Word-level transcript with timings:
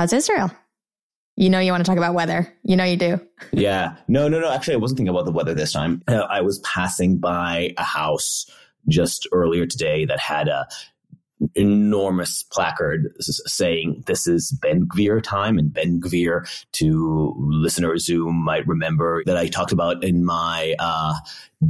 How's 0.00 0.14
Israel? 0.14 0.50
You 1.36 1.50
know 1.50 1.58
you 1.58 1.72
want 1.72 1.84
to 1.84 1.86
talk 1.86 1.98
about 1.98 2.14
weather. 2.14 2.50
You 2.62 2.74
know 2.74 2.84
you 2.84 2.96
do. 2.96 3.20
Yeah. 3.52 3.96
No, 4.08 4.28
no, 4.28 4.40
no. 4.40 4.50
Actually, 4.50 4.72
I 4.72 4.76
wasn't 4.78 4.96
thinking 4.96 5.10
about 5.10 5.26
the 5.26 5.30
weather 5.30 5.52
this 5.52 5.74
time. 5.74 6.02
Uh, 6.08 6.20
I 6.20 6.40
was 6.40 6.58
passing 6.60 7.18
by 7.18 7.74
a 7.76 7.84
house 7.84 8.50
just 8.88 9.28
earlier 9.30 9.66
today 9.66 10.06
that 10.06 10.18
had 10.18 10.48
a 10.48 10.66
enormous 11.54 12.42
placard 12.42 13.12
saying 13.18 14.04
this 14.06 14.26
is 14.26 14.50
Ben 14.62 14.86
Gvir 14.86 15.22
time 15.22 15.58
and 15.58 15.72
Ben 15.72 16.00
Gvir 16.00 16.46
to 16.72 17.34
listeners 17.38 18.06
who 18.06 18.32
might 18.32 18.66
remember 18.66 19.22
that 19.26 19.36
I 19.36 19.46
talked 19.48 19.72
about 19.72 20.04
in 20.04 20.24
my 20.24 20.74
uh, 20.78 21.14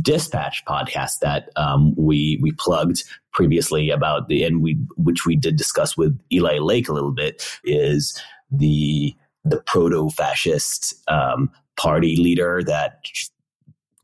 dispatch 0.01 0.65
podcast 0.67 1.21
that 1.21 1.51
um, 1.57 1.95
we 1.97 2.39
we 2.43 2.53
plugged 2.53 3.05
previously 3.33 3.91
about 3.91 4.29
the 4.29 4.43
and 4.43 4.61
we 4.61 4.75
which 4.97 5.25
we 5.25 5.37
did 5.37 5.57
discuss 5.57 5.97
with 5.97 6.19
Eli 6.33 6.59
Lake 6.59 6.89
a 6.89 6.93
little 6.93 7.13
bit 7.13 7.47
is 7.65 8.21
the 8.51 9.15
the 9.45 9.61
proto 9.63 10.11
fascist 10.11 10.95
um, 11.09 11.51
party 11.77 12.17
leader 12.17 12.63
that 12.67 13.05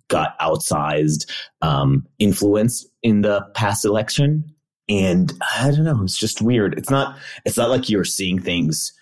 got 0.08 0.38
outsized 0.38 1.28
um, 1.62 2.06
influence 2.18 2.86
in 3.02 3.22
the 3.22 3.42
past 3.54 3.84
election 3.84 4.44
and 4.88 5.32
I 5.58 5.70
don't 5.70 5.84
know, 5.84 6.02
it's 6.02 6.18
just 6.18 6.42
weird. 6.42 6.78
It's 6.78 6.90
not, 6.90 7.16
it's 7.44 7.56
not 7.56 7.70
like 7.70 7.88
you're 7.88 8.04
seeing 8.04 8.40
things 8.40 8.92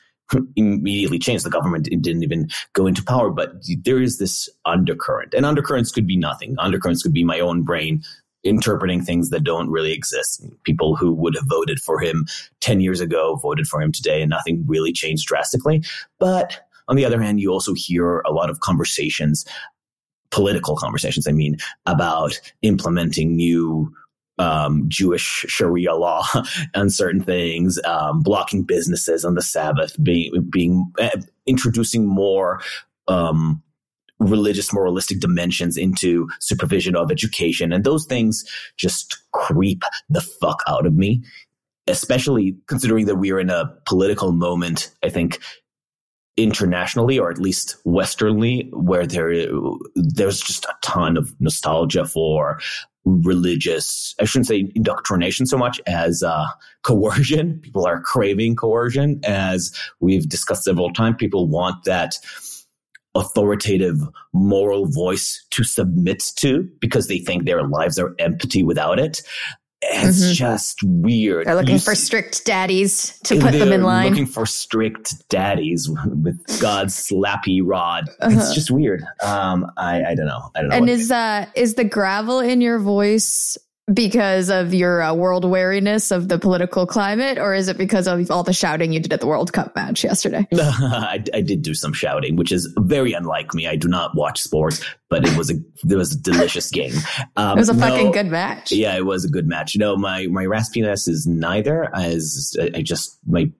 immediately 0.56 1.18
change. 1.18 1.42
The 1.42 1.50
government 1.50 1.84
didn't 1.84 2.22
even 2.22 2.48
go 2.72 2.86
into 2.86 3.04
power, 3.04 3.30
but 3.30 3.52
there 3.82 4.00
is 4.00 4.18
this 4.18 4.48
undercurrent 4.64 5.34
and 5.34 5.44
undercurrents 5.44 5.92
could 5.92 6.06
be 6.06 6.16
nothing. 6.16 6.56
Undercurrents 6.58 7.02
could 7.02 7.12
be 7.12 7.24
my 7.24 7.40
own 7.40 7.62
brain 7.62 8.02
interpreting 8.42 9.02
things 9.02 9.30
that 9.30 9.42
don't 9.42 9.70
really 9.70 9.92
exist. 9.92 10.44
People 10.64 10.96
who 10.96 11.12
would 11.12 11.34
have 11.34 11.46
voted 11.48 11.80
for 11.80 11.98
him 11.98 12.26
10 12.60 12.80
years 12.80 13.00
ago 13.00 13.36
voted 13.36 13.66
for 13.66 13.80
him 13.80 13.90
today 13.90 14.20
and 14.20 14.30
nothing 14.30 14.64
really 14.66 14.92
changed 14.92 15.26
drastically. 15.26 15.82
But 16.18 16.60
on 16.88 16.96
the 16.96 17.04
other 17.04 17.20
hand, 17.20 17.40
you 17.40 17.50
also 17.50 17.72
hear 17.74 18.20
a 18.20 18.32
lot 18.32 18.50
of 18.50 18.60
conversations, 18.60 19.46
political 20.30 20.76
conversations, 20.76 21.26
I 21.26 21.32
mean, 21.32 21.56
about 21.86 22.38
implementing 22.60 23.34
new 23.34 23.90
um, 24.38 24.84
Jewish 24.88 25.44
Sharia 25.48 25.94
law 25.94 26.26
on 26.74 26.90
certain 26.90 27.22
things, 27.22 27.78
um, 27.84 28.22
blocking 28.22 28.64
businesses 28.64 29.24
on 29.24 29.34
the 29.34 29.42
Sabbath, 29.42 29.96
being 30.02 30.48
being 30.50 30.92
uh, 30.98 31.20
introducing 31.46 32.06
more 32.06 32.60
um, 33.08 33.62
religious 34.18 34.72
moralistic 34.72 35.20
dimensions 35.20 35.76
into 35.76 36.28
supervision 36.40 36.96
of 36.96 37.10
education, 37.10 37.72
and 37.72 37.84
those 37.84 38.06
things 38.06 38.44
just 38.76 39.18
creep 39.32 39.82
the 40.08 40.20
fuck 40.20 40.62
out 40.66 40.86
of 40.86 40.94
me. 40.94 41.22
Especially 41.86 42.56
considering 42.66 43.04
that 43.04 43.16
we 43.16 43.30
are 43.30 43.38
in 43.38 43.50
a 43.50 43.70
political 43.84 44.32
moment, 44.32 44.90
I 45.02 45.10
think 45.10 45.38
internationally 46.36 47.18
or 47.18 47.30
at 47.30 47.38
least 47.38 47.76
westernly 47.84 48.68
where 48.72 49.06
there 49.06 49.46
there's 49.94 50.40
just 50.40 50.64
a 50.64 50.74
ton 50.82 51.16
of 51.16 51.32
nostalgia 51.40 52.04
for 52.04 52.58
religious, 53.04 54.14
I 54.20 54.24
shouldn't 54.24 54.46
say 54.46 54.70
indoctrination 54.74 55.46
so 55.46 55.58
much 55.58 55.80
as 55.86 56.22
uh, 56.22 56.46
coercion. 56.82 57.60
People 57.60 57.86
are 57.86 58.00
craving 58.00 58.56
coercion, 58.56 59.20
as 59.24 59.72
we've 60.00 60.28
discussed 60.28 60.64
several 60.64 60.92
times. 60.92 61.16
People 61.18 61.48
want 61.48 61.84
that 61.84 62.18
authoritative 63.14 63.98
moral 64.32 64.86
voice 64.86 65.44
to 65.50 65.62
submit 65.62 66.32
to 66.36 66.68
because 66.80 67.06
they 67.06 67.18
think 67.18 67.44
their 67.44 67.62
lives 67.62 67.98
are 67.98 68.14
empty 68.18 68.62
without 68.62 68.98
it. 68.98 69.22
It's 70.02 70.22
mm-hmm. 70.22 70.32
just 70.32 70.82
weird. 70.82 71.46
They're 71.46 71.54
looking 71.54 71.74
you 71.74 71.80
for 71.80 71.94
strict 71.94 72.44
daddies 72.44 73.18
to 73.24 73.38
put 73.40 73.52
them 73.52 73.72
in 73.72 73.82
line. 73.82 74.10
Looking 74.10 74.26
for 74.26 74.46
strict 74.46 75.28
daddies 75.28 75.88
with 75.88 76.60
God's 76.60 76.94
slappy 76.94 77.60
rod. 77.62 78.08
Uh-huh. 78.20 78.36
It's 78.36 78.54
just 78.54 78.70
weird. 78.70 79.04
Um, 79.22 79.70
I, 79.76 80.04
I 80.04 80.14
don't 80.14 80.26
know. 80.26 80.50
I 80.54 80.60
don't 80.60 80.70
know. 80.70 80.76
And 80.76 80.90
is 80.90 81.10
uh 81.10 81.46
is 81.54 81.74
the 81.74 81.84
gravel 81.84 82.40
in 82.40 82.60
your 82.60 82.78
voice 82.78 83.56
because 83.92 84.48
of 84.48 84.72
your 84.72 85.02
uh, 85.02 85.12
world 85.12 85.44
wariness 85.44 86.10
of 86.10 86.28
the 86.28 86.38
political 86.38 86.86
climate, 86.86 87.38
or 87.38 87.54
is 87.54 87.68
it 87.68 87.76
because 87.76 88.06
of 88.06 88.30
all 88.30 88.42
the 88.42 88.52
shouting 88.52 88.92
you 88.92 89.00
did 89.00 89.12
at 89.12 89.20
the 89.20 89.26
World 89.26 89.52
Cup 89.52 89.76
match 89.76 90.04
yesterday? 90.04 90.46
I, 90.54 91.22
I, 91.34 91.40
did 91.42 91.60
do 91.60 91.74
some 91.74 91.92
shouting, 91.92 92.36
which 92.36 92.50
is 92.50 92.72
very 92.78 93.12
unlike 93.12 93.52
me. 93.52 93.66
I 93.66 93.76
do 93.76 93.88
not 93.88 94.16
watch 94.16 94.40
sports, 94.40 94.82
but 95.10 95.26
it 95.26 95.36
was 95.36 95.50
a 95.50 95.56
it 95.88 95.96
was 95.96 96.14
a 96.14 96.20
delicious 96.20 96.70
game. 96.70 96.94
Um, 97.36 97.58
it 97.58 97.60
was 97.60 97.68
a 97.68 97.74
fucking 97.74 98.06
no, 98.06 98.12
good 98.12 98.26
match. 98.26 98.70
Yeah, 98.70 98.96
it 98.96 99.06
was 99.06 99.24
a 99.24 99.28
good 99.28 99.46
match. 99.46 99.76
No, 99.76 99.96
my 99.96 100.26
my 100.28 100.44
raspiness 100.44 101.08
is 101.08 101.26
neither. 101.26 101.94
As 101.94 102.56
I 102.60 102.82
just 102.82 103.18
my 103.26 103.50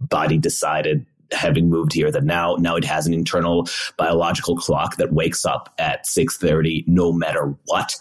body 0.00 0.38
decided 0.38 1.06
having 1.32 1.68
moved 1.68 1.92
here 1.92 2.10
that 2.10 2.24
now 2.24 2.56
now 2.56 2.76
it 2.76 2.84
has 2.84 3.06
an 3.06 3.14
internal 3.14 3.66
biological 3.96 4.56
clock 4.56 4.96
that 4.96 5.12
wakes 5.12 5.44
up 5.44 5.72
at 5.78 6.06
6:30 6.06 6.84
no 6.86 7.12
matter 7.12 7.54
what 7.66 7.96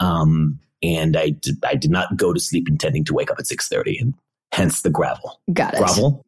um 0.00 0.58
and 0.82 1.16
I 1.16 1.30
did, 1.30 1.56
I 1.64 1.74
did 1.74 1.90
not 1.90 2.16
go 2.16 2.32
to 2.32 2.40
sleep 2.40 2.68
intending 2.68 3.04
to 3.04 3.14
wake 3.14 3.30
up 3.30 3.38
at 3.38 3.46
6.30 3.46 4.00
and 4.00 4.14
hence 4.52 4.82
the 4.82 4.90
gravel. 4.90 5.40
Got 5.52 5.74
it. 5.74 5.78
Gravel? 5.78 6.24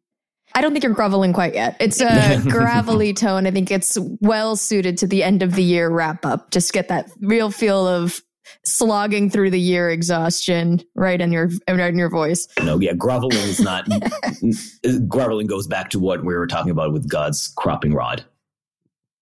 I 0.55 0.61
don't 0.61 0.73
think 0.73 0.85
you're 0.85 0.93
groveling 0.93 1.33
quite 1.33 1.55
yet. 1.55 1.77
It's 1.81 2.01
a 2.01 2.41
gravelly 2.49 3.15
tone. 3.15 3.47
I 3.47 3.51
think 3.51 3.71
it's 3.71 3.97
well 4.21 4.57
suited 4.57 4.99
to 4.99 5.07
the 5.07 5.23
end 5.23 5.43
of 5.43 5.55
the 5.55 5.63
year 5.63 5.89
wrap 5.91 6.27
up. 6.27 6.51
Just 6.51 6.73
get 6.73 6.89
that 6.89 7.11
real 7.21 7.51
feel 7.51 7.87
of 7.87 8.23
slogging 8.65 9.31
through 9.31 9.51
the 9.51 9.61
year 9.61 9.91
exhaustion 9.91 10.83
right 10.95 11.21
in 11.21 11.33
your 11.33 11.51
right 11.69 11.81
in 11.81 11.99
your 11.99 12.11
voice. 12.11 12.47
No, 12.63 12.79
yeah, 12.81 12.93
groveling 12.93 13.37
is 13.39 13.61
not. 13.61 13.89
groveling 15.09 15.47
goes 15.47 15.67
back 15.67 15.91
to 15.91 15.99
what 15.99 16.25
we 16.25 16.35
were 16.35 16.47
talking 16.47 16.71
about 16.71 16.93
with 16.93 17.09
God's 17.09 17.53
cropping 17.57 17.95
rod. 17.95 18.25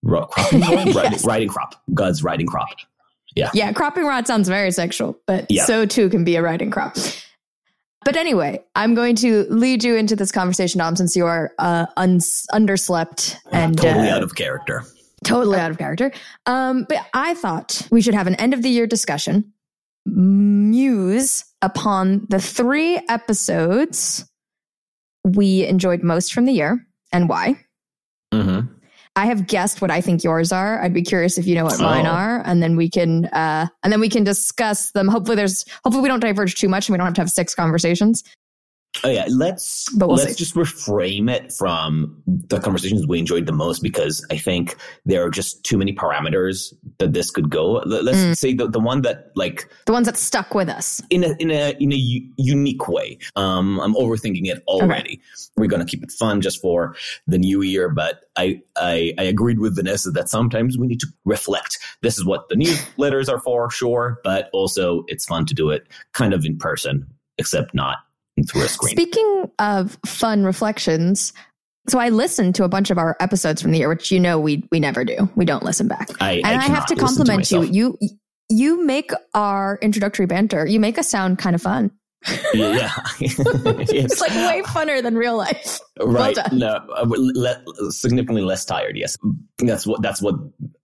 Ro- 0.03 0.27
cropping 0.27 0.61
rod? 0.63 0.87
yes. 0.87 0.97
riding, 0.97 1.19
riding 1.25 1.49
crop. 1.49 1.75
God's 1.95 2.25
riding 2.25 2.47
crop. 2.47 2.69
Yeah. 3.37 3.51
Yeah. 3.55 3.73
Cropping 3.73 4.05
rod 4.05 4.27
sounds 4.27 4.49
very 4.49 4.71
sexual, 4.71 5.19
but 5.27 5.47
yeah. 5.49 5.65
so 5.65 5.87
too 5.87 6.09
can 6.09 6.25
be 6.25 6.37
a 6.37 6.43
riding 6.43 6.71
crop. 6.71 6.97
But 8.05 8.17
anyway, 8.17 8.65
I'm 8.75 8.95
going 8.95 9.15
to 9.17 9.45
lead 9.51 9.85
you 9.85 9.95
into 9.95 10.17
this 10.17 10.33
conversation, 10.33 10.79
Dom, 10.79 10.97
since 10.97 11.15
you 11.15 11.27
are 11.27 11.53
uh, 11.59 11.87
uns- 11.97 12.47
underslept 12.53 13.37
and 13.53 13.77
totally 13.77 14.09
uh, 14.09 14.17
out 14.17 14.23
of 14.23 14.35
character. 14.35 14.85
Totally 15.23 15.59
out 15.59 15.71
of 15.71 15.77
character. 15.77 16.11
Um, 16.47 16.87
but 16.89 17.07
I 17.13 17.35
thought 17.35 17.87
we 17.91 18.01
should 18.01 18.15
have 18.15 18.27
an 18.27 18.37
end 18.37 18.55
of 18.55 18.63
the 18.63 18.71
year 18.71 18.87
discussion, 18.87 19.53
muse 20.07 21.45
upon 21.61 22.27
the 22.31 22.41
three 22.41 22.97
episodes 23.09 24.25
we 25.25 25.67
enjoyed 25.67 26.03
most 26.03 26.33
from 26.33 26.47
the 26.47 26.53
year 26.53 26.87
and 27.13 27.29
why. 27.29 27.63
Mm-hmm. 28.33 28.73
I 29.17 29.27
have 29.27 29.47
guessed 29.47 29.83
what 29.83 29.91
I 29.91 30.01
think 30.01 30.23
yours 30.23 30.53
are. 30.53 30.81
I'd 30.81 30.95
be 30.95 31.03
curious 31.03 31.37
if 31.37 31.47
you 31.47 31.55
know 31.55 31.65
what 31.65 31.81
mine 31.81 32.07
oh. 32.07 32.11
are, 32.11 32.43
and 32.47 32.63
then 32.63 32.77
we 32.77 32.89
can 32.89 33.27
uh, 33.27 33.67
and 33.83 33.93
then 33.93 34.01
we 34.01 34.09
can 34.09 34.25
discuss 34.25 34.93
them. 34.93 35.09
Hopefully, 35.09 35.37
there's 35.37 35.65
hopefully 35.85 36.03
we 36.03 36.09
don't 36.09 36.21
diverge 36.21 36.55
too 36.55 36.69
much, 36.69 36.89
and 36.89 36.95
we 36.95 36.99
don't 36.99 37.07
have 37.07 37.15
to 37.15 37.21
have 37.23 37.31
six 37.31 37.55
conversations. 37.55 38.23
Oh 39.05 39.09
yeah, 39.09 39.27
let's 39.29 39.87
we'll 39.95 40.11
let's 40.11 40.33
see. 40.33 40.35
just 40.35 40.55
reframe 40.57 41.31
it 41.31 41.53
from 41.53 42.21
the 42.27 42.59
conversations 42.59 43.07
we 43.07 43.21
enjoyed 43.21 43.47
the 43.47 43.53
most 43.53 43.83
because 43.83 44.27
I 44.31 44.37
think 44.37 44.77
there 45.07 45.25
are 45.25 45.31
just 45.31 45.65
too 45.65 45.79
many 45.79 45.95
parameters 45.95 46.75
that 46.99 47.13
this 47.13 47.31
could 47.31 47.51
go. 47.51 47.83
Let's 47.87 48.19
mm. 48.19 48.37
say 48.37 48.53
the, 48.53 48.69
the 48.69 48.81
one 48.81 49.03
that 49.03 49.31
like 49.37 49.71
the 49.87 49.93
ones 49.93 50.07
that 50.07 50.17
stuck 50.17 50.55
with 50.55 50.69
us 50.69 51.01
in 51.09 51.23
a 51.23 51.35
in 51.39 51.53
a 51.53 51.75
in 51.79 51.93
a 51.93 51.97
u- 51.97 52.29
unique 52.37 52.89
way. 52.89 53.19
Um, 53.37 53.81
I'm 53.81 53.95
overthinking 53.95 54.47
it 54.47 54.63
already. 54.67 55.15
Okay. 55.15 55.53
We're 55.57 55.69
gonna 55.69 55.87
keep 55.87 56.03
it 56.03 56.11
fun 56.11 56.41
just 56.41 56.61
for 56.61 56.97
the 57.29 57.39
new 57.39 57.63
year, 57.63 57.89
but 57.89 58.25
I, 58.37 58.61
I 58.77 59.15
I 59.19 59.23
agreed 59.23 59.61
with 59.61 59.77
Vanessa 59.77 60.11
that 60.11 60.29
sometimes 60.29 60.77
we 60.77 60.89
need 60.89 61.01
to 61.01 61.09
reflect. 61.25 61.79
This 62.03 62.19
is 62.19 62.25
what 62.27 62.49
the 62.49 62.57
newsletters 62.57 63.29
are 63.33 63.41
for, 63.41 63.71
sure, 63.71 64.21
but 64.25 64.51
also 64.53 65.05
it's 65.07 65.25
fun 65.27 65.47
to 65.47 65.55
do 65.55 65.71
it 65.71 65.87
kind 66.13 66.35
of 66.35 66.45
in 66.45 66.59
person, 66.59 67.07
except 67.39 67.73
not 67.73 67.99
through 68.45 68.63
a 68.63 68.69
screen. 68.69 68.97
Speaking 68.97 69.51
of 69.59 69.99
fun 70.07 70.45
reflections, 70.45 71.33
so 71.89 71.99
I 71.99 72.11
listened 72.11 72.55
to 72.57 72.65
a 72.65 72.69
bunch 72.69 72.91
of 72.91 72.99
our 72.99 73.17
episodes 73.21 73.63
from 73.63 73.73
the 73.73 73.79
year, 73.79 73.89
which 73.89 74.11
you 74.11 74.21
know 74.21 74.39
we 74.39 74.65
we 74.71 74.81
never 74.81 75.05
do. 75.05 75.29
We 75.35 75.45
don't 75.45 75.63
listen 75.63 75.89
back. 75.89 76.11
I, 76.21 76.35
and 76.35 76.47
I, 76.47 76.65
I 76.65 76.69
have 76.69 76.87
to 76.87 76.97
compliment 76.97 77.45
to 77.47 77.67
you. 77.67 77.99
You 78.01 78.09
you 78.49 78.85
make 78.85 79.13
our 79.35 79.79
introductory 79.81 80.27
banter. 80.27 80.67
You 80.67 80.81
make 80.81 80.99
us 80.99 81.09
sound 81.09 81.39
kind 81.39 81.55
of 81.55 81.63
fun 81.63 81.91
yeah, 82.55 82.91
it's 83.21 84.21
like 84.21 84.31
way 84.31 84.63
funner 84.63 85.03
than 85.03 85.17
real 85.17 85.37
life. 85.37 85.81
Right? 86.01 86.37
Well 86.37 86.49
no, 86.53 86.69
uh, 86.97 87.07
le- 87.07 87.91
significantly 87.91 88.43
less 88.43 88.65
tired. 88.65 88.97
Yes, 88.97 89.17
that's 89.59 89.87
what 89.87 90.03
that's 90.03 90.21
what 90.21 90.35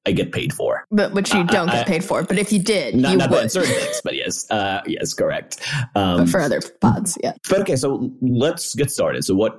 I 0.07 0.13
get 0.13 0.33
paid 0.33 0.55
for. 0.55 0.87
But 0.91 1.13
which 1.13 1.35
you 1.35 1.45
don't 1.45 1.69
uh, 1.69 1.73
get 1.73 1.87
paid 1.87 2.05
for. 2.05 2.23
But 2.23 2.39
if 2.39 2.53
you 2.53 2.59
did, 2.59 2.95
not, 2.95 3.13
you 3.13 3.19
not 3.19 3.31
would. 3.31 3.51
certain 3.51 3.75
things. 3.75 4.01
But 4.03 4.17
yes, 4.17 4.51
uh, 4.51 4.81
yes, 4.87 5.13
correct. 5.13 5.61
Um, 5.95 6.19
but 6.19 6.29
for 6.31 6.41
other 6.41 6.63
pods, 6.81 7.19
yeah. 7.23 7.35
But 7.49 7.61
okay, 7.61 7.77
so 7.77 8.11
let's 8.23 8.75
get 8.75 8.91
started. 8.91 9.25
So, 9.25 9.35
what 9.35 9.59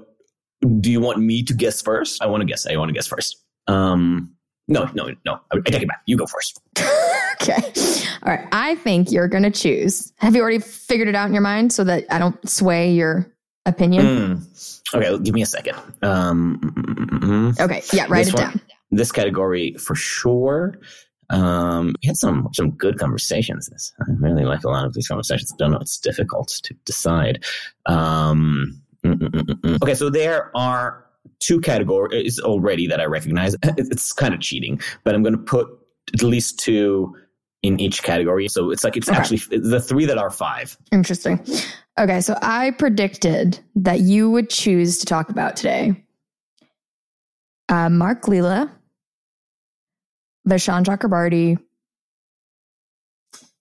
do 0.79 0.91
you 0.91 0.99
want 0.99 1.19
me 1.19 1.43
to 1.43 1.53
guess 1.53 1.81
first? 1.81 2.21
I 2.21 2.27
want 2.27 2.41
to 2.41 2.45
guess. 2.45 2.65
I 2.65 2.75
want 2.77 2.89
to 2.89 2.93
guess 2.93 3.07
first. 3.07 3.43
Um, 3.67 4.33
no, 4.67 4.89
no, 4.93 5.13
no. 5.25 5.39
I 5.51 5.59
take 5.59 5.83
it 5.83 5.87
back. 5.87 6.01
You 6.05 6.17
go 6.17 6.25
first. 6.25 6.59
okay. 7.41 7.73
All 8.23 8.33
right. 8.35 8.47
I 8.51 8.75
think 8.75 9.11
you're 9.11 9.27
going 9.27 9.43
to 9.43 9.51
choose. 9.51 10.11
Have 10.17 10.35
you 10.35 10.41
already 10.41 10.59
figured 10.59 11.07
it 11.07 11.15
out 11.15 11.27
in 11.27 11.33
your 11.33 11.41
mind 11.41 11.71
so 11.73 11.83
that 11.83 12.05
I 12.09 12.17
don't 12.19 12.47
sway 12.49 12.91
your 12.91 13.31
opinion? 13.65 14.05
Mm. 14.05 14.93
Okay, 14.95 15.23
give 15.23 15.33
me 15.35 15.41
a 15.41 15.45
second. 15.45 15.77
Um, 16.01 16.59
mm, 17.21 17.59
Okay, 17.59 17.81
yeah, 17.93 18.05
write 18.09 18.25
This 18.25 18.29
it 18.29 18.35
one- 18.35 18.43
down. 18.51 18.61
this 18.91 19.11
category 19.11 19.73
for 19.73 19.95
sure. 19.95 20.75
Um, 21.29 21.93
we 22.01 22.07
had 22.07 22.15
some 22.15 22.47
some 22.53 22.71
good 22.71 22.97
conversations. 22.97 23.67
This 23.67 23.91
I 23.99 24.05
really 24.17 24.45
like 24.45 24.63
a 24.63 24.69
lot 24.69 24.85
of 24.85 24.93
these 24.93 25.09
conversations. 25.09 25.53
Don't 25.57 25.71
know 25.71 25.77
it's 25.79 25.99
difficult 25.99 26.47
to 26.63 26.73
decide. 26.85 27.43
Um, 27.85 28.81
okay, 29.05 29.93
so 29.93 30.09
there 30.09 30.55
are 30.55 31.03
two 31.39 31.59
categories 31.59 32.39
already 32.39 32.87
that 32.87 33.01
I 33.01 33.05
recognize. 33.05 33.55
It's 33.77 34.13
kind 34.13 34.33
of 34.33 34.39
cheating, 34.39 34.79
but 35.03 35.15
I'm 35.15 35.21
going 35.23 35.35
to 35.35 35.43
put 35.43 35.67
at 36.13 36.23
least 36.23 36.59
two 36.59 37.13
in 37.67 37.79
each 37.79 38.01
category. 38.03 38.47
So 38.47 38.71
it's 38.71 38.83
like 38.83 38.95
it's 38.97 39.09
Okay. 39.09 39.17
actually 39.17 39.59
the 39.59 39.79
three 39.79 40.05
that 40.05 40.17
are 40.17 40.29
five. 40.31 40.77
Interesting. 40.91 41.45
Okay, 41.99 42.21
so 42.21 42.37
I 42.41 42.71
predicted 42.71 43.59
that 43.75 43.99
you 43.99 44.29
would 44.31 44.49
choose 44.49 44.97
to 44.99 45.05
talk 45.05 45.29
about 45.29 45.55
today 45.55 46.03
uh, 47.69 47.89
Mark 47.89 48.27
Lilla, 48.27 48.71
Vishaan 50.47 50.83
Chakrabarti, 50.85 51.57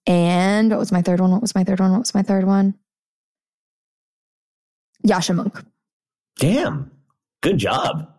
and 0.05 0.69
what 0.69 0.79
was 0.79 0.91
my 0.91 1.01
third 1.01 1.19
one? 1.19 1.31
What 1.31 1.41
was 1.41 1.53
my 1.55 1.63
third 1.65 1.79
one? 1.79 1.91
What 1.91 1.99
was 1.99 2.13
my 2.15 2.21
third 2.23 2.45
one? 2.45 2.73
Yascha 5.05 5.35
Mounk. 5.35 5.65
Damn, 6.39 6.91
good 7.41 7.57
job. 7.57 8.13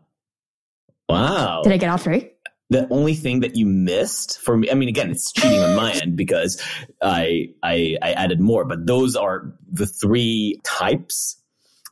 Wow. 1.08 1.62
Did 1.62 1.72
I 1.72 1.76
get 1.78 1.88
all 1.88 1.96
three? 1.96 2.30
The 2.70 2.86
only 2.90 3.14
thing 3.14 3.40
that 3.40 3.56
you 3.56 3.64
missed 3.66 4.38
for 4.40 4.56
me 4.56 4.70
i 4.70 4.74
mean 4.74 4.88
again 4.90 5.10
it's 5.10 5.32
cheating 5.32 5.60
on 5.60 5.74
my 5.74 5.92
end 5.92 6.16
because 6.16 6.60
I, 7.02 7.48
I 7.62 7.96
i 8.02 8.12
added 8.12 8.40
more 8.40 8.64
but 8.66 8.86
those 8.86 9.16
are 9.16 9.54
the 9.72 9.86
three 9.86 10.60
types 10.64 11.36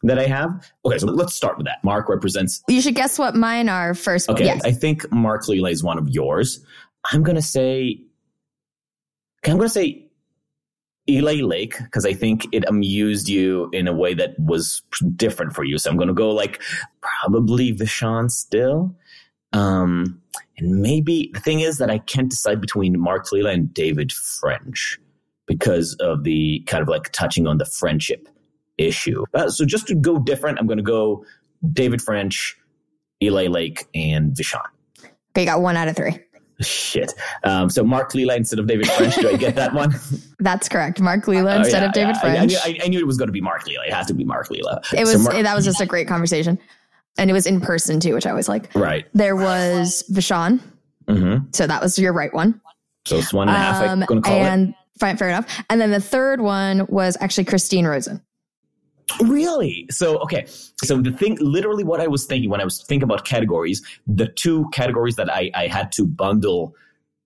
that 0.02 0.19
i 0.19 0.25
have 0.26 0.70
okay 0.84 0.99
so 0.99 1.06
let's 1.06 1.34
start 1.34 1.56
with 1.56 1.67
that 1.67 1.82
mark 1.82 2.08
represents 2.11 2.62
You 2.69 2.82
should 2.82 2.94
guess 2.94 3.19
what 3.19 3.34
mine 3.34 3.70
are 3.70 3.94
first. 3.94 4.28
okay 4.28 4.44
Yes. 4.44 4.62
i 4.64 4.70
think 4.73 5.11
mark 5.11 5.49
Lilla 5.49 5.70
is 5.70 5.82
one 5.82 5.96
of 5.99 6.08
yours 6.11 6.61
i'm 7.11 7.22
gonna 7.22 7.40
say 7.40 7.99
okay, 9.43 9.52
i'm 9.52 9.56
gonna 9.56 9.69
say 9.70 10.02
Eli 11.08 11.40
Lake, 11.40 11.79
because 11.79 12.05
I 12.05 12.14
think 12.14 12.46
it 12.50 12.64
amused 12.69 13.29
you 13.29 13.70
in 13.72 13.87
a 13.87 13.93
way 13.93 14.12
that 14.14 14.34
was 14.40 14.82
different 15.14 15.52
for 15.55 15.62
you. 15.62 15.79
So 15.79 15.88
I'm 15.88 15.96
going 15.96 16.08
to 16.08 16.14
go 16.14 16.32
like 16.32 16.61
probably 17.00 17.72
Vishaan 17.72 18.29
still. 18.29 18.96
Um, 19.52 20.20
and 20.58 20.80
maybe 20.82 21.30
the 21.34 21.40
thing 21.40 21.60
is 21.60 21.78
that 21.78 21.90
I 21.90 21.98
can't 21.98 22.30
decide 22.30 22.60
between 22.60 22.98
Mark 22.98 23.30
Lilla 23.32 23.50
and 23.50 23.72
David 23.72 24.12
French 24.12 24.98
because 25.46 25.94
of 26.00 26.24
the 26.24 26.60
kind 26.66 26.82
of 26.82 26.88
like 26.88 27.10
touching 27.12 27.46
on 27.46 27.58
the 27.58 27.64
friendship 27.66 28.28
issue. 28.78 29.24
Uh, 29.34 29.48
so 29.48 29.64
just 29.64 29.86
to 29.88 29.94
go 29.94 30.18
different, 30.18 30.58
I'm 30.58 30.66
going 30.66 30.78
to 30.78 30.82
go 30.82 31.24
David 31.72 32.02
French, 32.02 32.56
Eli 33.22 33.46
Lake, 33.46 33.86
and 33.94 34.32
Vishaan. 34.32 34.60
Okay, 35.30 35.42
you 35.42 35.46
got 35.46 35.60
one 35.60 35.76
out 35.76 35.88
of 35.88 35.96
three. 35.96 36.18
Shit. 36.62 37.12
Um, 37.44 37.68
so 37.68 37.84
Mark 37.84 38.14
Lilla 38.14 38.34
instead 38.34 38.58
of 38.58 38.66
David 38.66 38.88
French. 38.90 39.14
Do 39.16 39.28
I 39.28 39.36
get 39.36 39.56
that 39.56 39.74
one? 39.74 39.94
That's 40.38 40.70
correct. 40.70 41.00
Mark 41.02 41.28
Lilla 41.28 41.54
Oh, 41.54 41.58
instead 41.58 41.82
yeah, 41.82 41.88
of 41.88 41.92
David 41.92 42.16
yeah. 42.16 42.22
I- 42.22 42.32
I, 42.32 42.36
French. 42.38 42.54
I, 42.64 42.78
I 42.84 42.88
knew 42.88 42.98
it 42.98 43.06
was 43.06 43.18
going 43.18 43.28
to 43.28 43.32
be 43.32 43.42
Mark 43.42 43.66
Lilla. 43.66 43.84
It 43.86 43.92
has 43.92 44.06
to 44.06 44.14
be 44.14 44.24
Mark 44.24 44.50
Lilla. 44.50 44.80
it 44.94 45.00
was 45.00 45.12
So 45.12 45.18
Mark- 45.18 45.34
that 45.42 45.54
was 45.54 45.66
just 45.66 45.82
a 45.82 45.86
great 45.94 46.08
conversation. 46.08 46.58
And 47.18 47.30
it 47.30 47.32
was 47.32 47.46
in 47.46 47.60
person 47.60 48.00
too, 48.00 48.14
which 48.14 48.26
I 48.26 48.30
always 48.30 48.48
like. 48.48 48.74
right. 48.74 49.06
There 49.14 49.36
was 49.36 50.04
Vishaan. 50.10 50.60
hmm 51.08 51.36
So 51.52 51.66
that 51.66 51.82
was 51.82 51.98
your 51.98 52.12
right 52.12 52.32
one. 52.32 52.60
So 53.06 53.18
it's 53.18 53.32
one 53.32 53.48
and 53.48 53.56
a 53.56 53.60
half. 53.60 53.82
Um, 53.82 54.02
I'm 54.02 54.06
going 54.06 54.22
to 54.22 54.28
call 54.28 54.44
and 54.44 54.74
fine, 54.98 55.16
fair 55.16 55.28
enough. 55.28 55.62
And 55.70 55.80
then 55.80 55.90
the 55.90 56.00
third 56.00 56.40
one 56.40 56.86
was 56.88 57.16
actually 57.20 57.44
Christine 57.44 57.86
Rosen. 57.86 58.20
Really? 59.22 59.86
So 59.90 60.18
okay. 60.18 60.46
So 60.82 61.00
the 61.00 61.12
thing, 61.12 61.38
literally, 61.40 61.84
what 61.84 62.00
I 62.00 62.08
was 62.08 62.26
thinking 62.26 62.50
when 62.50 62.60
I 62.60 62.64
was 62.64 62.82
thinking 62.82 63.04
about 63.04 63.24
categories, 63.24 63.80
the 64.06 64.26
two 64.26 64.69
categories 64.72 65.16
that 65.16 65.32
I, 65.32 65.50
I 65.54 65.69
had 65.69 65.92
to 65.92 66.06
bundle 66.06 66.74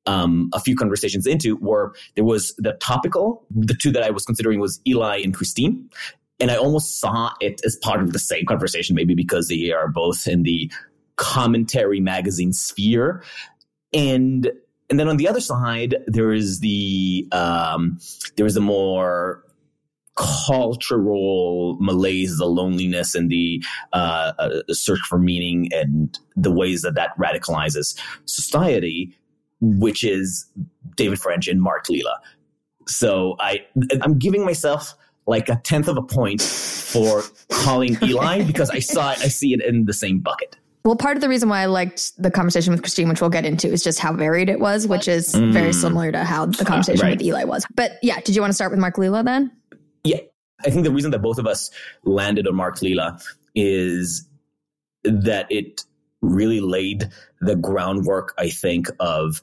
um, 0.07 0.51
a 0.53 0.61
few 0.61 0.77
conversations 0.77 1.27
into 1.27 1.57
were 1.57 1.95
there 2.17 2.25
was 2.25 2.55
the 2.59 2.73
topical. 2.75 3.45
The 3.51 3.75
two 3.75 3.93
that 3.93 4.03
I 4.03 4.11
was 4.11 4.25
considering 4.25 4.61
was 4.61 4.81
Eli 4.87 5.19
and 5.19 5.35
Christine. 5.35 5.89
And 6.41 6.51
I 6.51 6.57
almost 6.57 7.01
saw 7.01 7.33
it 7.41 7.61
as 7.65 7.77
part 7.77 8.03
of 8.03 8.13
the 8.13 8.19
same 8.19 8.47
conversation, 8.47 8.97
maybe 8.97 9.15
because 9.15 9.49
they 9.49 9.73
are 9.73 9.89
both 9.89 10.27
in 10.27 10.43
the 10.43 10.71
commentary 11.17 12.01
magazine 12.01 12.53
sphere. 12.53 13.23
And 13.93 14.51
and 14.89 14.99
then 14.99 15.09
on 15.09 15.19
the 15.19 15.29
other 15.29 15.41
side, 15.41 15.97
there 16.07 16.33
is 16.33 16.61
the 16.61 17.29
um, 17.31 17.99
there 18.37 18.47
is 18.47 18.57
a 18.57 18.61
more 18.61 19.45
cultural 20.17 21.79
malaise, 21.81 22.39
the 22.39 22.47
loneliness, 22.47 23.15
and 23.15 23.31
the 23.31 23.65
uh, 23.93 24.33
uh, 24.39 24.61
search 24.71 25.01
for 25.09 25.19
meaning, 25.19 25.69
and 25.73 26.19
the 26.37 26.51
ways 26.51 26.83
that 26.83 26.95
that 26.97 27.17
radicalizes 27.19 27.99
society, 28.25 29.17
which 29.61 30.03
is 30.03 30.47
David 30.97 31.21
French 31.21 31.47
and 31.47 31.63
Mark 31.63 31.89
Lilla. 31.89 32.21
So 32.89 33.37
I 33.39 33.65
I'm 34.03 34.19
giving 34.19 34.45
myself 34.45 34.95
like 35.31 35.49
a 35.49 35.57
tenth 35.63 35.87
of 35.87 35.97
a 35.97 36.03
point 36.03 36.43
for 36.43 37.23
calling 37.51 37.97
Eli 38.03 38.43
because 38.43 38.69
I 38.69 38.81
saw 38.81 39.13
it, 39.13 39.21
I 39.21 39.29
see 39.29 39.55
it 39.55 39.63
in 39.65 39.87
the 39.87 39.93
same 39.95 40.19
bucket. 40.19 40.57
Well, 40.85 40.97
part 40.97 41.17
of 41.17 41.21
the 41.21 41.29
reason 41.29 41.49
why 41.49 41.61
I 41.61 41.67
liked 41.67 42.21
the 42.21 42.31
conversation 42.31 42.73
with 42.73 42.83
Christine, 42.83 43.09
which 43.09 43.21
we'll 43.21 43.31
get 43.31 43.45
into, 43.45 43.69
is 43.69 43.85
just 43.85 44.01
how 44.01 44.13
varied 44.13 44.49
it 44.49 44.59
was, 44.59 44.89
which 44.89 45.07
is 45.07 45.33
very 45.35 45.71
Mm. 45.71 45.75
similar 45.75 46.11
to 46.11 46.25
how 46.25 46.47
the 46.47 46.65
conversation 46.65 47.07
right. 47.07 47.19
with 47.19 47.23
Eli 47.23 47.45
was. 47.45 47.65
But 47.75 47.93
yeah, 48.03 48.19
did 48.21 48.35
you 48.35 48.41
want 48.41 48.51
to 48.51 48.55
start 48.55 48.73
with 48.73 48.81
Mark 48.81 48.99
Lilla 48.99 49.23
then? 49.23 49.53
Yeah. 50.05 50.21
I 50.67 50.71
think 50.71 50.85
the 50.85 50.91
reason 50.91 51.11
that 51.13 51.21
both 51.21 51.39
of 51.39 51.47
us 51.47 51.71
landed 52.05 52.49
on 52.49 52.57
Mark 52.57 52.83
Lilla 52.83 53.19
is 53.55 54.27
that 55.05 55.47
it 55.51 55.85
really 56.23 56.61
laid 56.61 57.09
the 57.41 57.57
groundwork, 57.57 58.35
I 58.37 58.51
think, 58.51 58.89
of 58.99 59.43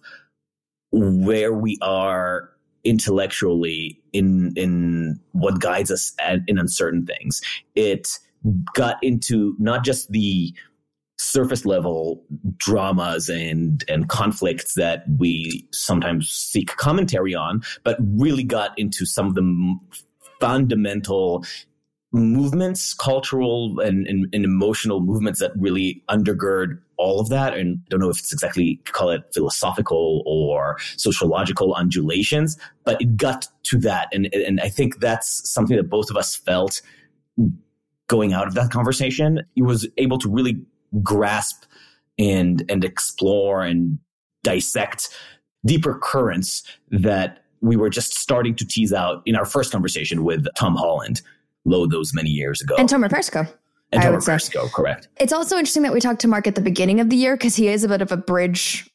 where 0.91 1.53
we 1.53 1.77
are 1.81 2.49
intellectually 2.87 4.01
in 4.13 4.53
in 4.55 5.19
what 5.33 5.59
guides 5.59 5.91
us 5.91 6.13
at, 6.19 6.39
in 6.47 6.57
uncertain 6.57 7.05
things. 7.05 7.41
It 7.75 8.07
got 8.73 8.95
into 9.03 9.55
not 9.59 9.83
just 9.83 10.09
the 10.11 10.53
surface 11.19 11.65
level 11.65 12.23
dramas 12.57 13.27
and 13.27 13.83
and 13.89 14.07
conflicts 14.07 14.75
that 14.75 15.03
we 15.17 15.67
sometimes 15.73 16.31
seek 16.31 16.75
commentary 16.77 17.35
on, 17.35 17.61
but 17.83 17.97
really 17.99 18.43
got 18.43 18.77
into 18.79 19.05
some 19.05 19.27
of 19.27 19.35
the 19.35 19.75
fundamental 20.39 21.43
movements, 22.13 22.93
cultural 22.93 23.79
and, 23.81 24.07
and, 24.07 24.27
and 24.33 24.45
emotional 24.45 25.01
movements 25.01 25.41
that 25.41 25.51
really 25.57 26.03
undergird 26.09 26.79
all 26.97 27.19
of 27.19 27.29
that. 27.29 27.55
And 27.55 27.79
I 27.85 27.87
don't 27.89 27.99
know 27.99 28.09
if 28.09 28.19
it's 28.19 28.33
exactly 28.33 28.81
call 28.85 29.09
it 29.09 29.23
philosophical 29.33 30.23
or 30.25 30.77
sociological 30.97 31.73
undulations, 31.73 32.57
but 32.83 33.01
it 33.01 33.17
got 33.17 33.47
to 33.63 33.77
that. 33.79 34.07
And, 34.11 34.33
and 34.33 34.59
I 34.61 34.69
think 34.69 34.99
that's 34.99 35.49
something 35.49 35.77
that 35.77 35.89
both 35.89 36.09
of 36.09 36.17
us 36.17 36.35
felt 36.35 36.81
going 38.07 38.33
out 38.33 38.47
of 38.47 38.53
that 38.55 38.71
conversation. 38.71 39.41
He 39.55 39.61
was 39.61 39.87
able 39.97 40.17
to 40.19 40.29
really 40.29 40.61
grasp 41.03 41.65
and, 42.17 42.63
and 42.69 42.83
explore 42.83 43.63
and 43.63 43.99
dissect 44.43 45.09
deeper 45.65 45.99
currents 46.01 46.63
that 46.89 47.43
we 47.61 47.75
were 47.75 47.89
just 47.89 48.13
starting 48.13 48.55
to 48.55 48.65
tease 48.65 48.93
out 48.93 49.21
in 49.25 49.35
our 49.35 49.45
first 49.45 49.71
conversation 49.71 50.23
with 50.23 50.45
Tom 50.55 50.75
Holland, 50.75 51.21
lo 51.65 51.87
those 51.87 52.13
many 52.13 52.29
years 52.29 52.61
ago. 52.61 52.75
And 52.77 52.87
Tomer 52.87 53.09
Persico. 53.09 53.47
And 53.91 54.01
I 54.01 54.07
Tomer 54.07 54.15
would. 54.15 54.23
Persico, 54.23 54.67
correct. 54.67 55.07
It's 55.17 55.31
also 55.33 55.55
interesting 55.57 55.83
that 55.83 55.93
we 55.93 55.99
talked 55.99 56.21
to 56.21 56.27
Mark 56.27 56.47
at 56.47 56.55
the 56.55 56.61
beginning 56.61 56.99
of 56.99 57.09
the 57.09 57.15
year 57.15 57.35
because 57.37 57.55
he 57.55 57.67
is 57.67 57.83
a 57.83 57.87
bit 57.87 58.01
of 58.01 58.11
a 58.11 58.17
bridge 58.17 58.89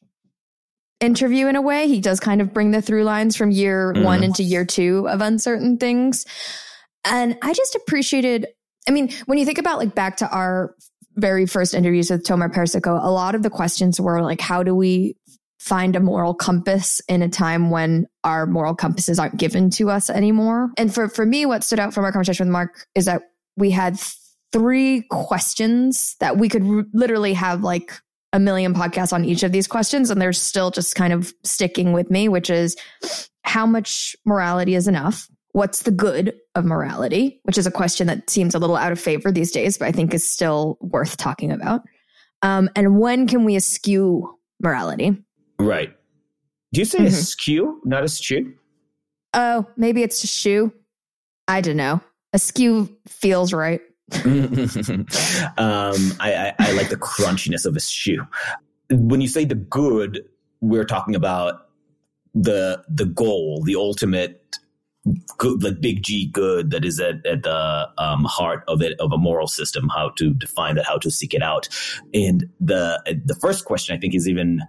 interview 0.99 1.47
in 1.47 1.55
a 1.55 1.61
way. 1.61 1.87
He 1.87 1.99
does 1.99 2.19
kind 2.19 2.41
of 2.41 2.53
bring 2.53 2.71
the 2.71 2.81
through 2.81 3.03
lines 3.03 3.35
from 3.35 3.51
year 3.51 3.93
Mhm. 3.93 4.03
one 4.03 4.23
into 4.23 4.43
year 4.43 4.65
two 4.65 5.07
of 5.09 5.21
uncertain 5.21 5.77
things. 5.77 6.25
And 7.03 7.37
I 7.41 7.53
just 7.53 7.75
appreciated, 7.75 8.47
I 8.87 8.91
mean, 8.91 9.11
when 9.25 9.37
you 9.37 9.45
think 9.45 9.57
about 9.57 9.79
like 9.79 9.93
back 9.95 10.17
to 10.17 10.29
our 10.29 10.75
very 11.15 11.45
first 11.45 11.73
interviews 11.73 12.09
with 12.09 12.23
Tomer 12.23 12.51
Persico, 12.51 12.95
a 12.95 13.11
lot 13.11 13.35
of 13.35 13.43
the 13.43 13.49
questions 13.49 13.99
were 13.99 14.21
like, 14.21 14.39
how 14.39 14.63
do 14.63 14.73
we 14.73 15.17
find 15.59 15.95
a 15.95 15.99
moral 15.99 16.33
compass 16.33 17.01
in 17.07 17.21
a 17.21 17.29
time 17.29 17.69
when 17.69 18.05
our 18.23 18.45
moral 18.45 18.75
compasses 18.75 19.19
aren't 19.19 19.37
given 19.37 19.69
to 19.71 19.89
us 19.89 20.09
anymore? 20.09 20.69
And 20.77 20.93
for, 20.93 21.09
for 21.09 21.25
me, 21.25 21.45
what 21.45 21.63
stood 21.63 21.79
out 21.79 21.93
from 21.93 22.05
our 22.05 22.11
conversation 22.11 22.47
with 22.47 22.51
Mark 22.53 22.85
is 22.95 23.05
that 23.05 23.23
we 23.57 23.71
had 23.71 23.99
three 24.53 25.01
questions 25.09 26.15
that 26.21 26.37
we 26.37 26.47
could 26.47 26.63
r- 26.63 26.85
literally 26.93 27.33
have 27.33 27.63
like 27.63 27.91
a 28.31 28.39
million 28.39 28.73
podcasts 28.73 29.11
on 29.11 29.25
each 29.25 29.43
of 29.43 29.51
these 29.51 29.67
questions 29.67 30.09
and 30.09 30.21
they're 30.21 30.31
still 30.33 30.71
just 30.71 30.95
kind 30.95 31.11
of 31.11 31.33
sticking 31.43 31.91
with 31.91 32.09
me 32.09 32.29
which 32.29 32.49
is 32.49 32.75
how 33.43 33.65
much 33.65 34.15
morality 34.25 34.73
is 34.75 34.87
enough? 34.87 35.27
What's 35.51 35.83
the 35.83 35.91
good 35.91 36.33
of 36.55 36.65
morality? 36.65 37.39
Which 37.43 37.57
is 37.59 37.67
a 37.67 37.71
question 37.71 38.07
that 38.07 38.29
seems 38.29 38.55
a 38.55 38.59
little 38.59 38.75
out 38.77 38.91
of 38.91 38.99
favor 38.99 39.31
these 39.31 39.51
days 39.51 39.77
but 39.77 39.87
i 39.87 39.91
think 39.91 40.13
is 40.13 40.27
still 40.29 40.77
worth 40.81 41.17
talking 41.17 41.51
about. 41.51 41.81
Um, 42.41 42.69
and 42.75 42.99
when 42.99 43.27
can 43.27 43.43
we 43.45 43.55
eschew 43.55 44.37
morality? 44.61 45.17
Right. 45.59 45.93
Do 46.73 46.81
you 46.81 46.85
say 46.85 46.99
Mhm. 46.99 47.05
askew, 47.07 47.81
not 47.85 48.03
eschew? 48.03 48.53
oh 49.35 49.65
maybe 49.77 50.03
it's 50.03 50.23
a 50.23 50.27
shoe 50.27 50.71
i 51.47 51.59
don't 51.59 51.75
know 51.77 51.99
askew 52.33 52.87
feels 53.07 53.51
right 53.51 53.81
um, 54.25 56.11
I, 56.19 56.33
I, 56.35 56.53
I 56.59 56.71
like 56.73 56.89
the 56.89 56.97
crunchiness 56.97 57.65
of 57.65 57.73
his 57.73 57.89
shoe. 57.89 58.25
When 58.89 59.21
you 59.21 59.27
say 59.27 59.45
the 59.45 59.55
good, 59.55 60.25
we're 60.61 60.85
talking 60.85 61.15
about 61.15 61.67
the 62.33 62.83
the 62.89 63.05
goal, 63.05 63.61
the 63.63 63.75
ultimate 63.75 64.59
good, 65.37 65.61
the 65.61 65.71
big 65.71 66.03
G 66.03 66.27
good 66.27 66.71
that 66.71 66.85
is 66.85 66.99
at, 66.99 67.25
at 67.25 67.43
the 67.43 67.89
um, 67.97 68.23
heart 68.25 68.63
of 68.67 68.81
it 68.81 68.99
of 68.99 69.11
a 69.11 69.17
moral 69.17 69.47
system. 69.47 69.89
How 69.89 70.09
to 70.17 70.33
define 70.33 70.75
that? 70.75 70.85
How 70.85 70.97
to 70.97 71.11
seek 71.11 71.33
it 71.33 71.41
out? 71.41 71.69
And 72.13 72.49
the 72.59 73.01
the 73.25 73.35
first 73.35 73.65
question 73.65 73.95
I 73.95 73.99
think 73.99 74.15
is 74.15 74.27
even 74.27 74.61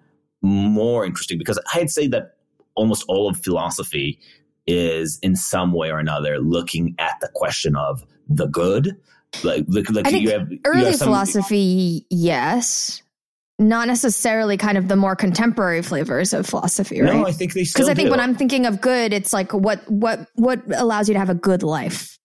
more 0.42 1.04
interesting 1.04 1.38
because 1.38 1.58
I'd 1.74 1.90
say 1.90 2.06
that 2.08 2.36
almost 2.74 3.04
all 3.08 3.28
of 3.28 3.38
philosophy 3.38 4.18
is 4.66 5.18
in 5.22 5.36
some 5.36 5.72
way 5.72 5.90
or 5.90 5.98
another 5.98 6.38
looking 6.38 6.94
at 6.98 7.14
the 7.20 7.28
question 7.34 7.76
of 7.76 8.04
the 8.28 8.46
good. 8.46 8.96
Like, 9.42 9.64
like, 9.68 9.90
like 9.90 10.06
I 10.06 10.10
think 10.10 10.24
you 10.24 10.30
have 10.30 10.48
early 10.64 10.80
you 10.80 10.86
have 10.86 10.96
some- 10.96 11.08
philosophy, 11.08 12.06
yes. 12.10 13.02
Not 13.58 13.86
necessarily 13.86 14.56
kind 14.56 14.76
of 14.76 14.88
the 14.88 14.96
more 14.96 15.14
contemporary 15.14 15.80
flavors 15.80 16.32
of 16.32 16.44
philosophy, 16.44 17.00
right? 17.00 17.14
No, 17.14 17.24
I 17.24 17.30
think 17.30 17.52
they 17.52 17.62
still 17.62 17.78
because 17.78 17.88
I 17.88 17.94
think 17.94 18.08
do. 18.08 18.10
when 18.10 18.18
I'm 18.18 18.34
thinking 18.34 18.66
of 18.66 18.80
good, 18.80 19.12
it's 19.12 19.32
like 19.32 19.54
what 19.54 19.88
what 19.88 20.26
what 20.34 20.60
allows 20.74 21.08
you 21.08 21.12
to 21.14 21.20
have 21.20 21.30
a 21.30 21.36
good 21.36 21.62
life, 21.62 22.18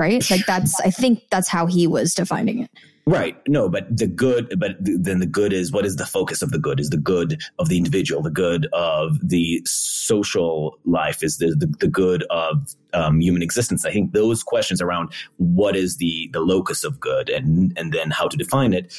right? 0.00 0.28
Like 0.30 0.46
that's 0.46 0.80
I 0.80 0.90
think 0.90 1.24
that's 1.30 1.46
how 1.46 1.66
he 1.66 1.86
was 1.86 2.14
defining 2.14 2.60
it. 2.60 2.70
Right. 3.06 3.36
No, 3.48 3.68
but 3.68 3.84
the 3.94 4.06
good, 4.06 4.58
but 4.58 4.76
then 4.78 5.18
the 5.18 5.26
good 5.26 5.52
is 5.52 5.72
what 5.72 5.84
is 5.84 5.96
the 5.96 6.06
focus 6.06 6.42
of 6.42 6.50
the 6.50 6.58
good? 6.58 6.78
Is 6.78 6.90
the 6.90 6.96
good 6.96 7.42
of 7.58 7.68
the 7.68 7.76
individual, 7.76 8.22
the 8.22 8.30
good 8.30 8.66
of 8.72 9.18
the 9.22 9.62
social 9.66 10.78
life, 10.84 11.22
is 11.22 11.38
the, 11.38 11.56
the, 11.58 11.66
the 11.80 11.88
good 11.88 12.24
of 12.30 12.68
um, 12.94 13.20
human 13.20 13.42
existence? 13.42 13.84
I 13.84 13.90
think 13.90 14.12
those 14.12 14.42
questions 14.42 14.80
around 14.80 15.12
what 15.38 15.76
is 15.76 15.96
the, 15.96 16.30
the 16.32 16.40
locus 16.40 16.84
of 16.84 17.00
good 17.00 17.28
and, 17.30 17.72
and 17.76 17.92
then 17.92 18.10
how 18.10 18.28
to 18.28 18.36
define 18.36 18.72
it 18.72 18.94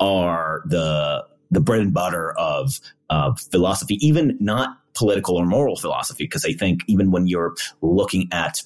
are 0.00 0.62
the, 0.66 1.24
the 1.50 1.60
bread 1.60 1.80
and 1.80 1.94
butter 1.94 2.32
of, 2.32 2.78
of 3.08 3.40
philosophy, 3.40 3.96
even 4.06 4.36
not 4.38 4.76
political 4.94 5.36
or 5.36 5.46
moral 5.46 5.76
philosophy. 5.76 6.26
Cause 6.26 6.44
I 6.44 6.52
think 6.52 6.82
even 6.88 7.10
when 7.10 7.26
you're 7.26 7.54
looking 7.80 8.28
at 8.32 8.62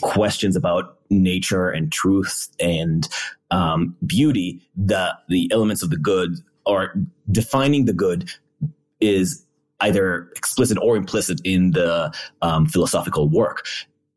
questions 0.00 0.56
about 0.56 0.98
nature 1.10 1.68
and 1.68 1.92
truth 1.92 2.48
and 2.58 3.08
um, 3.50 3.96
beauty, 4.06 4.60
the 4.76 5.14
the 5.28 5.50
elements 5.52 5.82
of 5.82 5.90
the 5.90 5.98
good 5.98 6.36
or 6.64 6.94
defining 7.30 7.84
the 7.84 7.92
good 7.92 8.30
is 9.00 9.44
either 9.80 10.30
explicit 10.36 10.78
or 10.80 10.96
implicit 10.96 11.40
in 11.44 11.72
the 11.72 12.12
um, 12.40 12.66
philosophical 12.66 13.28
work. 13.28 13.66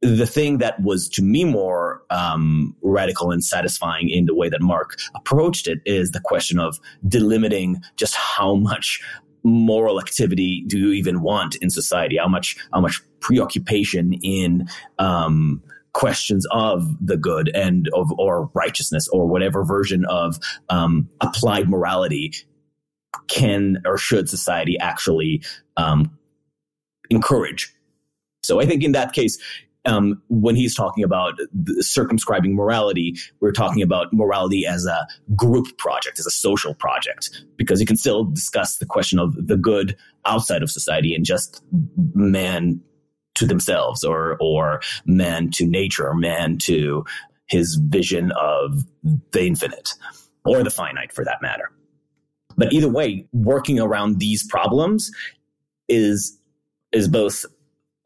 The 0.01 0.27
thing 0.27 0.59
that 0.59 0.79
was 0.81 1.09
to 1.09 1.23
me 1.23 1.43
more 1.43 2.03
um, 2.11 2.75
radical 2.83 3.31
and 3.31 3.43
satisfying 3.43 4.09
in 4.09 4.25
the 4.25 4.35
way 4.35 4.49
that 4.49 4.61
Mark 4.61 4.99
approached 5.15 5.67
it 5.67 5.79
is 5.85 6.11
the 6.11 6.19
question 6.19 6.59
of 6.59 6.79
delimiting 7.07 7.81
just 7.97 8.15
how 8.15 8.55
much 8.55 9.01
moral 9.45 9.99
activity 9.99 10.63
do 10.67 10.77
you 10.77 10.91
even 10.91 11.21
want 11.21 11.55
in 11.57 11.69
society? 11.69 12.17
How 12.17 12.27
much 12.27 12.57
how 12.73 12.81
much 12.81 13.01
preoccupation 13.19 14.13
in 14.21 14.67
um, 14.99 15.61
questions 15.93 16.45
of 16.51 16.83
the 16.99 17.15
good 17.15 17.49
and 17.55 17.87
of 17.93 18.11
or 18.17 18.49
righteousness 18.53 19.07
or 19.07 19.27
whatever 19.27 19.63
version 19.63 20.03
of 20.05 20.37
um, 20.69 21.07
applied 21.21 21.69
morality 21.69 22.33
can 23.27 23.81
or 23.85 23.97
should 23.97 24.27
society 24.27 24.77
actually 24.79 25.41
um, 25.77 26.17
encourage? 27.09 27.71
So 28.43 28.59
I 28.59 28.65
think 28.65 28.83
in 28.83 28.91
that 28.91 29.13
case, 29.13 29.37
um, 29.85 30.21
when 30.29 30.55
he's 30.55 30.75
talking 30.75 31.03
about 31.03 31.39
circumscribing 31.79 32.55
morality, 32.55 33.15
we're 33.39 33.51
talking 33.51 33.81
about 33.81 34.11
morality 34.11 34.65
as 34.65 34.85
a 34.85 35.07
group 35.35 35.77
project, 35.77 36.19
as 36.19 36.25
a 36.25 36.31
social 36.31 36.73
project, 36.73 37.29
because 37.55 37.79
you 37.79 37.85
can 37.85 37.97
still 37.97 38.25
discuss 38.25 38.77
the 38.77 38.85
question 38.85 39.19
of 39.19 39.35
the 39.47 39.57
good 39.57 39.95
outside 40.25 40.63
of 40.63 40.71
society 40.71 41.13
and 41.13 41.25
just 41.25 41.63
man 42.13 42.81
to 43.35 43.45
themselves 43.45 44.03
or 44.03 44.37
or 44.39 44.81
man 45.05 45.51
to 45.51 45.65
nature 45.65 46.07
or 46.07 46.15
man 46.15 46.57
to 46.57 47.03
his 47.47 47.75
vision 47.75 48.31
of 48.31 48.83
the 49.31 49.45
infinite 49.45 49.91
or 50.45 50.63
the 50.63 50.69
finite 50.69 51.13
for 51.13 51.23
that 51.25 51.41
matter. 51.41 51.69
But 52.57 52.73
either 52.73 52.89
way, 52.89 53.27
working 53.33 53.79
around 53.79 54.19
these 54.19 54.47
problems 54.47 55.11
is 55.87 56.39
is 56.91 57.07
both 57.07 57.45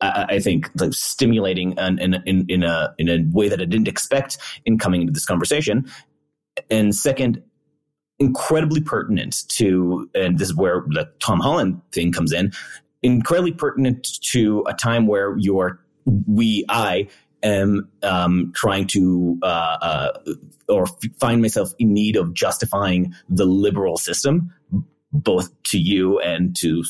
I, 0.01 0.39
think 0.39 0.69
like 0.79 0.93
stimulating 0.93 1.73
in, 1.77 1.99
in, 2.25 2.45
in 2.47 2.63
a 2.63 2.93
in 2.97 3.09
a 3.09 3.19
way 3.31 3.49
that 3.49 3.59
I 3.59 3.65
didn't 3.65 3.87
expect 3.89 4.37
in 4.65 4.77
coming 4.77 5.01
into 5.01 5.11
this 5.11 5.25
conversation. 5.25 5.89
And 6.69 6.95
second, 6.95 7.43
incredibly 8.19 8.81
pertinent 8.81 9.47
to, 9.49 10.09
and 10.13 10.37
this 10.37 10.49
is 10.49 10.55
where 10.55 10.85
the 10.87 11.09
Tom 11.19 11.39
Holland 11.39 11.81
thing 11.91 12.11
comes 12.11 12.31
in, 12.31 12.51
incredibly 13.01 13.53
pertinent 13.53 14.07
to 14.31 14.63
a 14.67 14.73
time 14.73 15.07
where 15.07 15.35
you're 15.37 15.79
we 16.27 16.65
I 16.69 17.07
am 17.43 17.89
um, 18.03 18.51
trying 18.55 18.87
to 18.87 19.37
uh, 19.43 19.77
uh, 19.81 20.33
or 20.67 20.85
find 21.19 21.41
myself 21.41 21.73
in 21.79 21.93
need 21.93 22.15
of 22.15 22.33
justifying 22.33 23.13
the 23.29 23.45
liberal 23.45 23.97
system 23.97 24.53
both 25.11 25.51
to 25.63 25.79
you 25.79 26.19
and 26.19 26.55
to 26.57 26.83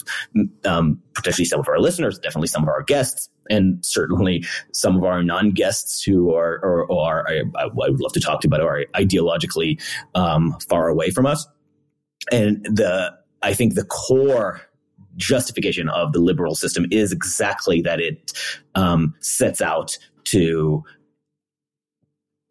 um, 0.66 1.02
potentially 1.14 1.46
some 1.46 1.60
of 1.60 1.68
our 1.68 1.80
listeners, 1.80 2.20
definitely 2.20 2.48
some 2.48 2.64
of 2.64 2.70
our 2.70 2.84
guests, 2.84 3.30
and 3.50 3.84
certainly 3.84 4.44
some 4.74 4.98
of 4.98 5.04
our 5.04 5.24
non-guests 5.24 6.04
who 6.04 6.34
are 6.34 6.60
or, 6.64 6.86
or 6.86 7.10
are 7.10 7.28
I, 7.30 7.42
I 7.56 7.68
would 7.74 8.00
love 8.00 8.14
to 8.14 8.20
talk 8.20 8.42
to, 8.42 8.50
but 8.50 8.62
are 8.62 8.86
ideologically 8.96 9.82
um, 10.16 10.58
far 10.68 10.90
away 10.90 11.12
from 11.12 11.26
us. 11.26 11.48
And 12.32 12.64
the 12.66 13.14
I 13.42 13.54
think 13.54 13.76
the 13.76 13.86
core 13.86 14.62
justification 15.16 15.90
of 15.90 16.14
the 16.14 16.20
liberal 16.20 16.56
system 16.56 16.86
is 16.92 17.12
exactly 17.12 17.82
that 17.82 18.00
it 18.00 18.34
um, 18.76 19.16
sets 19.20 19.62
out 19.62 19.98
to 20.26 20.84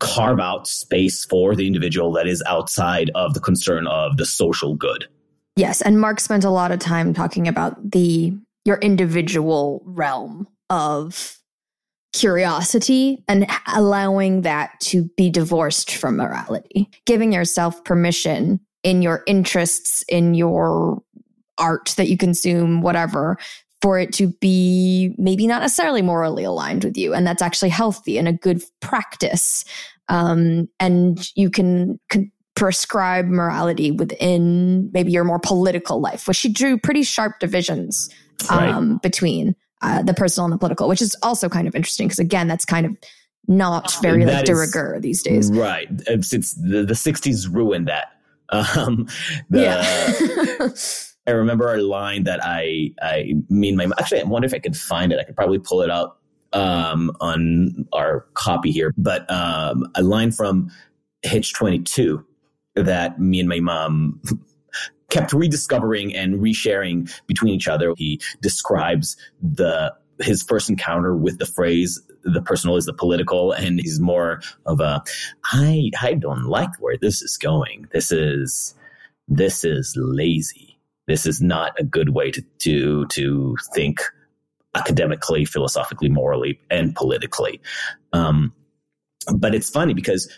carve 0.01 0.39
out 0.39 0.67
space 0.67 1.25
for 1.25 1.57
the 1.57 1.67
individual 1.67 2.13
that 2.13 2.27
is 2.27 2.43
outside 2.47 3.11
of 3.15 3.35
the 3.35 3.41
concern 3.41 3.87
of 3.87 4.17
the 4.17 4.27
social 4.27 4.75
good. 4.75 5.07
Yes, 5.59 5.83
and 5.83 6.00
Mark 6.00 6.21
spent 6.21 6.45
a 6.45 6.50
lot 6.50 6.71
of 6.71 6.79
time 6.79 7.12
talking 7.12 7.49
about 7.49 7.91
the 7.91 8.33
your 8.65 8.77
individual 8.77 9.83
realm 9.85 10.47
of 10.71 11.37
curiosity 12.12 13.25
and 13.27 13.45
allowing 13.75 14.43
that 14.43 14.79
to 14.81 15.11
be 15.17 15.31
divorced 15.31 15.97
from 15.97 16.17
morality, 16.17 16.88
giving 17.07 17.33
yourself 17.33 17.83
permission 17.83 18.61
in 18.85 19.03
your 19.03 19.25
interests, 19.27 20.05
in 20.09 20.35
your 20.35 21.03
art 21.59 21.93
that 21.97 22.09
you 22.09 22.17
consume, 22.17 22.81
whatever, 22.81 23.37
for 23.83 23.99
it 23.99 24.12
to 24.12 24.29
be 24.41 25.12
maybe 25.19 25.49
not 25.49 25.62
necessarily 25.62 26.03
morally 26.03 26.45
aligned 26.45 26.85
with 26.85 26.97
you. 26.97 27.15
And 27.15 27.27
that's 27.27 27.43
actually 27.43 27.71
healthy 27.71 28.17
and 28.17 28.29
a 28.29 28.33
good 28.33 28.62
practice. 28.81 29.65
Um, 30.09 30.69
and 30.79 31.29
you 31.35 31.50
can, 31.50 31.99
can 32.09 32.31
prescribe 32.59 33.27
morality 33.27 33.93
within 33.93 34.91
maybe 34.93 35.12
your 35.12 35.25
more 35.25 35.38
political 35.38 36.00
life, 36.00 36.27
which 36.27 36.37
she 36.37 36.49
drew 36.49 36.77
pretty 36.77 37.05
sharp 37.05 37.38
divisions 37.38 38.11
um, 38.50 38.93
right. 38.93 39.03
between 39.03 39.55
uh, 39.81 40.03
the 40.03 40.12
personal 40.12 40.47
and 40.47 40.53
the 40.53 40.59
political, 40.59 40.88
which 40.88 41.00
is 41.00 41.15
also 41.23 41.49
kind 41.49 41.69
of 41.69 41.77
interesting 41.77 42.09
because 42.09 42.19
again, 42.19 42.49
that's 42.49 42.65
kind 42.65 42.85
of 42.85 42.97
not 43.47 43.95
very 44.03 44.25
that 44.25 44.35
like 44.35 44.45
de 44.45 44.57
rigueur 44.57 44.99
these 45.00 45.23
days. 45.23 45.53
Right. 45.53 45.88
Since 46.21 46.55
the, 46.55 46.85
the 46.85 46.95
60s 46.95 47.53
ruined 47.53 47.88
that. 47.88 48.12
Um, 48.50 49.07
the, 49.50 49.61
yeah. 49.61 50.69
I 51.27 51.33
remember 51.33 51.75
a 51.75 51.83
line 51.83 52.25
that 52.25 52.41
I, 52.43 52.95
I 53.03 53.35
mean, 53.50 53.77
my, 53.77 53.91
actually, 53.99 54.23
I 54.23 54.25
wonder 54.25 54.47
if 54.47 54.55
I 54.55 54.59
could 54.59 54.75
find 54.75 55.12
it. 55.12 55.21
I 55.21 55.25
could 55.25 55.37
probably 55.37 55.59
pull 55.59 55.83
it 55.83 55.91
up 55.91 56.23
um, 56.55 57.12
on 57.21 57.87
our 57.93 58.25
copy 58.33 58.73
here, 58.73 58.95
but 58.97 59.31
um, 59.31 59.87
a 59.95 60.03
line 60.03 60.33
from 60.33 60.71
Hitch 61.21 61.53
22 61.53 62.25
that 62.82 63.20
me 63.20 63.40
and 63.40 63.49
my 63.49 63.61
mom 63.61 64.20
kept 65.11 65.32
rediscovering 65.32 66.14
and 66.14 66.40
resharing 66.40 67.11
between 67.26 67.54
each 67.54 67.68
other. 67.68 67.94
He 67.97 68.20
describes 68.40 69.16
the 69.42 69.94
his 70.20 70.42
first 70.42 70.68
encounter 70.68 71.16
with 71.16 71.38
the 71.38 71.47
phrase 71.47 72.02
the 72.25 72.42
personal 72.42 72.76
is 72.76 72.87
the 72.87 72.92
political 72.92 73.52
and 73.52 73.80
he's 73.80 74.00
more 74.00 74.40
of 74.66 74.80
a 74.80 75.02
I 75.44 75.90
I 76.02 76.14
don't 76.14 76.44
like 76.44 76.75
where 76.80 76.97
this 77.00 77.23
is 77.23 77.37
going. 77.37 77.87
This 77.92 78.11
is 78.11 78.75
this 79.28 79.64
is 79.64 79.94
lazy. 79.97 80.78
This 81.06 81.25
is 81.25 81.40
not 81.40 81.78
a 81.78 81.85
good 81.85 82.11
way 82.11 82.30
to 82.32 82.42
to 82.61 83.06
to 83.06 83.56
think 83.75 84.00
academically, 84.75 85.44
philosophically, 85.44 86.08
morally, 86.08 86.61
and 86.70 86.94
politically. 86.94 87.61
Um, 88.12 88.52
but 89.35 89.54
it's 89.54 89.70
funny 89.70 89.94
because 89.94 90.28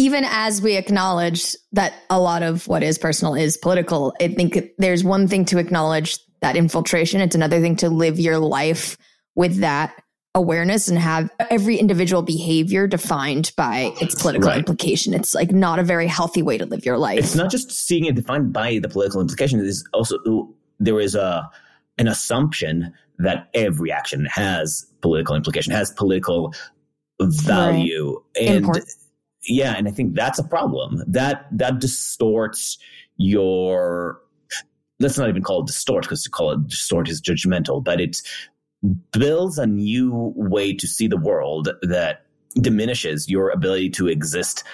even 0.00 0.24
as 0.24 0.62
we 0.62 0.76
acknowledge 0.76 1.54
that 1.72 1.92
a 2.08 2.18
lot 2.18 2.42
of 2.42 2.66
what 2.66 2.82
is 2.82 2.96
personal 2.96 3.34
is 3.34 3.58
political, 3.58 4.14
I 4.18 4.28
think 4.28 4.58
there's 4.78 5.04
one 5.04 5.28
thing 5.28 5.44
to 5.46 5.58
acknowledge 5.58 6.18
that 6.40 6.56
infiltration. 6.56 7.20
It's 7.20 7.34
another 7.34 7.60
thing 7.60 7.76
to 7.76 7.90
live 7.90 8.18
your 8.18 8.38
life 8.38 8.96
with 9.34 9.58
that 9.58 9.94
awareness 10.34 10.88
and 10.88 10.98
have 10.98 11.28
every 11.50 11.76
individual 11.76 12.22
behavior 12.22 12.86
defined 12.86 13.52
by 13.58 13.92
its 14.00 14.14
political 14.14 14.48
right. 14.48 14.58
implication. 14.60 15.12
It's 15.12 15.34
like 15.34 15.52
not 15.52 15.78
a 15.78 15.82
very 15.82 16.06
healthy 16.06 16.40
way 16.40 16.56
to 16.56 16.64
live 16.64 16.86
your 16.86 16.96
life. 16.96 17.18
It's 17.18 17.34
not 17.34 17.50
just 17.50 17.70
seeing 17.70 18.06
it 18.06 18.14
defined 18.14 18.54
by 18.54 18.78
the 18.78 18.88
political 18.88 19.20
implication. 19.20 19.58
There's 19.58 19.84
also 19.92 20.16
there 20.78 20.98
is 20.98 21.14
a 21.14 21.46
an 21.98 22.08
assumption 22.08 22.94
that 23.18 23.50
every 23.52 23.92
action 23.92 24.24
has 24.32 24.86
political 25.02 25.36
implication, 25.36 25.74
has 25.74 25.90
political 25.90 26.54
value, 27.20 28.18
right. 28.34 28.46
and 28.46 28.56
Import. 28.64 28.84
Yeah, 29.44 29.74
and 29.76 29.88
I 29.88 29.90
think 29.90 30.14
that's 30.14 30.38
a 30.38 30.44
problem. 30.44 31.02
That 31.06 31.46
that 31.52 31.78
distorts 31.78 32.78
your 33.16 34.20
let's 34.98 35.16
not 35.16 35.28
even 35.28 35.42
call 35.42 35.62
it 35.62 35.66
distort 35.66 36.02
because 36.02 36.22
to 36.24 36.30
call 36.30 36.52
it 36.52 36.68
distort 36.68 37.08
is 37.08 37.22
judgmental, 37.22 37.82
but 37.82 38.00
it 38.00 38.18
builds 39.12 39.58
a 39.58 39.66
new 39.66 40.32
way 40.36 40.74
to 40.74 40.86
see 40.86 41.06
the 41.06 41.16
world 41.16 41.68
that 41.82 42.26
diminishes 42.54 43.28
your 43.28 43.50
ability 43.50 43.90
to 43.90 44.08
exist 44.08 44.64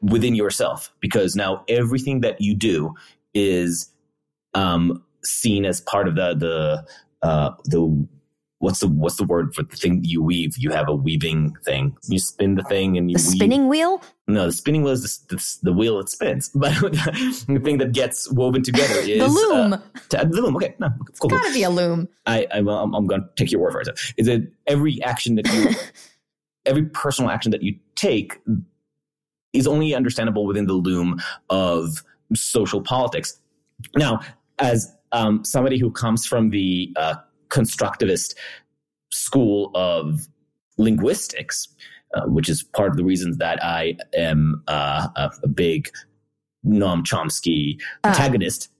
within 0.00 0.34
yourself 0.34 0.92
because 1.00 1.34
now 1.34 1.64
everything 1.68 2.20
that 2.20 2.40
you 2.40 2.54
do 2.54 2.94
is 3.34 3.90
um, 4.54 5.02
seen 5.24 5.64
as 5.64 5.80
part 5.80 6.08
of 6.08 6.14
the 6.14 6.34
the 6.34 7.26
uh, 7.26 7.50
the 7.64 8.06
what's 8.60 8.80
the 8.80 8.88
what's 8.88 9.16
the 9.16 9.24
word 9.24 9.54
for 9.54 9.62
the 9.62 9.76
thing 9.76 10.02
you 10.04 10.22
weave? 10.22 10.56
You 10.56 10.70
have 10.70 10.88
a 10.88 10.94
weaving 10.94 11.56
thing. 11.64 11.96
You 12.08 12.18
spin 12.18 12.54
the 12.54 12.62
thing 12.62 12.96
and 12.96 13.10
you 13.10 13.16
the 13.16 13.22
spinning 13.22 13.68
wheel. 13.68 14.02
No, 14.28 14.46
the 14.46 14.52
spinning 14.52 14.82
wheel 14.82 14.92
is 14.92 15.18
the, 15.18 15.36
the, 15.36 15.58
the 15.64 15.72
wheel 15.72 15.98
that 15.98 16.08
spins, 16.08 16.50
but 16.54 16.72
the 16.80 17.60
thing 17.64 17.78
that 17.78 17.92
gets 17.92 18.30
woven 18.30 18.62
together 18.62 18.94
is 19.00 19.18
the 19.18 19.28
loom. 19.28 19.72
Uh, 19.72 19.78
to, 20.10 20.18
the 20.18 20.40
loom. 20.40 20.56
Okay, 20.56 20.74
no, 20.78 20.88
cool. 20.88 21.06
It's 21.08 21.20
gotta 21.20 21.52
be 21.52 21.64
a 21.64 21.70
loom. 21.70 22.08
I, 22.26 22.46
I 22.52 22.60
well, 22.60 22.78
I'm, 22.78 22.94
I'm 22.94 23.06
going 23.06 23.22
to 23.22 23.28
take 23.36 23.50
your 23.50 23.60
word 23.60 23.72
for 23.72 23.80
it. 23.80 23.88
Is 24.16 24.28
it 24.28 24.52
every 24.66 25.02
action 25.02 25.34
that 25.36 25.48
you, 25.52 25.70
every 26.66 26.84
personal 26.84 27.30
action 27.30 27.50
that 27.50 27.62
you 27.62 27.76
take, 27.96 28.40
is 29.52 29.66
only 29.66 29.94
understandable 29.94 30.46
within 30.46 30.66
the 30.66 30.74
loom 30.74 31.20
of 31.48 32.04
social 32.34 32.80
politics. 32.80 33.40
Now, 33.96 34.20
as 34.58 34.94
um, 35.12 35.44
somebody 35.44 35.78
who 35.78 35.90
comes 35.90 36.26
from 36.26 36.50
the 36.50 36.94
uh, 36.96 37.14
constructivist 37.50 38.34
school 39.10 39.70
of 39.74 40.26
linguistics, 40.78 41.68
uh, 42.14 42.22
which 42.26 42.48
is 42.48 42.62
part 42.62 42.90
of 42.90 42.96
the 42.96 43.04
reasons 43.04 43.36
that 43.38 43.62
I 43.62 43.96
am 44.14 44.62
uh, 44.66 45.08
a, 45.16 45.48
big 45.48 45.88
Noam 46.64 47.04
Chomsky 47.04 47.80
uh, 48.04 48.08
antagonist. 48.08 48.70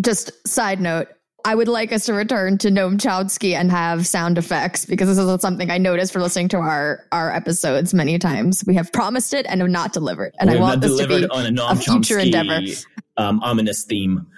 just 0.00 0.30
side 0.46 0.80
note. 0.80 1.08
I 1.44 1.54
would 1.54 1.68
like 1.68 1.92
us 1.92 2.04
to 2.06 2.14
return 2.14 2.58
to 2.58 2.68
Noam 2.68 2.98
Chomsky 2.98 3.54
and 3.54 3.70
have 3.70 4.06
sound 4.06 4.38
effects 4.38 4.84
because 4.84 5.08
this 5.08 5.18
is 5.18 5.40
something 5.40 5.70
I 5.70 5.78
noticed 5.78 6.12
for 6.12 6.20
listening 6.20 6.48
to 6.48 6.58
our 6.58 7.06
our 7.12 7.32
episodes 7.32 7.94
many 7.94 8.18
times. 8.18 8.64
We 8.66 8.74
have 8.74 8.92
promised 8.92 9.32
it 9.32 9.46
and 9.48 9.60
have 9.60 9.70
not 9.70 9.92
delivered, 9.92 10.34
and 10.40 10.50
I 10.50 10.56
want 10.56 10.80
this 10.80 10.98
to 10.98 11.06
be 11.06 11.26
on 11.28 11.46
a, 11.46 11.50
Noam 11.50 11.72
a 11.72 11.76
future 11.76 12.18
Chomsky, 12.18 12.24
endeavor. 12.26 12.82
Um, 13.16 13.40
ominous 13.42 13.84
theme 13.84 14.28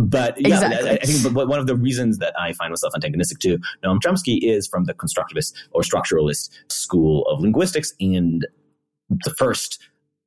but 0.00 0.40
yeah, 0.40 0.54
exactly. 0.54 0.90
I, 0.90 0.92
I, 0.94 0.98
think 0.98 1.36
one 1.36 1.58
of 1.58 1.66
the 1.66 1.76
reasons 1.76 2.18
that 2.18 2.38
I 2.38 2.52
find 2.52 2.70
myself 2.70 2.92
antagonistic 2.94 3.38
to 3.40 3.58
Noam 3.84 3.98
Chomsky 3.98 4.38
is 4.42 4.66
from 4.66 4.84
the 4.84 4.94
constructivist 4.94 5.54
or 5.72 5.82
structuralist 5.82 6.50
school 6.68 7.26
of 7.26 7.40
linguistics. 7.40 7.92
And 8.00 8.46
the 9.24 9.34
first 9.34 9.80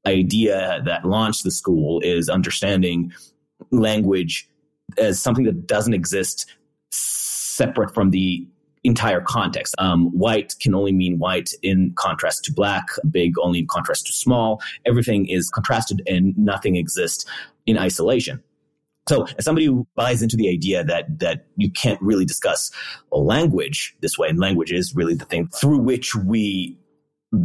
idea 0.06 0.82
that 0.86 1.06
launched 1.06 1.44
the 1.44 1.52
school 1.52 2.00
is 2.02 2.30
understanding 2.30 3.12
language 3.72 4.48
as 4.98 5.22
something 5.22 5.46
that 5.46 5.66
doesn't 5.66 5.94
exist 5.94 6.52
separate 6.92 7.94
from 7.94 8.12
the 8.12 8.46
entire 8.84 9.22
context. 9.22 9.76
Um, 9.78 10.08
white 10.08 10.56
can 10.60 10.76
only 10.76 10.92
mean 10.92 11.18
white 11.18 11.52
in 11.62 11.94
contrast 11.96 12.44
to 12.46 12.54
black, 12.54 12.84
big 13.10 13.34
only 13.42 13.60
in 13.60 13.68
contrast 13.68 14.08
to 14.08 14.14
small. 14.14 14.62
Everything 14.86 15.28
is 15.28 15.50
contrasted 15.50 16.02
and 16.06 16.38
nothing 16.38 16.76
exists 16.76 17.26
in 17.66 17.78
isolation. 17.78 18.44
So 19.08 19.26
as 19.38 19.46
somebody 19.46 19.66
who 19.66 19.88
buys 19.96 20.22
into 20.22 20.38
the 20.38 20.50
idea 20.50 20.84
that 20.84 21.20
that 21.20 21.48
you 21.58 21.72
can't 21.72 22.02
really 22.02 22.26
discuss 22.26 22.72
language 23.12 23.96
this 24.02 24.18
way, 24.18 24.30
and 24.30 24.40
language 24.40 24.72
is 24.72 24.96
really 24.96 25.16
the 25.16 25.26
thing 25.26 25.48
through 25.48 25.80
which 25.80 26.16
we 26.16 26.78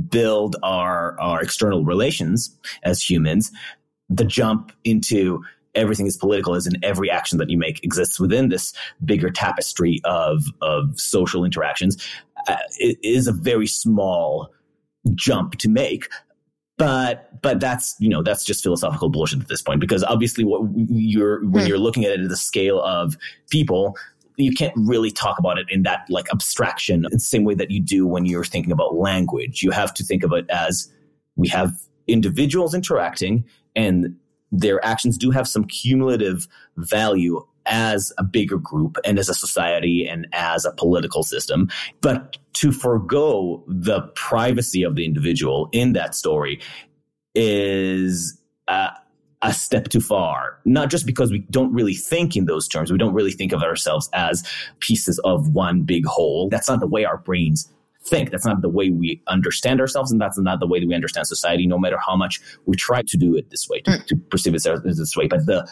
build 0.08 0.56
our 0.62 1.18
our 1.18 1.42
external 1.42 1.84
relations 1.84 2.56
as 2.82 3.02
humans, 3.02 3.50
the 4.08 4.24
jump 4.24 4.72
into 4.84 5.42
everything 5.74 6.06
is 6.06 6.16
political 6.16 6.54
is 6.54 6.66
in 6.66 6.82
every 6.82 7.10
action 7.10 7.38
that 7.38 7.50
you 7.50 7.58
make 7.58 7.84
exists 7.84 8.18
within 8.18 8.48
this 8.48 8.72
bigger 9.04 9.30
tapestry 9.30 10.00
of 10.04 10.44
of 10.62 10.98
social 10.98 11.44
interactions 11.44 11.96
uh, 12.46 12.56
is 12.78 13.26
a 13.26 13.32
very 13.32 13.66
small 13.66 14.48
jump 15.14 15.56
to 15.56 15.68
make 15.68 16.08
but 16.78 17.42
but 17.42 17.60
that's 17.60 17.94
you 17.98 18.08
know 18.08 18.22
that's 18.22 18.44
just 18.44 18.62
philosophical 18.62 19.10
bullshit 19.10 19.40
at 19.40 19.48
this 19.48 19.60
point 19.60 19.80
because 19.80 20.02
obviously 20.04 20.44
what 20.44 20.62
you're 20.88 21.44
when 21.48 21.64
hmm. 21.64 21.68
you're 21.68 21.78
looking 21.78 22.04
at 22.04 22.12
it 22.12 22.20
at 22.20 22.28
the 22.28 22.36
scale 22.36 22.80
of 22.80 23.18
people 23.50 23.96
you 24.36 24.52
can't 24.52 24.72
really 24.76 25.10
talk 25.10 25.38
about 25.38 25.58
it 25.58 25.66
in 25.68 25.82
that 25.82 26.06
like 26.08 26.26
abstraction 26.32 27.04
in 27.04 27.10
the 27.10 27.18
same 27.18 27.44
way 27.44 27.54
that 27.54 27.70
you 27.70 27.82
do 27.82 28.06
when 28.06 28.24
you're 28.24 28.44
thinking 28.44 28.72
about 28.72 28.94
language 28.94 29.62
you 29.62 29.70
have 29.70 29.92
to 29.92 30.04
think 30.04 30.22
of 30.22 30.32
it 30.32 30.48
as 30.48 30.90
we 31.36 31.48
have 31.48 31.76
individuals 32.06 32.74
interacting 32.74 33.44
and 33.76 34.16
their 34.50 34.82
actions 34.84 35.18
do 35.18 35.30
have 35.30 35.46
some 35.46 35.64
cumulative 35.64 36.48
value 36.76 37.44
as 37.68 38.12
a 38.18 38.24
bigger 38.24 38.58
group 38.58 38.96
and 39.04 39.18
as 39.18 39.28
a 39.28 39.34
society 39.34 40.06
and 40.08 40.26
as 40.32 40.64
a 40.64 40.72
political 40.72 41.22
system. 41.22 41.68
But 42.00 42.38
to 42.54 42.72
forego 42.72 43.62
the 43.68 44.02
privacy 44.14 44.82
of 44.82 44.96
the 44.96 45.04
individual 45.04 45.68
in 45.72 45.92
that 45.92 46.14
story 46.14 46.60
is 47.34 48.40
uh, 48.66 48.90
a 49.42 49.52
step 49.52 49.88
too 49.88 50.00
far. 50.00 50.58
Not 50.64 50.90
just 50.90 51.06
because 51.06 51.30
we 51.30 51.40
don't 51.50 51.72
really 51.72 51.94
think 51.94 52.36
in 52.36 52.46
those 52.46 52.66
terms. 52.66 52.90
We 52.90 52.98
don't 52.98 53.14
really 53.14 53.32
think 53.32 53.52
of 53.52 53.62
ourselves 53.62 54.08
as 54.12 54.42
pieces 54.80 55.18
of 55.20 55.50
one 55.50 55.82
big 55.82 56.04
whole. 56.06 56.48
That's 56.48 56.68
not 56.68 56.80
the 56.80 56.88
way 56.88 57.04
our 57.04 57.18
brains 57.18 57.70
think. 58.02 58.30
That's 58.30 58.46
not 58.46 58.62
the 58.62 58.68
way 58.68 58.90
we 58.90 59.22
understand 59.26 59.80
ourselves, 59.80 60.10
and 60.10 60.20
that's 60.20 60.38
not 60.38 60.60
the 60.60 60.66
way 60.66 60.80
that 60.80 60.88
we 60.88 60.94
understand 60.94 61.26
society, 61.26 61.66
no 61.66 61.78
matter 61.78 61.98
how 62.04 62.16
much 62.16 62.40
we 62.66 62.74
try 62.76 63.02
to 63.02 63.16
do 63.16 63.36
it 63.36 63.50
this 63.50 63.68
way, 63.68 63.80
to, 63.82 64.02
to 64.06 64.16
perceive 64.16 64.54
it 64.54 64.62
this 64.84 65.16
way. 65.16 65.26
But 65.26 65.46
the 65.46 65.68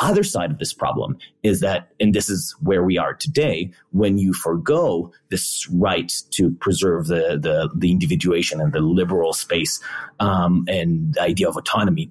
other 0.00 0.22
side 0.22 0.50
of 0.50 0.58
this 0.58 0.72
problem 0.72 1.18
is 1.42 1.60
that, 1.60 1.90
and 2.00 2.14
this 2.14 2.28
is 2.28 2.54
where 2.60 2.82
we 2.82 2.98
are 2.98 3.14
today, 3.14 3.70
when 3.92 4.18
you 4.18 4.32
forego 4.32 5.12
this 5.30 5.68
right 5.72 6.12
to 6.30 6.50
preserve 6.60 7.06
the 7.06 7.38
the, 7.40 7.70
the 7.76 7.90
individuation 7.90 8.60
and 8.60 8.72
the 8.72 8.80
liberal 8.80 9.32
space 9.32 9.80
um, 10.18 10.64
and 10.68 11.14
the 11.14 11.22
idea 11.22 11.48
of 11.48 11.56
autonomy, 11.56 12.10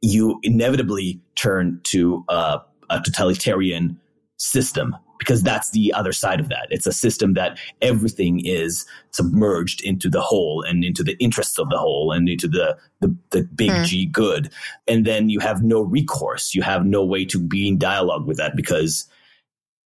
you 0.00 0.38
inevitably 0.42 1.20
turn 1.34 1.80
to 1.84 2.24
a 2.28 2.60
totalitarian 3.04 3.98
system 4.36 4.96
because 5.22 5.42
that's 5.42 5.70
the 5.70 5.92
other 5.92 6.12
side 6.12 6.40
of 6.40 6.48
that. 6.48 6.66
It's 6.70 6.86
a 6.86 6.92
system 6.92 7.34
that 7.34 7.56
everything 7.80 8.44
is 8.44 8.84
submerged 9.12 9.80
into 9.84 10.10
the 10.10 10.20
whole 10.20 10.62
and 10.62 10.82
into 10.82 11.04
the 11.04 11.16
interests 11.22 11.60
of 11.60 11.70
the 11.70 11.78
whole 11.78 12.10
and 12.10 12.28
into 12.28 12.48
the, 12.48 12.76
the, 13.00 13.16
the 13.30 13.42
big 13.54 13.70
mm. 13.70 13.84
G 13.84 14.06
good. 14.06 14.52
And 14.88 15.04
then 15.04 15.28
you 15.28 15.38
have 15.38 15.62
no 15.62 15.80
recourse. 15.80 16.56
You 16.56 16.62
have 16.62 16.84
no 16.84 17.04
way 17.04 17.24
to 17.26 17.38
be 17.38 17.68
in 17.68 17.78
dialogue 17.78 18.26
with 18.26 18.38
that 18.38 18.56
because 18.56 19.08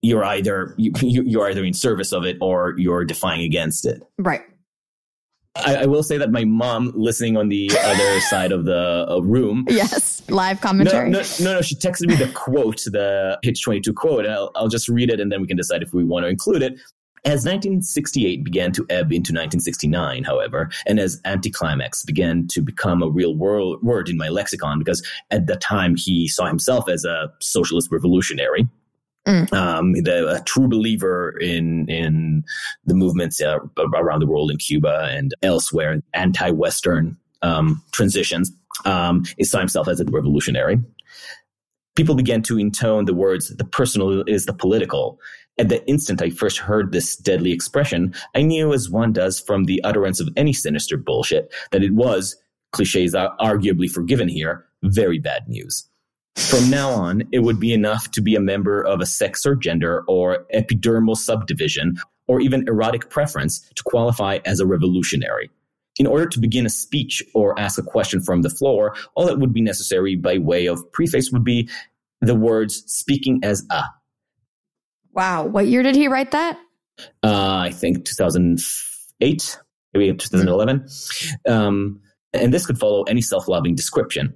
you're 0.00 0.24
either, 0.24 0.74
you, 0.78 0.92
you're 1.02 1.50
either 1.50 1.64
in 1.64 1.74
service 1.74 2.12
of 2.12 2.24
it 2.24 2.38
or 2.40 2.74
you're 2.78 3.04
defying 3.04 3.42
against 3.42 3.84
it. 3.84 4.02
Right. 4.18 4.42
I, 5.64 5.76
I, 5.82 5.86
will 5.86 6.02
say 6.02 6.18
that 6.18 6.30
my 6.30 6.44
mom, 6.44 6.92
listening 6.94 7.36
on 7.36 7.48
the 7.48 7.70
other 7.84 8.20
side 8.28 8.52
of 8.52 8.64
the 8.64 9.06
uh, 9.08 9.20
room, 9.20 9.64
yes, 9.68 10.22
live 10.28 10.60
commentary. 10.60 11.10
No, 11.10 11.20
no, 11.20 11.24
no, 11.40 11.54
no, 11.54 11.62
She 11.62 11.74
texted 11.74 12.08
me 12.08 12.14
the 12.14 12.28
quote, 12.32 12.82
the 12.84 13.38
Hitch 13.42 13.62
twenty 13.62 13.80
two 13.80 13.92
quote. 13.92 14.26
I'll, 14.26 14.50
I'll 14.54 14.68
just 14.68 14.88
read 14.88 15.10
it, 15.10 15.20
and 15.20 15.30
then 15.30 15.40
we 15.40 15.46
can 15.46 15.56
decide 15.56 15.82
if 15.82 15.92
we 15.92 16.04
want 16.04 16.24
to 16.24 16.28
include 16.28 16.62
it. 16.62 16.78
As 17.24 17.44
1968 17.44 18.44
began 18.44 18.70
to 18.70 18.86
ebb 18.88 19.10
into 19.12 19.32
1969, 19.32 20.22
however, 20.22 20.70
and 20.86 21.00
as 21.00 21.20
anticlimax 21.24 22.04
began 22.04 22.46
to 22.48 22.62
become 22.62 23.02
a 23.02 23.08
real 23.08 23.34
world, 23.34 23.82
word 23.82 24.08
in 24.08 24.16
my 24.16 24.28
lexicon, 24.28 24.78
because 24.78 25.04
at 25.32 25.48
the 25.48 25.56
time 25.56 25.96
he 25.96 26.28
saw 26.28 26.46
himself 26.46 26.88
as 26.88 27.04
a 27.04 27.32
socialist 27.40 27.90
revolutionary, 27.90 28.68
Mm. 29.26 29.52
Um, 29.52 29.92
the, 29.92 30.36
a 30.36 30.40
true 30.44 30.68
believer 30.68 31.36
in 31.40 31.88
in 31.88 32.44
the 32.84 32.94
movements 32.94 33.40
uh, 33.40 33.58
around 33.94 34.20
the 34.20 34.26
world 34.26 34.50
in 34.50 34.56
Cuba 34.56 35.08
and 35.10 35.34
elsewhere, 35.42 36.00
anti-Western 36.14 37.16
um, 37.42 37.82
transitions. 37.92 38.52
Um, 38.84 39.24
he 39.36 39.44
saw 39.44 39.58
himself 39.58 39.88
as 39.88 40.00
a 40.00 40.04
revolutionary. 40.04 40.78
People 41.96 42.14
began 42.14 42.42
to 42.42 42.58
intone 42.58 43.06
the 43.06 43.14
words 43.14 43.54
"the 43.56 43.64
personal 43.64 44.22
is 44.26 44.46
the 44.46 44.54
political." 44.54 45.18
At 45.58 45.70
the 45.70 45.84
instant 45.88 46.20
I 46.20 46.28
first 46.28 46.58
heard 46.58 46.92
this 46.92 47.16
deadly 47.16 47.50
expression, 47.50 48.14
I 48.34 48.42
knew, 48.42 48.74
as 48.74 48.90
one 48.90 49.14
does 49.14 49.40
from 49.40 49.64
the 49.64 49.82
utterance 49.84 50.20
of 50.20 50.28
any 50.36 50.52
sinister 50.52 50.98
bullshit, 50.98 51.50
that 51.72 51.82
it 51.82 51.94
was 51.94 52.36
cliches 52.72 53.14
are 53.14 53.34
arguably 53.40 53.90
forgiven 53.90 54.28
here 54.28 54.66
very 54.82 55.18
bad 55.18 55.48
news. 55.48 55.88
From 56.36 56.68
now 56.68 56.90
on, 56.90 57.22
it 57.32 57.40
would 57.40 57.58
be 57.58 57.72
enough 57.72 58.10
to 58.10 58.20
be 58.20 58.34
a 58.34 58.40
member 58.40 58.82
of 58.82 59.00
a 59.00 59.06
sex 59.06 59.46
or 59.46 59.56
gender 59.56 60.04
or 60.06 60.46
epidermal 60.54 61.16
subdivision 61.16 61.96
or 62.28 62.40
even 62.40 62.68
erotic 62.68 63.08
preference 63.08 63.60
to 63.74 63.82
qualify 63.84 64.38
as 64.44 64.60
a 64.60 64.66
revolutionary. 64.66 65.50
In 65.98 66.06
order 66.06 66.26
to 66.26 66.38
begin 66.38 66.66
a 66.66 66.70
speech 66.70 67.22
or 67.34 67.58
ask 67.58 67.78
a 67.78 67.82
question 67.82 68.20
from 68.20 68.42
the 68.42 68.50
floor, 68.50 68.94
all 69.14 69.26
that 69.26 69.38
would 69.38 69.54
be 69.54 69.62
necessary 69.62 70.14
by 70.14 70.36
way 70.36 70.66
of 70.66 70.92
preface 70.92 71.30
would 71.32 71.44
be 71.44 71.70
the 72.20 72.34
words 72.34 72.84
speaking 72.86 73.40
as 73.42 73.64
a. 73.70 73.84
Wow. 75.12 75.46
What 75.46 75.66
year 75.66 75.82
did 75.82 75.96
he 75.96 76.06
write 76.06 76.32
that? 76.32 76.58
Uh, 77.22 77.56
I 77.56 77.70
think 77.70 78.04
2008, 78.04 79.58
maybe 79.94 80.14
2011. 80.14 80.86
Um, 81.48 82.00
and 82.34 82.52
this 82.52 82.66
could 82.66 82.78
follow 82.78 83.04
any 83.04 83.22
self 83.22 83.48
loving 83.48 83.74
description. 83.74 84.34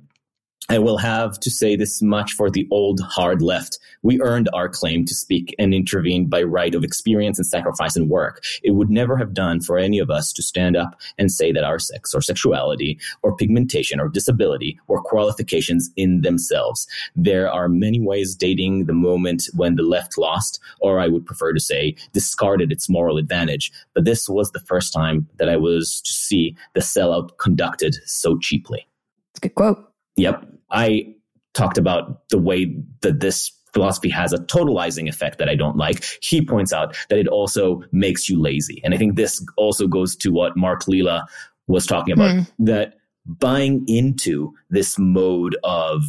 I 0.69 0.79
will 0.79 0.99
have 0.99 1.41
to 1.41 1.51
say 1.51 1.75
this 1.75 2.01
much 2.01 2.33
for 2.33 2.49
the 2.49 2.69
old 2.71 3.01
hard 3.01 3.43
left. 3.43 3.79
We 4.03 4.21
earned 4.21 4.49
our 4.53 4.69
claim 4.69 5.05
to 5.07 5.15
speak 5.15 5.53
and 5.59 5.75
intervene 5.75 6.27
by 6.27 6.45
right 6.45 6.75
of 6.77 6.85
experience 6.85 7.39
and 7.39 7.47
sacrifice 7.47 7.97
and 7.97 8.09
work. 8.09 8.45
It 8.63 8.73
would 8.73 8.89
never 8.89 9.17
have 9.17 9.35
done 9.35 9.61
for 9.63 9.79
any 9.79 9.99
of 9.99 10.11
us 10.11 10.33
to 10.35 10.43
stand 10.43 10.77
up 10.77 11.01
and 11.19 11.33
say 11.33 11.51
that 11.51 11.65
our 11.65 11.81
sex 11.81 12.15
or 12.15 12.21
sexuality 12.21 13.01
or 13.23 13.35
pigmentation 13.35 13.99
or 13.99 14.09
disability 14.09 14.79
were 14.87 15.03
qualifications 15.03 15.91
in 15.97 16.21
themselves. 16.21 16.87
There 17.17 17.51
are 17.51 17.69
many 17.69 18.01
ways 18.01 18.37
dating 18.37 18.85
the 18.85 18.93
moment 18.93 19.49
when 19.55 19.75
the 19.75 19.83
left 19.83 20.17
lost, 20.19 20.61
or 20.81 21.01
I 21.01 21.09
would 21.09 21.27
prefer 21.27 21.53
to 21.53 21.61
say 21.61 21.97
discarded 22.13 22.71
its 22.71 22.89
moral 22.89 23.17
advantage. 23.17 23.73
But 23.93 24.05
this 24.05 24.29
was 24.29 24.53
the 24.53 24.61
first 24.61 24.93
time 24.93 25.29
that 25.39 25.49
I 25.49 25.57
was 25.57 26.01
to 26.03 26.13
see 26.13 26.57
the 26.75 26.81
sellout 26.81 27.39
conducted 27.39 27.97
so 28.05 28.39
cheaply. 28.39 28.87
It's 29.33 29.39
a 29.39 29.49
good 29.49 29.55
quote. 29.57 29.90
Yep. 30.21 30.47
I 30.71 31.15
talked 31.55 31.79
about 31.79 32.29
the 32.29 32.39
way 32.39 32.77
that 33.01 33.21
this 33.21 33.53
philosophy 33.73 34.09
has 34.11 34.33
a 34.33 34.39
totalizing 34.39 35.09
effect 35.09 35.39
that 35.39 35.49
I 35.49 35.55
don't 35.55 35.77
like. 35.77 36.05
He 36.23 36.45
points 36.45 36.73
out 36.73 36.97
that 37.09 37.19
it 37.19 37.29
also 37.29 37.83
makes 37.93 38.29
you 38.29 38.41
lazy. 38.41 38.81
And 38.85 38.95
I 38.95 38.97
think 38.97 39.17
this 39.17 39.45
also 39.57 39.87
goes 39.87 40.17
to 40.17 40.31
what 40.31 40.57
Mark 40.57 40.87
Lilla 40.89 41.27
was 41.67 41.87
talking 41.87 42.13
about 42.13 42.31
mm. 42.31 42.51
that 42.59 42.95
buying 43.27 43.85
into 43.87 44.53
this 44.71 44.99
mode 44.99 45.57
of 45.63 46.03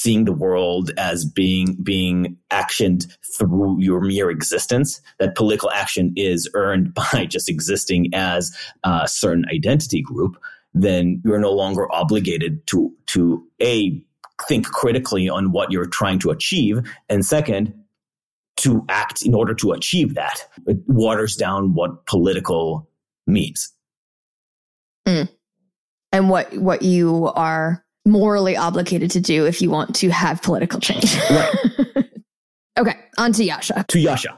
seeing 0.00 0.24
the 0.24 0.32
world 0.32 0.92
as 0.96 1.24
being 1.24 1.76
being 1.82 2.36
actioned 2.52 3.06
through 3.36 3.80
your 3.80 4.00
mere 4.00 4.30
existence 4.30 5.00
that 5.18 5.34
political 5.34 5.70
action 5.70 6.12
is 6.16 6.48
earned 6.54 6.94
by 7.12 7.26
just 7.26 7.48
existing 7.48 8.10
as 8.14 8.56
a 8.84 9.08
certain 9.08 9.44
identity 9.52 10.02
group 10.02 10.36
then 10.74 11.22
you're 11.24 11.38
no 11.38 11.52
longer 11.52 11.90
obligated 11.92 12.66
to 12.68 12.92
to 13.06 13.46
a 13.62 14.02
think 14.46 14.66
critically 14.66 15.28
on 15.28 15.52
what 15.52 15.72
you're 15.72 15.86
trying 15.86 16.18
to 16.20 16.30
achieve 16.30 16.80
and 17.08 17.24
second 17.24 17.74
to 18.56 18.84
act 18.88 19.22
in 19.22 19.34
order 19.34 19.54
to 19.54 19.72
achieve 19.72 20.14
that. 20.14 20.44
It 20.66 20.78
waters 20.86 21.36
down 21.36 21.74
what 21.74 22.06
political 22.06 22.88
means. 23.26 23.72
Mm. 25.06 25.28
and 26.12 26.28
what 26.28 26.54
what 26.58 26.82
you 26.82 27.32
are 27.34 27.82
morally 28.04 28.58
obligated 28.58 29.10
to 29.12 29.20
do 29.20 29.46
if 29.46 29.62
you 29.62 29.70
want 29.70 29.94
to 29.96 30.10
have 30.10 30.42
political 30.42 30.80
change. 30.80 31.16
Right. 31.30 31.54
Okay 32.78 32.94
on 33.16 33.32
to 33.32 33.44
Yascha. 33.44 33.84
To 33.88 33.98
Yascha. 33.98 34.36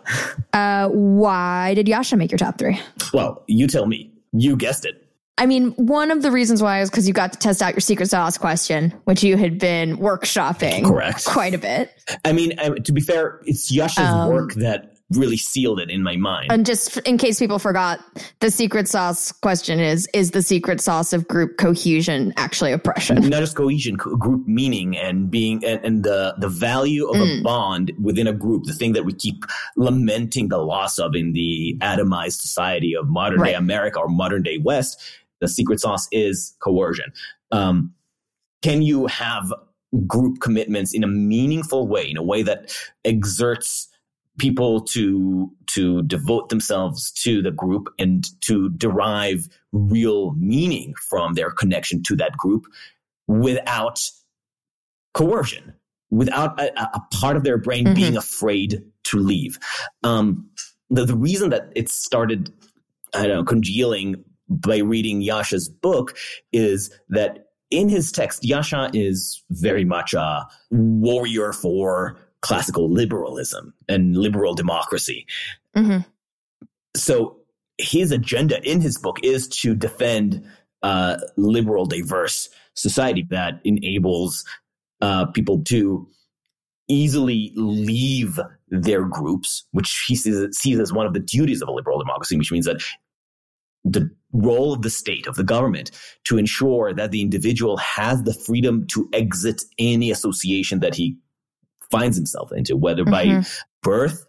Uh, 0.54 0.88
why 0.88 1.74
did 1.74 1.86
Yascha 1.86 2.16
make 2.16 2.30
your 2.30 2.38
top 2.38 2.56
three? 2.56 2.80
Well 3.12 3.44
you 3.46 3.66
tell 3.66 3.84
me. 3.84 4.10
You 4.32 4.56
guessed 4.56 4.86
it 4.86 5.09
I 5.40 5.46
mean, 5.46 5.70
one 5.72 6.10
of 6.10 6.20
the 6.20 6.30
reasons 6.30 6.62
why 6.62 6.82
is 6.82 6.90
because 6.90 7.08
you 7.08 7.14
got 7.14 7.32
to 7.32 7.38
test 7.38 7.62
out 7.62 7.72
your 7.72 7.80
secret 7.80 8.10
sauce 8.10 8.36
question, 8.36 8.90
which 9.04 9.22
you 9.22 9.38
had 9.38 9.58
been 9.58 9.96
workshopping 9.96 10.84
correct 10.84 11.24
quite 11.24 11.54
a 11.54 11.58
bit. 11.58 11.90
I 12.26 12.32
mean, 12.32 12.54
to 12.84 12.92
be 12.92 13.00
fair, 13.00 13.40
it's 13.46 13.72
Yascha's 13.72 14.00
um, 14.00 14.28
work 14.28 14.52
that 14.56 14.92
really 15.10 15.36
sealed 15.36 15.80
it 15.80 15.90
in 15.90 16.02
my 16.02 16.16
mind. 16.16 16.52
And 16.52 16.64
just 16.64 16.96
in 16.98 17.18
case 17.18 17.38
people 17.38 17.58
forgot, 17.58 18.00
the 18.40 18.50
secret 18.50 18.86
sauce 18.86 19.32
question 19.32 19.80
is 19.80 20.08
is 20.14 20.30
the 20.30 20.42
secret 20.42 20.80
sauce 20.80 21.12
of 21.12 21.26
group 21.26 21.56
cohesion 21.56 22.32
actually 22.36 22.72
oppression? 22.72 23.16
Not 23.28 23.40
just 23.40 23.56
cohesion, 23.56 23.96
group 23.96 24.46
meaning 24.46 24.96
and 24.96 25.30
being 25.30 25.64
and, 25.64 25.84
and 25.84 26.04
the 26.04 26.34
the 26.38 26.48
value 26.48 27.08
of 27.08 27.16
mm. 27.16 27.40
a 27.40 27.42
bond 27.42 27.92
within 28.00 28.26
a 28.26 28.32
group, 28.32 28.64
the 28.64 28.74
thing 28.74 28.92
that 28.92 29.04
we 29.04 29.12
keep 29.12 29.44
lamenting 29.76 30.48
the 30.48 30.58
loss 30.58 30.98
of 30.98 31.14
in 31.14 31.32
the 31.32 31.76
atomized 31.80 32.40
society 32.40 32.94
of 32.94 33.08
modern 33.08 33.40
right. 33.40 33.50
day 33.50 33.54
America 33.54 33.98
or 33.98 34.08
modern 34.08 34.42
day 34.42 34.58
West 34.58 35.00
the 35.40 35.48
secret 35.48 35.80
sauce 35.80 36.06
is 36.12 36.54
coercion. 36.60 37.12
Um, 37.50 37.92
can 38.62 38.82
you 38.82 39.06
have 39.06 39.52
group 40.06 40.40
commitments 40.40 40.94
in 40.94 41.02
a 41.02 41.08
meaningful 41.08 41.88
way, 41.88 42.08
in 42.08 42.16
a 42.16 42.22
way 42.22 42.42
that 42.42 42.74
exerts 43.04 43.88
people 44.38 44.80
to 44.80 45.50
to 45.66 46.02
devote 46.02 46.48
themselves 46.48 47.10
to 47.12 47.42
the 47.42 47.50
group 47.50 47.88
and 47.98 48.24
to 48.40 48.70
derive 48.70 49.48
real 49.72 50.32
meaning 50.32 50.94
from 51.08 51.34
their 51.34 51.50
connection 51.50 52.02
to 52.02 52.16
that 52.16 52.32
group 52.36 52.64
without 53.26 54.00
coercion, 55.14 55.74
without 56.10 56.58
a, 56.60 56.96
a 56.96 57.00
part 57.12 57.36
of 57.36 57.44
their 57.44 57.58
brain 57.58 57.84
mm-hmm. 57.84 57.94
being 57.94 58.16
afraid 58.16 58.82
to 59.04 59.18
leave. 59.18 59.58
Um, 60.02 60.48
the, 60.88 61.04
the 61.04 61.16
reason 61.16 61.50
that 61.50 61.70
it 61.76 61.88
started, 61.88 62.52
I 63.14 63.26
don't 63.26 63.36
know, 63.36 63.44
congealing 63.44 64.24
by 64.50 64.78
reading 64.78 65.22
Yascha's 65.22 65.68
book 65.68 66.16
is 66.52 66.90
that 67.08 67.46
in 67.70 67.88
his 67.88 68.10
text, 68.10 68.42
Yascha 68.42 68.90
is 68.92 69.44
very 69.50 69.84
much 69.84 70.12
a 70.12 70.46
warrior 70.70 71.52
for 71.52 72.18
classical 72.42 72.90
liberalism 72.90 73.72
and 73.88 74.16
liberal 74.16 74.54
democracy. 74.54 75.26
Mm-hmm. 75.76 76.00
So 76.96 77.36
his 77.78 78.10
agenda 78.10 78.60
in 78.68 78.80
his 78.80 78.98
book 78.98 79.18
is 79.22 79.48
to 79.48 79.74
defend 79.74 80.44
a 80.82 81.20
liberal, 81.36 81.86
diverse 81.86 82.48
society 82.74 83.26
that 83.30 83.60
enables 83.64 84.44
uh, 85.00 85.26
people 85.26 85.62
to 85.64 86.08
easily 86.88 87.52
leave 87.54 88.40
their 88.68 89.04
groups, 89.04 89.66
which 89.70 90.04
he 90.08 90.16
sees, 90.16 90.56
sees 90.56 90.80
as 90.80 90.92
one 90.92 91.06
of 91.06 91.12
the 91.12 91.20
duties 91.20 91.62
of 91.62 91.68
a 91.68 91.72
liberal 91.72 91.98
democracy, 91.98 92.36
which 92.36 92.50
means 92.50 92.66
that 92.66 92.82
the 93.84 94.10
role 94.32 94.72
of 94.72 94.82
the 94.82 94.90
state, 94.90 95.26
of 95.26 95.36
the 95.36 95.44
government, 95.44 95.90
to 96.24 96.38
ensure 96.38 96.92
that 96.92 97.10
the 97.10 97.20
individual 97.20 97.76
has 97.78 98.22
the 98.22 98.34
freedom 98.34 98.86
to 98.88 99.08
exit 99.12 99.62
any 99.78 100.10
association 100.10 100.80
that 100.80 100.94
he 100.94 101.16
finds 101.90 102.16
himself 102.16 102.52
into, 102.52 102.76
whether 102.76 103.04
mm-hmm. 103.04 103.40
by 103.40 103.46
birth 103.82 104.24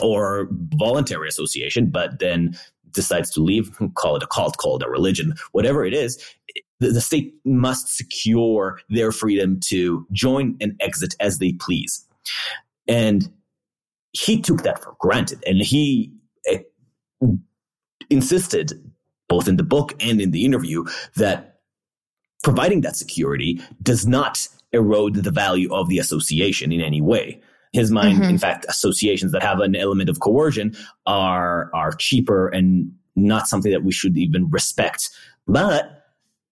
or 0.00 0.48
voluntary 0.50 1.28
association, 1.28 1.90
but 1.90 2.18
then 2.20 2.56
decides 2.92 3.30
to 3.30 3.40
leave, 3.40 3.76
call 3.94 4.16
it 4.16 4.22
a 4.22 4.26
cult, 4.26 4.56
call 4.56 4.76
it 4.76 4.82
a 4.82 4.88
religion, 4.88 5.34
whatever 5.52 5.84
it 5.84 5.92
is, 5.92 6.22
the, 6.80 6.88
the 6.90 7.00
state 7.00 7.34
must 7.44 7.94
secure 7.94 8.78
their 8.88 9.12
freedom 9.12 9.58
to 9.60 10.06
join 10.12 10.56
and 10.60 10.74
exit 10.80 11.14
as 11.20 11.38
they 11.38 11.52
please. 11.52 12.06
And 12.86 13.30
he 14.12 14.40
took 14.40 14.62
that 14.62 14.82
for 14.82 14.94
granted 14.98 15.42
and 15.46 15.60
he 15.60 16.12
eh, 16.46 16.58
insisted 18.08 18.72
both 19.28 19.48
in 19.48 19.56
the 19.56 19.62
book 19.62 19.94
and 20.00 20.20
in 20.20 20.30
the 20.30 20.44
interview 20.44 20.84
that 21.16 21.60
providing 22.42 22.82
that 22.82 22.96
security 22.96 23.60
does 23.82 24.06
not 24.06 24.48
erode 24.72 25.14
the 25.14 25.30
value 25.30 25.72
of 25.72 25.88
the 25.88 25.98
association 25.98 26.72
in 26.72 26.80
any 26.80 27.00
way. 27.00 27.40
His 27.72 27.90
mind, 27.90 28.20
mm-hmm. 28.20 28.30
in 28.30 28.38
fact, 28.38 28.64
associations 28.68 29.32
that 29.32 29.42
have 29.42 29.60
an 29.60 29.76
element 29.76 30.08
of 30.08 30.20
coercion 30.20 30.76
are 31.06 31.70
are 31.74 31.92
cheaper 31.92 32.48
and 32.48 32.92
not 33.14 33.46
something 33.46 33.72
that 33.72 33.84
we 33.84 33.92
should 33.92 34.16
even 34.16 34.48
respect. 34.50 35.10
But 35.46 35.98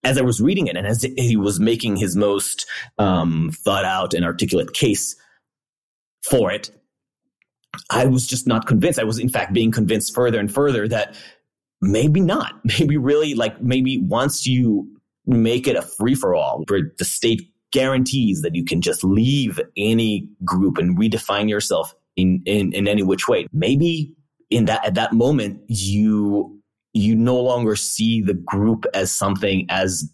as 0.03 0.17
I 0.17 0.21
was 0.21 0.41
reading 0.41 0.67
it 0.67 0.77
and 0.77 0.85
as 0.85 1.01
he 1.01 1.35
was 1.35 1.59
making 1.59 1.97
his 1.97 2.15
most 2.15 2.67
um, 2.97 3.51
thought 3.51 3.85
out 3.85 4.13
and 4.13 4.23
articulate 4.23 4.73
case 4.73 5.15
for 6.21 6.51
it, 6.51 6.71
I 7.89 8.05
was 8.05 8.27
just 8.27 8.47
not 8.47 8.67
convinced. 8.67 8.99
I 8.99 9.03
was, 9.03 9.19
in 9.19 9.29
fact, 9.29 9.53
being 9.53 9.71
convinced 9.71 10.13
further 10.13 10.39
and 10.39 10.51
further 10.51 10.87
that 10.87 11.15
maybe 11.81 12.19
not. 12.19 12.53
Maybe 12.79 12.97
really 12.97 13.33
like 13.33 13.61
maybe 13.61 13.99
once 13.99 14.45
you 14.45 14.87
make 15.25 15.67
it 15.67 15.75
a 15.75 15.81
free 15.81 16.15
for 16.15 16.35
all 16.35 16.63
where 16.67 16.91
the 16.97 17.05
state 17.05 17.51
guarantees 17.71 18.41
that 18.41 18.55
you 18.55 18.63
can 18.63 18.81
just 18.81 19.03
leave 19.03 19.59
any 19.75 20.29
group 20.45 20.77
and 20.77 20.97
redefine 20.97 21.49
yourself 21.49 21.93
in, 22.15 22.41
in, 22.45 22.73
in 22.73 22.87
any 22.87 23.03
which 23.03 23.27
way. 23.27 23.47
Maybe 23.51 24.15
in 24.49 24.65
that, 24.65 24.85
at 24.85 24.95
that 24.95 25.13
moment, 25.13 25.61
you, 25.67 26.61
you 26.93 27.15
no 27.15 27.39
longer 27.39 27.75
see 27.75 28.21
the 28.21 28.33
group 28.33 28.85
as 28.93 29.11
something 29.11 29.65
as 29.69 30.09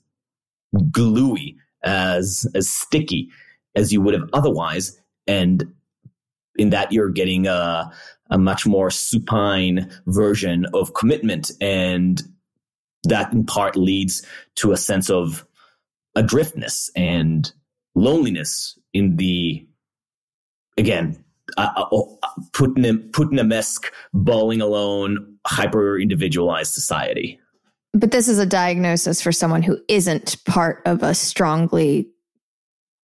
gluey, 0.91 1.55
as, 1.83 2.47
as 2.55 2.69
sticky 2.69 3.29
as 3.75 3.93
you 3.93 4.01
would 4.01 4.15
have 4.15 4.29
otherwise. 4.33 4.99
And 5.27 5.73
in 6.57 6.69
that 6.69 6.91
you're 6.91 7.09
getting 7.09 7.47
a, 7.47 7.91
a 8.29 8.37
much 8.37 8.65
more 8.65 8.89
supine 8.91 9.91
version 10.07 10.65
of 10.73 10.93
commitment. 10.93 11.51
And 11.59 12.21
that 13.03 13.33
in 13.33 13.45
part 13.45 13.75
leads 13.75 14.25
to 14.55 14.71
a 14.71 14.77
sense 14.77 15.09
of 15.09 15.45
adriftness 16.17 16.89
and 16.95 17.51
loneliness 17.95 18.77
in 18.93 19.17
the, 19.17 19.67
again, 20.77 21.23
uh, 21.57 21.85
Putnam 22.53 23.09
Putnam-esque 23.11 23.91
bowling 24.13 24.61
alone, 24.61 25.37
hyper 25.45 25.99
individualized 25.99 26.73
society. 26.73 27.39
But 27.93 28.11
this 28.11 28.27
is 28.27 28.39
a 28.39 28.45
diagnosis 28.45 29.21
for 29.21 29.31
someone 29.31 29.61
who 29.61 29.77
isn't 29.87 30.43
part 30.45 30.81
of 30.85 31.03
a 31.03 31.13
strongly 31.13 32.09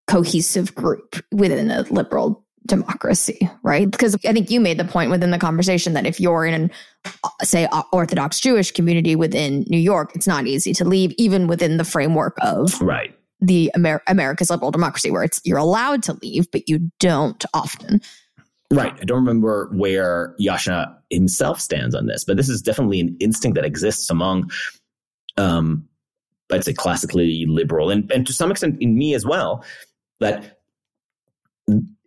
cohesive 0.08 0.74
group 0.74 1.24
within 1.32 1.70
a 1.70 1.82
liberal 1.92 2.44
democracy, 2.66 3.50
right? 3.64 3.90
Because 3.90 4.16
I 4.26 4.34
think 4.34 4.50
you 4.50 4.60
made 4.60 4.78
the 4.78 4.86
point 4.86 5.12
within 5.12 5.32
the 5.32 5.40
conversation 5.40 5.94
that 5.94 6.06
if 6.06 6.20
you're 6.20 6.46
in 6.46 6.54
an, 6.54 6.72
say, 7.42 7.68
Orthodox 7.92 8.40
Jewish 8.40 8.72
community 8.72 9.16
within 9.16 9.66
New 9.68 9.78
York, 9.78 10.12
it's 10.16 10.28
not 10.28 10.48
easy 10.48 10.74
to 10.74 10.86
leave, 10.86 11.14
even 11.18 11.48
within 11.48 11.78
the 11.78 11.84
framework 11.84 12.38
of 12.42 12.80
right 12.82 13.16
the 13.42 13.72
Amer- 13.76 14.04
America's 14.08 14.50
liberal 14.50 14.72
democracy, 14.72 15.12
where 15.12 15.24
it's 15.24 15.42
you're 15.46 15.58
allowed 15.58 16.04
to 16.04 16.14
leave, 16.22 16.50
but 16.52 16.68
you 16.68 16.92
don't 17.00 17.44
often. 17.54 18.02
Right. 18.72 18.94
I 19.02 19.06
don't 19.06 19.20
remember 19.20 19.70
where 19.74 20.36
Yascha 20.40 20.96
himself 21.10 21.60
stands 21.60 21.96
on 21.96 22.06
this, 22.06 22.24
but 22.24 22.38
this 22.38 22.50
is 22.50 22.62
definitely 22.62 23.00
an 23.00 23.18
instinct 23.20 23.56
that 23.56 23.66
exists 23.66 24.10
among, 24.10 24.52
um, 25.38 25.88
I'd 26.52 26.64
say, 26.64 26.74
classically 26.74 27.46
liberal, 27.48 27.90
and 27.90 28.12
and 28.12 28.28
to 28.28 28.34
some 28.34 28.52
extent 28.52 28.78
in 28.80 28.96
me 28.96 29.14
as 29.14 29.26
well, 29.26 29.64
that 30.20 30.60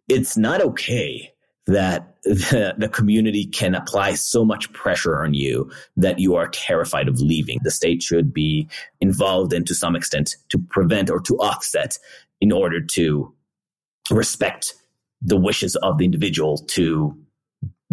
it's 0.09 0.37
not 0.37 0.61
okay 0.61 1.33
that 1.67 2.17
the, 2.25 2.75
the 2.77 2.88
community 2.88 3.47
can 3.47 3.75
apply 3.75 4.15
so 4.15 4.45
much 4.45 4.73
pressure 4.73 5.23
on 5.23 5.35
you 5.35 5.71
that 5.97 6.19
you 6.19 6.35
are 6.35 6.49
terrified 6.49 7.09
of 7.09 7.21
leaving. 7.21 7.59
The 7.62 7.71
state 7.71 8.03
should 8.03 8.33
be 8.33 8.69
involved 9.01 9.53
in 9.53 9.65
to 9.67 9.75
some 9.75 9.97
extent 9.97 10.37
to 10.51 10.59
prevent 10.59 11.11
or 11.11 11.21
to 11.21 11.35
offset 11.37 11.99
in 12.41 12.53
order 12.53 12.81
to 12.81 13.33
respect 14.11 14.75
the 15.21 15.37
wishes 15.37 15.77
of 15.77 15.99
the 15.99 16.05
individual 16.05 16.59
to 16.59 17.17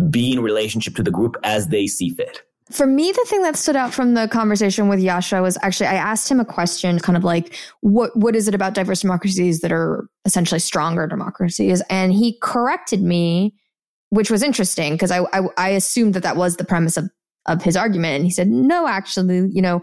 be 0.10 0.32
in 0.32 0.41
relationship 0.41 0.95
to 0.95 1.04
the 1.04 1.12
group 1.12 1.36
as 1.43 1.67
they 1.67 1.86
see 1.86 2.10
fit. 2.10 2.41
For 2.71 2.86
me, 2.86 3.12
the 3.12 3.25
thing 3.25 3.41
that 3.41 3.55
stood 3.55 3.75
out 3.75 3.93
from 3.93 4.13
the 4.13 4.27
conversation 4.27 4.89
with 4.89 4.99
Yascha 4.99 5.41
was 5.41 5.58
actually 5.63 5.88
I 5.88 5.95
asked 5.95 6.29
him 6.29 6.39
a 6.39 6.45
question, 6.45 6.99
kind 6.99 7.17
of 7.17 7.23
like, 7.23 7.55
what 7.82 8.15
what 8.15 8.36
is 8.36 8.47
it 8.47 8.53
about 8.53 8.75
diverse 8.75 9.01
democracies 9.01 9.62
that 9.62 9.71
are 9.71 10.08
essentially 10.25 10.60
stronger 10.60 11.08
democracies? 11.08 11.82
And 11.89 12.13
he 12.13 12.38
corrected 12.43 13.01
me, 13.01 13.55
which 14.10 14.29
was 14.29 14.43
interesting 14.43 14.93
because 14.93 15.10
I, 15.10 15.21
I 15.34 15.41
I 15.58 15.69
assumed 15.69 16.13
that 16.13 16.23
that 16.23 16.38
was 16.38 16.58
the 16.58 16.65
premise 16.65 16.95
of 16.95 17.10
of 17.47 17.63
his 17.63 17.75
argument, 17.75 18.17
and 18.17 18.25
he 18.25 18.32
said, 18.32 18.47
no, 18.47 18.88
actually, 18.88 19.49
you 19.51 19.62
know, 19.62 19.82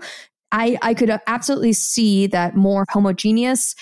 I 0.53 0.79
I 0.81 0.95
could 0.95 1.11
absolutely 1.27 1.73
see 1.73 2.29
that 2.29 2.55
more 2.55 2.85
homogeneous 2.91 3.75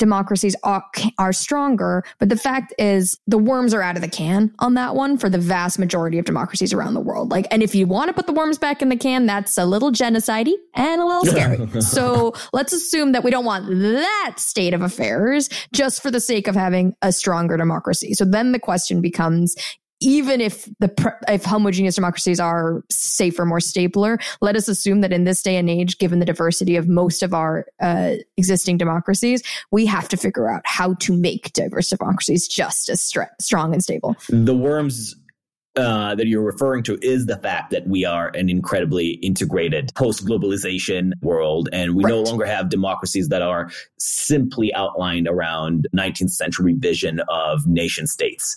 democracies 0.00 0.56
are, 0.64 0.82
are 1.18 1.32
stronger. 1.32 2.02
But 2.18 2.30
the 2.30 2.36
fact 2.36 2.74
is, 2.78 3.20
the 3.28 3.38
worms 3.38 3.72
are 3.72 3.82
out 3.82 3.94
of 3.94 4.02
the 4.02 4.08
can 4.08 4.52
on 4.58 4.74
that 4.74 4.96
one 4.96 5.16
for 5.16 5.28
the 5.28 5.38
vast 5.38 5.78
majority 5.78 6.18
of 6.18 6.24
democracies 6.24 6.72
around 6.72 6.94
the 6.94 7.00
world. 7.00 7.30
Like, 7.30 7.46
and 7.52 7.62
if 7.62 7.74
you 7.74 7.86
want 7.86 8.08
to 8.08 8.14
put 8.14 8.26
the 8.26 8.32
worms 8.32 8.58
back 8.58 8.82
in 8.82 8.88
the 8.88 8.96
can, 8.96 9.26
that's 9.26 9.56
a 9.56 9.64
little 9.64 9.92
genocidey 9.92 10.54
and 10.74 11.00
a 11.00 11.06
little 11.06 11.24
scary. 11.26 11.80
so 11.80 12.34
let's 12.52 12.72
assume 12.72 13.12
that 13.12 13.22
we 13.22 13.30
don't 13.30 13.44
want 13.44 13.68
that 13.68 14.34
state 14.38 14.74
of 14.74 14.82
affairs 14.82 15.48
just 15.72 16.02
for 16.02 16.10
the 16.10 16.20
sake 16.20 16.48
of 16.48 16.56
having 16.56 16.94
a 17.02 17.12
stronger 17.12 17.56
democracy. 17.56 18.14
So 18.14 18.24
then 18.24 18.52
the 18.52 18.58
question 18.58 19.00
becomes 19.00 19.54
even 20.00 20.40
if 20.40 20.64
the 20.78 21.14
if 21.28 21.44
homogeneous 21.44 21.94
democracies 21.94 22.40
are 22.40 22.82
safer, 22.90 23.44
more 23.44 23.60
stabler, 23.60 24.18
let 24.40 24.56
us 24.56 24.68
assume 24.68 25.02
that 25.02 25.12
in 25.12 25.24
this 25.24 25.42
day 25.42 25.56
and 25.56 25.68
age, 25.68 25.98
given 25.98 26.18
the 26.18 26.24
diversity 26.24 26.76
of 26.76 26.88
most 26.88 27.22
of 27.22 27.34
our 27.34 27.66
uh, 27.80 28.14
existing 28.36 28.78
democracies, 28.78 29.42
we 29.70 29.86
have 29.86 30.08
to 30.08 30.16
figure 30.16 30.50
out 30.50 30.62
how 30.64 30.94
to 30.94 31.14
make 31.14 31.52
diverse 31.52 31.90
democracies 31.90 32.48
just 32.48 32.88
as 32.88 33.00
strong 33.38 33.72
and 33.72 33.82
stable. 33.82 34.16
The 34.30 34.56
worms 34.56 35.16
uh, 35.76 36.14
that 36.14 36.26
you're 36.26 36.42
referring 36.42 36.82
to 36.82 36.98
is 37.00 37.26
the 37.26 37.36
fact 37.36 37.70
that 37.70 37.86
we 37.86 38.04
are 38.04 38.28
an 38.34 38.48
incredibly 38.48 39.10
integrated 39.22 39.92
post 39.94 40.26
globalization 40.26 41.12
world, 41.22 41.68
and 41.72 41.94
we 41.94 42.04
right. 42.04 42.10
no 42.10 42.22
longer 42.22 42.44
have 42.44 42.70
democracies 42.70 43.28
that 43.28 43.42
are 43.42 43.70
simply 43.98 44.74
outlined 44.74 45.28
around 45.28 45.86
19th 45.94 46.30
century 46.30 46.74
vision 46.74 47.20
of 47.28 47.66
nation 47.66 48.06
states. 48.06 48.56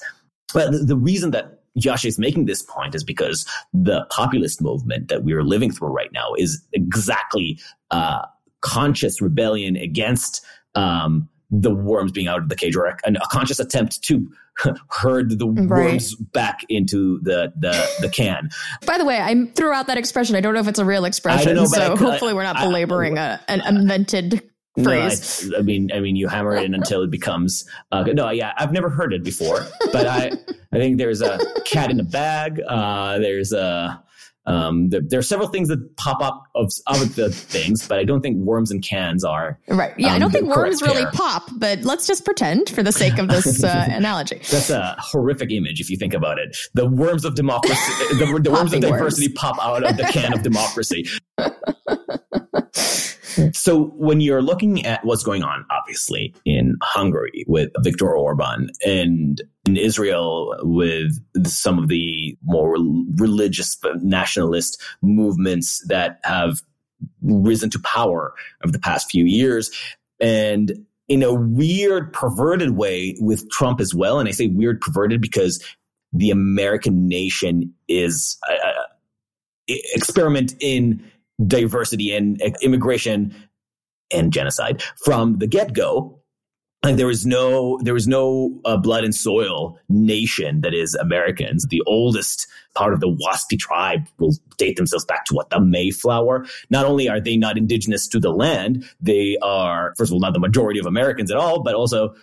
But 0.53 0.71
the, 0.71 0.79
the 0.79 0.97
reason 0.97 1.31
that 1.31 1.59
Yascha 1.79 2.05
is 2.05 2.19
making 2.19 2.45
this 2.45 2.61
point 2.61 2.95
is 2.95 3.03
because 3.03 3.45
the 3.73 4.05
populist 4.09 4.61
movement 4.61 5.07
that 5.07 5.23
we 5.23 5.33
are 5.33 5.43
living 5.43 5.71
through 5.71 5.89
right 5.89 6.11
now 6.13 6.33
is 6.37 6.63
exactly 6.71 7.59
uh, 7.91 8.25
conscious 8.61 9.21
rebellion 9.21 9.75
against 9.75 10.45
um, 10.75 11.29
the 11.49 11.73
worms 11.73 12.11
being 12.11 12.27
out 12.27 12.39
of 12.39 12.49
the 12.49 12.55
cage, 12.55 12.75
or 12.75 12.85
a, 12.85 12.97
a 13.05 13.27
conscious 13.29 13.59
attempt 13.59 14.01
to 14.03 14.27
herd 14.89 15.37
the 15.37 15.47
right. 15.47 15.69
worms 15.69 16.15
back 16.15 16.61
into 16.69 17.19
the, 17.21 17.53
the 17.57 17.89
the 18.01 18.09
can. 18.09 18.49
By 18.85 18.97
the 18.97 19.05
way, 19.05 19.19
I 19.19 19.45
threw 19.53 19.71
out 19.71 19.87
that 19.87 19.97
expression. 19.97 20.35
I 20.35 20.41
don't 20.41 20.53
know 20.53 20.59
if 20.59 20.67
it's 20.67 20.79
a 20.79 20.85
real 20.85 21.05
expression, 21.05 21.55
know, 21.55 21.65
so 21.65 21.93
I, 21.93 21.97
hopefully 21.97 22.33
we're 22.33 22.43
not 22.43 22.57
belaboring 22.57 23.19
I, 23.19 23.35
a, 23.35 23.39
an 23.47 23.61
invented 23.77 24.41
phrase. 24.81 25.49
No, 25.49 25.57
I, 25.57 25.59
I, 25.59 25.63
mean, 25.63 25.91
I 25.93 25.99
mean, 25.99 26.15
you 26.15 26.27
hammer 26.27 26.55
it 26.55 26.63
in 26.63 26.73
until 26.73 27.03
it 27.03 27.11
becomes. 27.11 27.65
Uh, 27.91 28.03
no, 28.03 28.29
yeah, 28.29 28.53
I've 28.57 28.71
never 28.71 28.89
heard 28.89 29.13
it 29.13 29.23
before, 29.23 29.65
but 29.91 30.07
I, 30.07 30.31
I 30.71 30.77
think 30.77 30.97
there's 30.97 31.21
a 31.21 31.39
cat 31.65 31.91
in 31.91 31.99
a 31.99 32.03
bag. 32.03 32.61
Uh, 32.67 33.19
there's 33.19 33.51
a. 33.53 34.01
Um, 34.45 34.89
there, 34.89 34.99
there, 35.01 35.19
are 35.19 35.23
several 35.23 35.47
things 35.47 35.69
that 35.69 35.95
pop 35.95 36.21
up 36.21 36.43
of, 36.53 36.69
of 36.87 37.15
the 37.15 37.31
things, 37.31 37.87
but 37.87 37.97
I 37.97 38.03
don't 38.03 38.19
think 38.19 38.35
worms 38.35 38.71
and 38.71 38.83
cans 38.83 39.23
are 39.23 39.57
right. 39.69 39.93
Yeah, 39.97 40.09
um, 40.09 40.15
I 40.15 40.19
don't 40.19 40.31
think 40.31 40.53
worms 40.53 40.81
really 40.81 41.05
pop, 41.13 41.43
but 41.55 41.85
let's 41.85 42.05
just 42.05 42.25
pretend 42.25 42.67
for 42.67 42.83
the 42.83 42.91
sake 42.91 43.17
of 43.19 43.29
this 43.29 43.63
uh, 43.63 43.87
analogy. 43.89 44.41
That's 44.51 44.69
a 44.69 44.97
horrific 44.99 45.49
image 45.49 45.79
if 45.79 45.89
you 45.89 45.95
think 45.95 46.13
about 46.13 46.39
it. 46.39 46.57
The 46.73 46.85
worms 46.85 47.23
of 47.23 47.35
democracy, 47.35 47.77
the, 48.09 48.41
the 48.43 48.51
worms 48.51 48.73
of 48.73 48.81
diversity 48.81 49.27
worms. 49.27 49.37
pop 49.37 49.65
out 49.65 49.89
of 49.89 49.95
the 49.95 50.03
can 50.11 50.33
of 50.33 50.43
democracy. 50.43 51.07
Mm. 53.35 53.55
So 53.55 53.85
when 53.95 54.21
you're 54.21 54.41
looking 54.41 54.85
at 54.85 55.03
what's 55.05 55.23
going 55.23 55.43
on, 55.43 55.65
obviously 55.69 56.33
in 56.45 56.75
Hungary 56.81 57.45
with 57.47 57.71
Viktor 57.79 58.15
Orban 58.15 58.69
and 58.85 59.41
in 59.65 59.77
Israel 59.77 60.55
with 60.61 61.13
some 61.45 61.79
of 61.79 61.87
the 61.87 62.37
more 62.43 62.75
religious 63.15 63.77
uh, 63.83 63.89
nationalist 64.01 64.81
movements 65.01 65.83
that 65.87 66.19
have 66.23 66.61
risen 67.21 67.69
to 67.71 67.79
power 67.79 68.33
over 68.63 68.71
the 68.71 68.79
past 68.79 69.09
few 69.09 69.25
years. 69.25 69.71
And 70.19 70.85
in 71.07 71.23
a 71.23 71.33
weird, 71.33 72.13
perverted 72.13 72.71
way 72.71 73.17
with 73.19 73.49
Trump 73.49 73.81
as 73.81 73.93
well. 73.93 74.19
And 74.19 74.27
I 74.27 74.31
say 74.31 74.47
weird, 74.47 74.81
perverted 74.81 75.21
because 75.21 75.63
the 76.13 76.31
American 76.31 77.07
nation 77.07 77.73
is 77.87 78.37
uh, 78.49 78.67
uh 78.67 78.83
experiment 79.67 80.53
in 80.59 81.03
diversity 81.47 82.15
and 82.15 82.41
immigration 82.61 83.33
and 84.11 84.31
genocide 84.31 84.81
from 85.03 85.37
the 85.39 85.47
get 85.47 85.73
go. 85.73 86.19
Like 86.83 86.97
there 86.97 87.07
was 87.07 87.25
no, 87.25 87.79
there 87.81 87.93
was 87.93 88.09
no 88.09 88.59
uh, 88.65 88.75
blood 88.75 89.05
and 89.05 89.15
soil 89.15 89.79
nation 89.87 90.59
that 90.61 90.73
is 90.73 90.95
Americans. 90.95 91.65
The 91.69 91.81
oldest 91.87 92.45
part 92.75 92.93
of 92.93 92.99
the 92.99 93.07
Waspi 93.07 93.57
tribe 93.57 94.05
will 94.19 94.33
date 94.57 94.75
themselves 94.75 95.05
back 95.05 95.23
to 95.25 95.33
what 95.33 95.49
the 95.49 95.61
Mayflower. 95.61 96.45
Not 96.69 96.85
only 96.85 97.07
are 97.07 97.21
they 97.21 97.37
not 97.37 97.57
indigenous 97.57 98.05
to 98.09 98.19
the 98.19 98.31
land, 98.31 98.83
they 98.99 99.37
are 99.41 99.93
first 99.97 100.11
of 100.11 100.15
all 100.15 100.19
not 100.19 100.33
the 100.33 100.39
majority 100.39 100.77
of 100.77 100.85
Americans 100.85 101.31
at 101.31 101.37
all, 101.37 101.63
but 101.63 101.73
also, 101.73 102.15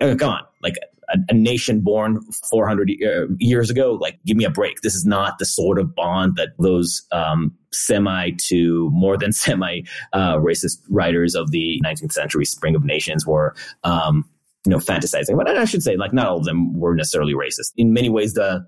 come 0.00 0.30
on, 0.30 0.42
like 0.62 0.74
a, 1.08 1.18
a 1.28 1.34
nation 1.34 1.80
born 1.80 2.20
400 2.50 2.90
uh, 2.90 3.26
years 3.38 3.70
ago. 3.70 3.98
Like, 4.00 4.18
give 4.24 4.36
me 4.36 4.44
a 4.44 4.50
break. 4.50 4.80
This 4.80 4.94
is 4.94 5.04
not 5.04 5.38
the 5.38 5.44
sort 5.44 5.78
of 5.78 5.94
bond 5.94 6.36
that 6.36 6.50
those 6.58 7.02
um, 7.12 7.54
semi 7.72 8.30
to 8.48 8.90
more 8.92 9.16
than 9.16 9.32
semi 9.32 9.82
uh, 10.12 10.36
racist 10.36 10.78
writers 10.88 11.34
of 11.34 11.50
the 11.50 11.80
19th 11.84 12.12
century 12.12 12.44
Spring 12.44 12.74
of 12.74 12.84
Nations 12.84 13.26
were. 13.26 13.54
Um, 13.84 14.28
you 14.64 14.70
know, 14.70 14.76
fantasizing, 14.76 15.36
but 15.36 15.48
I 15.48 15.64
should 15.64 15.82
say, 15.82 15.96
like, 15.96 16.12
not 16.12 16.28
all 16.28 16.38
of 16.38 16.44
them 16.44 16.78
were 16.78 16.94
necessarily 16.94 17.34
racist. 17.34 17.72
In 17.76 17.92
many 17.92 18.08
ways, 18.08 18.34
the 18.34 18.64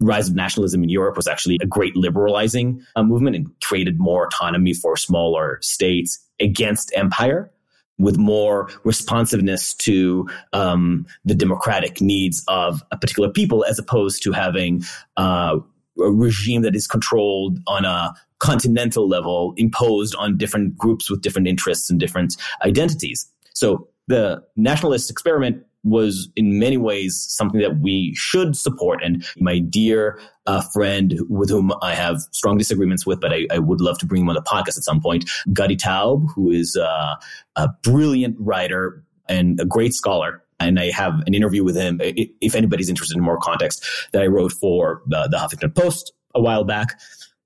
rise 0.00 0.28
of 0.28 0.34
nationalism 0.34 0.82
in 0.82 0.88
Europe 0.88 1.16
was 1.16 1.28
actually 1.28 1.58
a 1.62 1.66
great 1.66 1.96
liberalizing 1.96 2.82
uh, 2.96 3.04
movement 3.04 3.36
and 3.36 3.46
created 3.62 3.98
more 3.98 4.26
autonomy 4.26 4.74
for 4.74 4.96
smaller 4.96 5.58
states 5.62 6.18
against 6.40 6.92
empire 6.96 7.50
with 7.98 8.18
more 8.18 8.68
responsiveness 8.84 9.74
to 9.74 10.28
um, 10.52 11.06
the 11.24 11.34
democratic 11.34 12.00
needs 12.00 12.44
of 12.48 12.82
a 12.92 12.98
particular 12.98 13.30
people 13.30 13.64
as 13.64 13.78
opposed 13.78 14.22
to 14.22 14.32
having 14.32 14.82
uh, 15.16 15.58
a 15.98 16.12
regime 16.12 16.62
that 16.62 16.76
is 16.76 16.86
controlled 16.86 17.58
on 17.66 17.84
a 17.84 18.14
continental 18.38 19.08
level 19.08 19.54
imposed 19.56 20.14
on 20.16 20.36
different 20.36 20.76
groups 20.76 21.10
with 21.10 21.22
different 21.22 21.48
interests 21.48 21.88
and 21.88 21.98
different 21.98 22.36
identities. 22.64 23.26
So 23.54 23.88
the 24.08 24.44
nationalist 24.56 25.10
experiment 25.10 25.64
was 25.84 26.28
in 26.36 26.58
many 26.58 26.76
ways 26.76 27.26
something 27.28 27.60
that 27.60 27.78
we 27.80 28.12
should 28.16 28.56
support. 28.56 29.02
And 29.02 29.24
my 29.38 29.58
dear 29.58 30.18
uh, 30.46 30.62
friend 30.72 31.18
with 31.28 31.48
whom 31.48 31.72
I 31.82 31.94
have 31.94 32.20
strong 32.32 32.58
disagreements 32.58 33.06
with, 33.06 33.20
but 33.20 33.32
I, 33.32 33.46
I, 33.50 33.58
would 33.58 33.80
love 33.80 33.98
to 33.98 34.06
bring 34.06 34.22
him 34.22 34.28
on 34.28 34.34
the 34.34 34.42
podcast 34.42 34.76
at 34.76 34.84
some 34.84 35.00
point, 35.00 35.30
Gadi 35.52 35.76
Taub, 35.76 36.26
who 36.34 36.50
is 36.50 36.76
uh, 36.76 37.14
a 37.56 37.68
brilliant 37.82 38.36
writer 38.38 39.04
and 39.28 39.60
a 39.60 39.64
great 39.64 39.92
scholar 39.92 40.42
and 40.58 40.78
I 40.78 40.90
have 40.90 41.20
an 41.26 41.34
interview 41.34 41.64
with 41.64 41.76
him. 41.76 42.00
If 42.00 42.54
anybody's 42.54 42.88
interested 42.88 43.16
in 43.16 43.22
more 43.22 43.38
context, 43.38 43.84
that 44.12 44.22
I 44.22 44.26
wrote 44.26 44.52
for 44.52 45.02
the, 45.06 45.28
the 45.30 45.36
Huffington 45.36 45.74
Post 45.74 46.12
a 46.34 46.40
while 46.40 46.64
back. 46.64 46.98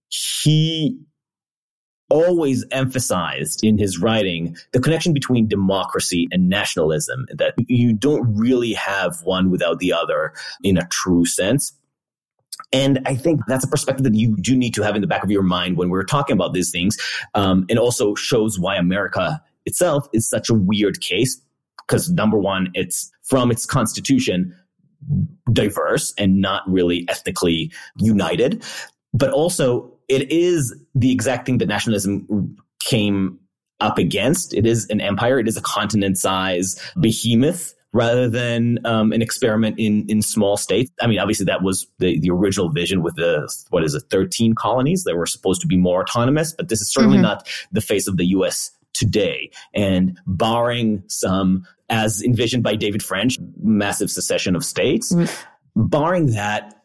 He 0.09 0.99
always 2.11 2.65
emphasized 2.71 3.65
in 3.65 3.79
his 3.79 3.99
writing 3.99 4.57
the 4.73 4.81
connection 4.81 5.15
between 5.15 5.49
democracy 5.49 6.29
and 6.31 6.49
nationalism, 6.49 7.27
that 7.33 7.55
you 7.69 7.93
don't 7.93 8.37
really 8.37 8.75
have 8.75 9.17
one 9.23 9.51
without 9.51 9.79
the 9.79 9.93
other 9.93 10.33
in 10.63 10.77
a 10.77 10.87
true 10.89 11.25
sense. 11.25 11.73
And 12.73 13.01
I 13.07 13.17
think 13.17 13.41
that's 13.49 13.65
a 13.65 13.69
perspective 13.69 14.05
that 14.05 14.15
you 14.15 14.37
do 14.37 14.57
need 14.57 14.75
to 14.75 14.83
have 14.83 14.95
in 14.95 15.01
the 15.01 15.07
back 15.07 15.25
of 15.25 15.31
your 15.31 15.43
mind 15.43 15.77
when 15.77 15.89
we're 15.89 16.05
talking 16.05 16.35
about 16.35 16.53
these 16.53 16.71
things. 16.71 16.99
Um, 17.35 17.67
and 17.69 17.79
also 17.79 18.15
shows 18.15 18.59
why 18.59 18.77
America 18.77 19.43
itself 19.67 20.09
is 20.13 20.29
such 20.29 20.51
a 20.51 20.55
weird 20.55 21.01
case. 21.01 21.41
Because 21.87 22.11
number 22.11 22.39
one, 22.39 22.69
it's 22.75 23.11
from 23.23 23.51
its 23.51 23.67
constitution 23.67 24.55
diverse 25.53 26.13
and 26.19 26.41
not 26.41 26.63
really 26.69 27.07
ethnically 27.09 27.73
united. 27.97 28.63
But 29.13 29.31
also, 29.31 29.93
it 30.11 30.31
is 30.33 30.75
the 30.95 31.13
exact 31.13 31.47
thing 31.47 31.59
that 31.59 31.69
nationalism 31.69 32.57
came 32.81 33.39
up 33.81 33.97
against. 33.97 34.53
It 34.53 34.67
is 34.67 34.87
an 34.91 35.01
empire. 35.01 35.39
It 35.39 35.49
is 35.49 35.57
a 35.57 35.63
continent 35.63 36.19
size 36.19 36.81
behemoth 37.01 37.75
rather 37.93 38.29
than 38.29 38.79
um, 38.85 39.13
an 39.13 39.23
experiment 39.23 39.79
in 39.79 40.09
in 40.09 40.23
small 40.23 40.57
states. 40.57 40.91
I 41.01 41.07
mean, 41.07 41.19
obviously 41.19 41.47
that 41.47 41.63
was 41.63 41.87
the 41.99 42.19
the 42.21 42.31
original 42.31 42.71
vision 42.71 43.03
with 43.03 43.17
the 43.17 43.53
what 43.71 43.85
is 43.85 43.95
it, 43.95 44.05
thirteen 44.11 44.55
colonies 44.55 45.05
that 45.05 45.17
were 45.17 45.27
supposed 45.27 45.61
to 45.63 45.67
be 45.67 45.77
more 45.77 46.03
autonomous, 46.03 46.53
but 46.53 46.69
this 46.69 46.81
is 46.81 46.93
certainly 46.93 47.17
mm-hmm. 47.17 47.25
not 47.25 47.49
the 47.73 47.81
face 47.81 48.07
of 48.07 48.17
the 48.17 48.27
U.S. 48.27 48.71
today. 48.93 49.51
And 49.75 50.19
barring 50.27 51.03
some, 51.09 51.67
as 51.89 52.23
envisioned 52.23 52.63
by 52.63 52.77
David 52.77 53.03
French, 53.03 53.39
massive 53.63 54.11
secession 54.11 54.55
of 54.57 54.65
states, 54.65 55.13
mm-hmm. 55.13 55.87
barring 55.87 56.27
that. 56.35 56.77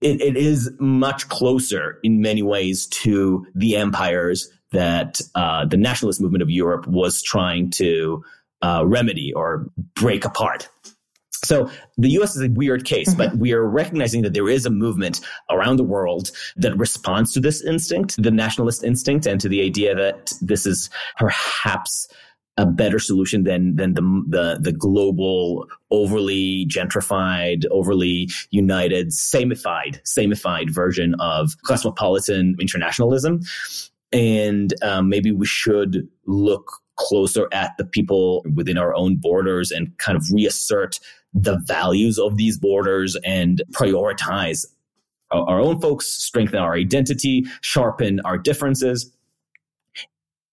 It, 0.00 0.20
it 0.20 0.36
is 0.36 0.70
much 0.78 1.28
closer 1.28 1.98
in 2.02 2.20
many 2.20 2.42
ways 2.42 2.86
to 2.88 3.46
the 3.54 3.76
empires 3.76 4.50
that 4.72 5.20
uh, 5.34 5.64
the 5.64 5.76
nationalist 5.76 6.20
movement 6.20 6.42
of 6.42 6.50
Europe 6.50 6.86
was 6.86 7.22
trying 7.22 7.70
to 7.70 8.22
uh, 8.62 8.82
remedy 8.84 9.32
or 9.32 9.70
break 9.94 10.24
apart. 10.24 10.68
So 11.44 11.70
the 11.98 12.10
US 12.18 12.34
is 12.34 12.42
a 12.42 12.48
weird 12.48 12.84
case, 12.84 13.10
mm-hmm. 13.10 13.18
but 13.18 13.36
we 13.36 13.52
are 13.52 13.64
recognizing 13.64 14.22
that 14.22 14.34
there 14.34 14.48
is 14.48 14.66
a 14.66 14.70
movement 14.70 15.20
around 15.50 15.76
the 15.76 15.84
world 15.84 16.30
that 16.56 16.76
responds 16.76 17.32
to 17.32 17.40
this 17.40 17.62
instinct, 17.62 18.20
the 18.20 18.30
nationalist 18.30 18.82
instinct, 18.82 19.26
and 19.26 19.40
to 19.40 19.48
the 19.48 19.62
idea 19.62 19.94
that 19.94 20.32
this 20.40 20.66
is 20.66 20.90
perhaps 21.18 22.08
a 22.56 22.66
better 22.66 22.98
solution 22.98 23.44
than 23.44 23.76
than 23.76 23.94
the 23.94 24.02
the, 24.28 24.58
the 24.60 24.72
global, 24.72 25.66
overly 25.90 26.66
gentrified, 26.66 27.64
overly 27.70 28.30
united, 28.50 29.12
samified, 29.12 30.00
sameified 30.04 30.70
version 30.70 31.14
of 31.20 31.52
cosmopolitan 31.64 32.56
internationalism. 32.60 33.40
And 34.12 34.72
um, 34.82 35.08
maybe 35.08 35.32
we 35.32 35.46
should 35.46 36.08
look 36.26 36.70
closer 36.96 37.48
at 37.52 37.72
the 37.76 37.84
people 37.84 38.44
within 38.54 38.78
our 38.78 38.94
own 38.94 39.16
borders 39.16 39.70
and 39.70 39.96
kind 39.98 40.16
of 40.16 40.24
reassert 40.32 40.98
the 41.34 41.58
values 41.66 42.18
of 42.18 42.38
these 42.38 42.58
borders 42.58 43.16
and 43.24 43.62
prioritize 43.72 44.64
our 45.30 45.60
own 45.60 45.80
folks, 45.80 46.06
strengthen 46.06 46.58
our 46.58 46.74
identity, 46.74 47.44
sharpen 47.60 48.20
our 48.20 48.38
differences. 48.38 49.12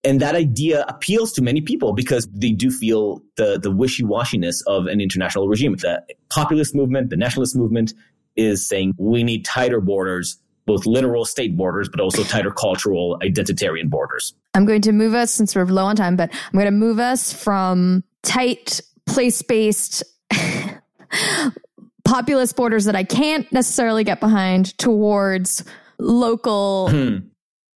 And 0.04 0.20
that 0.22 0.36
idea 0.36 0.84
appeals 0.88 1.32
to 1.34 1.42
many 1.42 1.62
people 1.62 1.94
because 1.94 2.28
they 2.34 2.52
do 2.52 2.70
feel 2.70 3.22
the, 3.38 3.58
the 3.58 3.72
wishy-washiness 3.72 4.58
of 4.68 4.88
an 4.88 5.00
international 5.00 5.48
regime. 5.48 5.76
The 5.78 6.04
populist 6.30 6.76
movement, 6.76 7.10
the 7.10 7.16
nationalist 7.16 7.56
movement 7.56 7.94
is 8.36 8.68
saying 8.68 8.94
we 8.98 9.24
need 9.24 9.46
tighter 9.46 9.80
borders 9.80 10.40
both 10.66 10.86
literal 10.86 11.26
state 11.26 11.58
borders, 11.58 11.90
but 11.90 12.00
also 12.00 12.24
tighter 12.24 12.52
cultural 12.52 13.20
identitarian 13.22 13.90
borders. 13.90 14.34
I'm 14.54 14.66
going 14.66 14.82
to 14.84 14.92
move 14.92 15.14
us, 15.14 15.32
since 15.32 15.56
we're 15.56 15.66
low 15.66 15.86
on 15.86 15.96
time, 15.96 16.16
but 16.16 16.32
I'm 16.32 16.54
going 16.54 16.66
to 16.66 16.72
move 16.72 17.00
us 17.00 17.34
from 17.34 18.04
tight 18.22 18.82
place 19.06 19.42
based 19.42 20.04
populist 22.06 22.56
borders 22.56 22.86
that 22.86 22.96
I 22.96 23.04
can't 23.04 23.52
necessarily 23.52 24.04
get 24.04 24.20
behind 24.20 24.78
towards 24.78 25.64
local. 25.98 26.90
Hmm. 26.90 27.18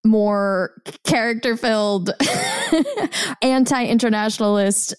More 0.06 0.72
character 1.04 1.58
filled, 1.58 2.12
anti 3.42 3.86
internationalist 3.86 4.96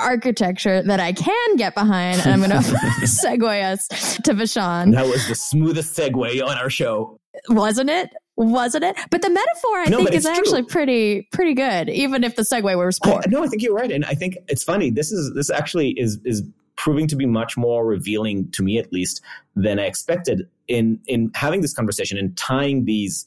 architecture 0.00 0.82
that 0.82 0.98
I 1.00 1.12
can 1.12 1.56
get 1.56 1.74
behind. 1.74 2.20
And 2.20 2.32
I'm 2.32 2.38
going 2.40 2.50
to 2.62 2.68
segue 3.02 3.72
us 3.72 3.88
to 4.24 4.32
Vishaan. 4.32 4.92
That 4.92 5.06
was 5.06 5.26
the 5.28 5.34
smoothest 5.34 5.96
segue 5.96 6.42
on 6.44 6.56
our 6.56 6.70
show. 6.70 7.18
Wasn't 7.48 7.90
it? 7.90 8.10
Wasn't 8.36 8.84
it? 8.84 8.96
But 9.10 9.22
the 9.22 9.30
metaphor, 9.30 9.78
I 9.78 9.84
no, 9.90 9.98
think, 9.98 10.12
is 10.12 10.24
actually 10.24 10.62
pretty 10.62 11.28
pretty 11.30 11.52
good, 11.52 11.90
even 11.90 12.24
if 12.24 12.36
the 12.36 12.42
segue 12.42 12.74
was 12.76 12.98
poor. 12.98 13.20
no, 13.28 13.44
I 13.44 13.48
think 13.48 13.62
you're 13.62 13.74
right, 13.74 13.92
and 13.92 14.04
I 14.06 14.14
think 14.14 14.38
it's 14.48 14.64
funny. 14.64 14.90
This 14.90 15.12
is 15.12 15.34
this 15.34 15.50
actually 15.50 15.90
is 15.90 16.18
is 16.24 16.42
proving 16.76 17.06
to 17.08 17.16
be 17.16 17.26
much 17.26 17.58
more 17.58 17.84
revealing 17.84 18.50
to 18.52 18.62
me, 18.62 18.78
at 18.78 18.90
least, 18.94 19.20
than 19.56 19.78
I 19.78 19.84
expected 19.84 20.48
in 20.68 20.98
in 21.06 21.30
having 21.34 21.60
this 21.60 21.74
conversation 21.74 22.16
and 22.16 22.34
tying 22.38 22.86
these 22.86 23.26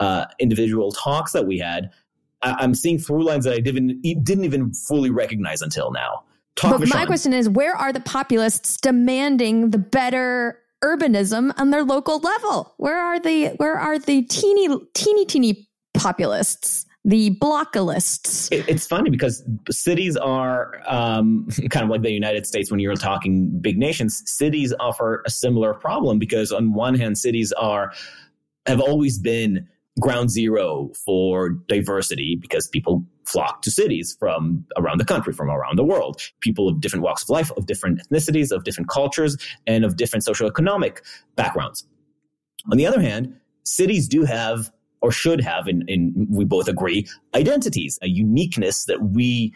uh, 0.00 0.26
individual 0.38 0.92
talks 0.92 1.32
that 1.32 1.46
we 1.46 1.58
had 1.58 1.90
I, 2.44 2.64
am 2.64 2.74
seeing 2.74 2.98
through 2.98 3.24
lines 3.24 3.44
that 3.44 3.54
I 3.54 3.60
didn't 3.60 4.02
didn't 4.02 4.44
even 4.44 4.72
fully 4.72 5.10
recognize 5.10 5.62
until 5.62 5.90
now. 5.90 6.24
Talk 6.56 6.78
but 6.78 6.88
my 6.88 7.06
question 7.06 7.32
is, 7.32 7.48
where 7.48 7.74
are 7.74 7.92
the 7.92 8.00
populists 8.00 8.76
demanding 8.76 9.70
the 9.70 9.78
better 9.78 10.60
urbanism 10.84 11.52
on 11.58 11.70
their 11.70 11.82
local 11.82 12.18
level? 12.18 12.74
Where 12.76 13.00
are 13.00 13.18
the 13.18 13.48
where 13.56 13.76
are 13.76 13.98
the 13.98 14.22
teeny 14.22 14.68
teeny 14.94 15.24
teeny 15.24 15.68
populists? 15.94 16.86
the 17.06 17.36
blockalists. 17.36 18.50
It, 18.50 18.66
it's 18.66 18.86
funny 18.86 19.10
because 19.10 19.42
cities 19.70 20.16
are 20.16 20.80
um, 20.86 21.46
kind 21.70 21.84
of 21.84 21.90
like 21.90 22.00
the 22.00 22.10
United 22.10 22.46
States 22.46 22.70
when 22.70 22.80
you're 22.80 22.94
talking 22.94 23.60
big 23.60 23.76
nations. 23.76 24.22
Cities 24.24 24.72
offer 24.80 25.22
a 25.26 25.30
similar 25.30 25.74
problem 25.74 26.18
because 26.18 26.50
on 26.50 26.72
one 26.72 26.94
hand, 26.94 27.18
cities 27.18 27.52
are 27.52 27.92
have 28.64 28.80
always 28.80 29.18
been 29.18 29.68
ground 30.00 30.30
zero 30.30 30.90
for 31.04 31.50
diversity 31.50 32.36
because 32.40 32.66
people 32.66 33.04
flock 33.26 33.62
to 33.62 33.70
cities 33.70 34.16
from 34.18 34.66
around 34.76 34.98
the 34.98 35.04
country, 35.04 35.32
from 35.32 35.48
around 35.48 35.78
the 35.78 35.84
world. 35.84 36.20
People 36.40 36.68
of 36.68 36.80
different 36.80 37.02
walks 37.02 37.22
of 37.22 37.30
life, 37.30 37.50
of 37.56 37.66
different 37.66 38.00
ethnicities, 38.00 38.50
of 38.50 38.64
different 38.64 38.88
cultures, 38.88 39.36
and 39.66 39.84
of 39.84 39.96
different 39.96 40.24
socioeconomic 40.24 40.98
backgrounds. 41.36 41.86
On 42.70 42.76
the 42.76 42.86
other 42.86 43.00
hand, 43.00 43.36
cities 43.64 44.08
do 44.08 44.24
have 44.24 44.70
or 45.00 45.12
should 45.12 45.40
have, 45.42 45.66
and, 45.66 45.88
and 45.88 46.26
we 46.30 46.44
both 46.44 46.66
agree, 46.66 47.06
identities, 47.34 47.98
a 48.00 48.08
uniqueness 48.08 48.86
that 48.86 49.02
we 49.02 49.52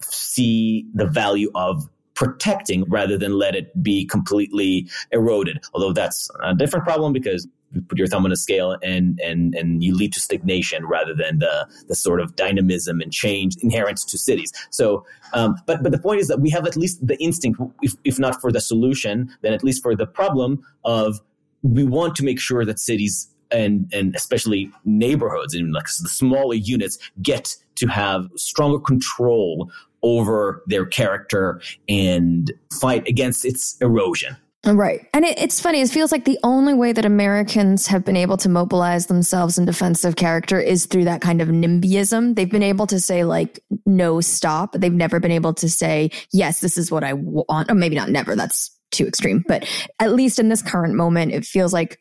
see 0.00 0.86
the 0.94 1.06
value 1.06 1.50
of 1.54 1.88
protecting 2.14 2.84
rather 2.88 3.18
than 3.18 3.32
let 3.32 3.54
it 3.54 3.82
be 3.82 4.06
completely 4.06 4.88
eroded. 5.10 5.58
Although 5.74 5.92
that's 5.92 6.28
a 6.42 6.54
different 6.54 6.84
problem 6.84 7.12
because 7.12 7.46
put 7.88 7.98
your 7.98 8.06
thumb 8.06 8.24
on 8.24 8.32
a 8.32 8.36
scale 8.36 8.76
and 8.82 9.20
and 9.20 9.54
and 9.54 9.82
you 9.82 9.94
lead 9.94 10.12
to 10.12 10.20
stagnation 10.20 10.86
rather 10.86 11.14
than 11.14 11.38
the 11.38 11.68
the 11.88 11.94
sort 11.94 12.20
of 12.20 12.36
dynamism 12.36 13.00
and 13.00 13.12
change 13.12 13.56
inherent 13.62 13.98
to 13.98 14.18
cities. 14.18 14.52
So, 14.70 15.04
um, 15.32 15.56
but 15.66 15.82
but 15.82 15.92
the 15.92 15.98
point 15.98 16.20
is 16.20 16.28
that 16.28 16.40
we 16.40 16.50
have 16.50 16.66
at 16.66 16.76
least 16.76 17.06
the 17.06 17.16
instinct, 17.22 17.60
if 17.82 17.94
if 18.04 18.18
not 18.18 18.40
for 18.40 18.52
the 18.52 18.60
solution, 18.60 19.30
then 19.42 19.52
at 19.52 19.64
least 19.64 19.82
for 19.82 19.94
the 19.94 20.06
problem 20.06 20.64
of 20.84 21.20
we 21.62 21.84
want 21.84 22.16
to 22.16 22.24
make 22.24 22.40
sure 22.40 22.64
that 22.64 22.78
cities 22.78 23.28
and 23.50 23.88
and 23.92 24.14
especially 24.16 24.70
neighborhoods 24.84 25.54
and 25.54 25.72
like 25.72 25.84
the 25.84 26.08
smaller 26.08 26.54
units 26.54 26.98
get 27.20 27.54
to 27.76 27.86
have 27.86 28.28
stronger 28.36 28.78
control 28.78 29.70
over 30.02 30.62
their 30.66 30.84
character 30.84 31.60
and 31.88 32.52
fight 32.80 33.06
against 33.06 33.44
its 33.44 33.76
erosion. 33.80 34.36
Right. 34.64 35.08
And 35.12 35.24
it, 35.24 35.38
it's 35.40 35.60
funny. 35.60 35.80
It 35.80 35.90
feels 35.90 36.12
like 36.12 36.24
the 36.24 36.38
only 36.44 36.72
way 36.72 36.92
that 36.92 37.04
Americans 37.04 37.88
have 37.88 38.04
been 38.04 38.16
able 38.16 38.36
to 38.38 38.48
mobilize 38.48 39.06
themselves 39.06 39.58
in 39.58 39.64
defense 39.64 40.04
of 40.04 40.14
character 40.14 40.60
is 40.60 40.86
through 40.86 41.04
that 41.04 41.20
kind 41.20 41.42
of 41.42 41.48
NIMBYism. 41.48 42.36
They've 42.36 42.50
been 42.50 42.62
able 42.62 42.86
to 42.86 43.00
say, 43.00 43.24
like, 43.24 43.60
no, 43.86 44.20
stop. 44.20 44.72
They've 44.72 44.92
never 44.92 45.18
been 45.18 45.32
able 45.32 45.54
to 45.54 45.68
say, 45.68 46.10
yes, 46.32 46.60
this 46.60 46.78
is 46.78 46.92
what 46.92 47.02
I 47.02 47.14
want. 47.14 47.70
Or 47.70 47.74
maybe 47.74 47.96
not 47.96 48.10
never. 48.10 48.36
That's 48.36 48.70
too 48.92 49.06
extreme. 49.06 49.42
But 49.48 49.68
at 49.98 50.12
least 50.12 50.38
in 50.38 50.48
this 50.48 50.62
current 50.62 50.94
moment, 50.94 51.32
it 51.32 51.44
feels 51.44 51.72
like 51.72 51.98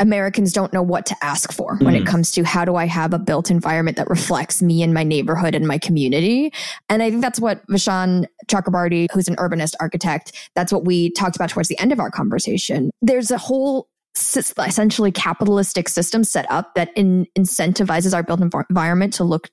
Americans 0.00 0.52
don't 0.52 0.72
know 0.72 0.82
what 0.82 1.06
to 1.06 1.16
ask 1.22 1.52
for 1.52 1.76
when 1.76 1.94
mm. 1.94 2.00
it 2.00 2.06
comes 2.06 2.30
to 2.32 2.44
how 2.44 2.64
do 2.64 2.76
I 2.76 2.86
have 2.86 3.12
a 3.12 3.18
built 3.18 3.50
environment 3.50 3.96
that 3.96 4.08
reflects 4.08 4.62
me 4.62 4.82
and 4.82 4.94
my 4.94 5.02
neighborhood 5.02 5.54
and 5.54 5.66
my 5.66 5.78
community. 5.78 6.52
And 6.88 7.02
I 7.02 7.10
think 7.10 7.22
that's 7.22 7.40
what 7.40 7.66
Vishaan 7.66 8.26
Chakrabarti, 8.46 9.08
who's 9.12 9.28
an 9.28 9.36
urbanist 9.36 9.74
architect, 9.80 10.50
that's 10.54 10.72
what 10.72 10.84
we 10.84 11.10
talked 11.10 11.36
about 11.36 11.50
towards 11.50 11.68
the 11.68 11.78
end 11.80 11.92
of 11.92 11.98
our 11.98 12.10
conversation. 12.10 12.90
There's 13.02 13.30
a 13.30 13.38
whole 13.38 13.88
essentially 14.16 15.12
capitalistic 15.12 15.88
system 15.88 16.24
set 16.24 16.50
up 16.50 16.74
that 16.74 16.90
in, 16.96 17.26
incentivizes 17.36 18.14
our 18.14 18.22
built 18.22 18.40
environment 18.40 19.12
to 19.14 19.24
look 19.24 19.48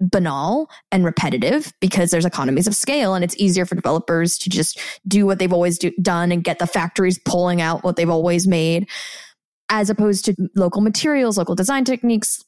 banal 0.00 0.68
and 0.90 1.04
repetitive 1.04 1.72
because 1.80 2.10
there's 2.10 2.24
economies 2.24 2.66
of 2.66 2.74
scale 2.74 3.14
and 3.14 3.24
it's 3.24 3.36
easier 3.36 3.64
for 3.64 3.74
developers 3.74 4.36
to 4.38 4.50
just 4.50 4.78
do 5.06 5.24
what 5.24 5.38
they've 5.38 5.52
always 5.52 5.78
do, 5.78 5.90
done 6.02 6.32
and 6.32 6.44
get 6.44 6.58
the 6.58 6.66
factories 6.66 7.18
pulling 7.24 7.60
out 7.60 7.84
what 7.84 7.96
they've 7.96 8.10
always 8.10 8.46
made 8.46 8.88
as 9.70 9.90
opposed 9.90 10.24
to 10.26 10.34
local 10.54 10.82
materials, 10.82 11.38
local 11.38 11.54
design 11.54 11.84
techniques, 11.84 12.44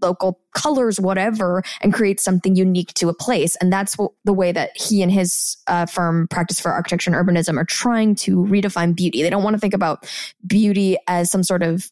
local 0.00 0.40
colors, 0.54 1.00
whatever, 1.00 1.62
and 1.80 1.92
create 1.92 2.20
something 2.20 2.56
unique 2.56 2.92
to 2.94 3.08
a 3.08 3.14
place. 3.14 3.56
And 3.56 3.72
that's 3.72 3.96
what, 3.96 4.12
the 4.24 4.32
way 4.32 4.52
that 4.52 4.70
he 4.76 5.02
and 5.02 5.10
his 5.10 5.56
uh, 5.66 5.86
firm, 5.86 6.28
Practice 6.28 6.60
for 6.60 6.72
Architecture 6.72 7.10
and 7.10 7.28
Urbanism, 7.28 7.56
are 7.56 7.64
trying 7.64 8.14
to 8.16 8.38
redefine 8.38 8.94
beauty. 8.94 9.22
They 9.22 9.30
don't 9.30 9.42
want 9.42 9.54
to 9.54 9.60
think 9.60 9.74
about 9.74 10.10
beauty 10.46 10.96
as 11.08 11.30
some 11.30 11.42
sort 11.42 11.62
of 11.62 11.90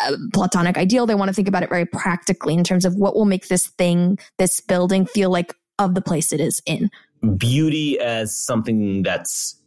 uh, 0.00 0.16
platonic 0.32 0.76
ideal. 0.76 1.06
They 1.06 1.14
want 1.14 1.28
to 1.28 1.34
think 1.34 1.48
about 1.48 1.62
it 1.62 1.68
very 1.68 1.86
practically 1.86 2.54
in 2.54 2.64
terms 2.64 2.84
of 2.84 2.94
what 2.96 3.14
will 3.14 3.26
make 3.26 3.48
this 3.48 3.68
thing, 3.68 4.18
this 4.38 4.60
building, 4.60 5.06
feel 5.06 5.30
like 5.30 5.54
of 5.78 5.94
the 5.94 6.02
place 6.02 6.32
it 6.32 6.40
is 6.40 6.60
in. 6.66 6.90
Beauty 7.36 7.98
as 8.00 8.36
something 8.36 9.02
that's 9.02 9.58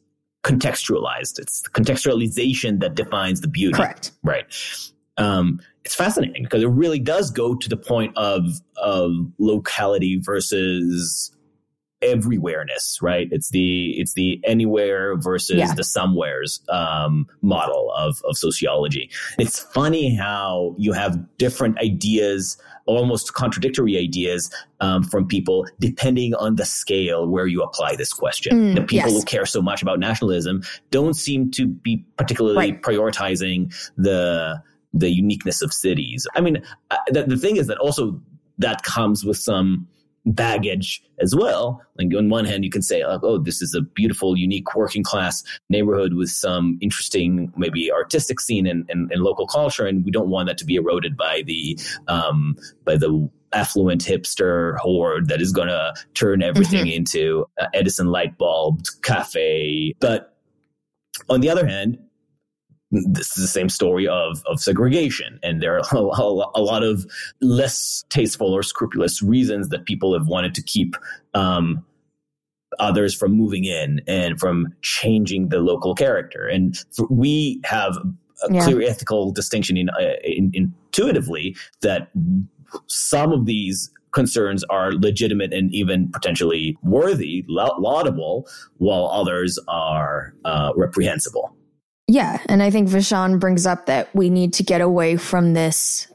contextualized. 0.47 1.39
It's 1.39 1.61
the 1.61 1.69
contextualization 1.69 2.79
that 2.81 2.95
defines 2.95 3.41
the 3.41 3.47
beauty. 3.47 3.73
Correct. 3.73 4.11
Right. 4.23 4.45
Um, 5.17 5.59
it's 5.83 5.95
fascinating 5.95 6.43
because 6.43 6.63
it 6.63 6.69
really 6.69 6.99
does 6.99 7.31
go 7.31 7.55
to 7.55 7.69
the 7.69 7.77
point 7.77 8.15
of 8.17 8.43
of 8.75 9.11
locality 9.39 10.19
versus 10.21 11.31
everywhereness, 12.01 13.01
right? 13.01 13.27
It's 13.31 13.49
the 13.49 13.91
it's 13.99 14.13
the 14.13 14.39
anywhere 14.43 15.15
versus 15.17 15.57
yeah. 15.57 15.73
the 15.73 15.83
somewheres 15.83 16.61
um, 16.69 17.27
model 17.41 17.91
of 17.95 18.21
of 18.25 18.37
sociology. 18.37 19.09
It's 19.39 19.59
funny 19.59 20.15
how 20.15 20.75
you 20.77 20.93
have 20.93 21.37
different 21.37 21.79
ideas, 21.79 22.57
almost 22.87 23.33
contradictory 23.33 23.97
ideas, 23.97 24.49
um, 24.79 25.03
from 25.03 25.27
people 25.27 25.65
depending 25.79 26.33
on 26.35 26.55
the 26.55 26.65
scale 26.65 27.27
where 27.27 27.45
you 27.45 27.61
apply 27.61 27.95
this 27.95 28.13
question. 28.13 28.57
Mm, 28.57 28.75
the 28.75 28.81
people 28.81 29.11
yes. 29.11 29.19
who 29.19 29.23
care 29.25 29.45
so 29.45 29.61
much 29.61 29.81
about 29.81 29.99
nationalism 29.99 30.63
don't 30.89 31.13
seem 31.13 31.51
to 31.51 31.67
be 31.67 32.03
particularly 32.17 32.57
right. 32.57 32.81
prioritizing 32.81 33.73
the 33.97 34.61
the 34.93 35.11
uniqueness 35.11 35.61
of 35.61 35.71
cities. 35.73 36.25
I 36.35 36.41
mean, 36.41 36.63
uh, 36.89 36.97
the, 37.09 37.23
the 37.23 37.37
thing 37.37 37.57
is 37.57 37.67
that 37.67 37.77
also 37.77 38.19
that 38.57 38.83
comes 38.83 39.23
with 39.23 39.37
some 39.37 39.87
baggage 40.33 41.01
as 41.19 41.35
well. 41.35 41.81
Like 41.97 42.13
on 42.15 42.29
one 42.29 42.45
hand, 42.45 42.63
you 42.63 42.69
can 42.69 42.81
say, 42.81 43.05
like, 43.05 43.21
oh, 43.23 43.37
this 43.37 43.61
is 43.61 43.73
a 43.73 43.81
beautiful, 43.81 44.37
unique 44.37 44.75
working 44.75 45.03
class 45.03 45.43
neighborhood 45.69 46.13
with 46.13 46.29
some 46.29 46.77
interesting, 46.81 47.51
maybe 47.57 47.91
artistic 47.91 48.39
scene 48.39 48.67
and, 48.67 48.85
and, 48.89 49.11
and 49.11 49.21
local 49.21 49.47
culture, 49.47 49.85
and 49.85 50.05
we 50.05 50.11
don't 50.11 50.29
want 50.29 50.47
that 50.47 50.57
to 50.59 50.65
be 50.65 50.75
eroded 50.75 51.17
by 51.17 51.43
the 51.45 51.79
um, 52.07 52.55
by 52.85 52.95
the 52.95 53.29
affluent 53.53 54.03
hipster 54.03 54.77
horde 54.77 55.29
that 55.29 55.41
is 55.41 55.51
going 55.51 55.69
to 55.69 55.93
turn 56.13 56.43
everything 56.43 56.85
mm-hmm. 56.85 56.97
into 56.97 57.45
Edison 57.73 58.07
light 58.07 58.37
bulb 58.37 58.83
cafe. 59.01 59.95
But 59.99 60.35
on 61.29 61.41
the 61.41 61.49
other 61.49 61.65
hand, 61.65 61.97
this 62.91 63.37
is 63.37 63.43
the 63.43 63.47
same 63.47 63.69
story 63.69 64.07
of, 64.07 64.41
of 64.45 64.59
segregation. 64.59 65.39
And 65.43 65.61
there 65.61 65.75
are 65.75 65.83
a, 65.91 65.99
a, 66.55 66.61
lot 66.61 66.83
of 66.83 67.05
less 67.41 68.05
tasteful 68.09 68.53
or 68.53 68.63
scrupulous 68.63 69.21
reasons 69.21 69.69
that 69.69 69.85
people 69.85 70.13
have 70.17 70.27
wanted 70.27 70.55
to 70.55 70.63
keep 70.63 70.95
um, 71.33 71.85
others 72.79 73.13
from 73.13 73.31
moving 73.33 73.65
in 73.65 74.01
and 74.07 74.39
from 74.39 74.73
changing 74.81 75.49
the 75.49 75.59
local 75.59 75.95
character. 75.95 76.47
And 76.47 76.77
for, 76.95 77.07
we 77.09 77.61
have 77.65 77.97
a 77.97 78.53
yeah. 78.53 78.63
clear 78.63 78.81
ethical 78.83 79.31
distinction 79.31 79.77
in, 79.77 79.89
uh, 79.89 80.13
in, 80.23 80.51
intuitively 80.53 81.55
that 81.81 82.09
some 82.87 83.31
of 83.31 83.45
these 83.45 83.91
concerns 84.13 84.63
are 84.65 84.93
legitimate 84.93 85.53
and 85.53 85.73
even 85.73 86.09
potentially 86.11 86.77
worthy, 86.81 87.45
laudable, 87.47 88.47
while 88.77 89.07
others 89.07 89.59
are 89.67 90.33
uh, 90.45 90.71
reprehensible. 90.75 91.55
Yeah. 92.07 92.39
And 92.47 92.63
I 92.63 92.69
think 92.69 92.87
Vishaan 92.87 93.39
brings 93.39 93.65
up 93.65 93.85
that 93.87 94.13
we 94.15 94.29
need 94.29 94.53
to 94.53 94.63
get 94.63 94.79
away 94.79 95.17
from 95.17 95.53
this, 95.53 96.07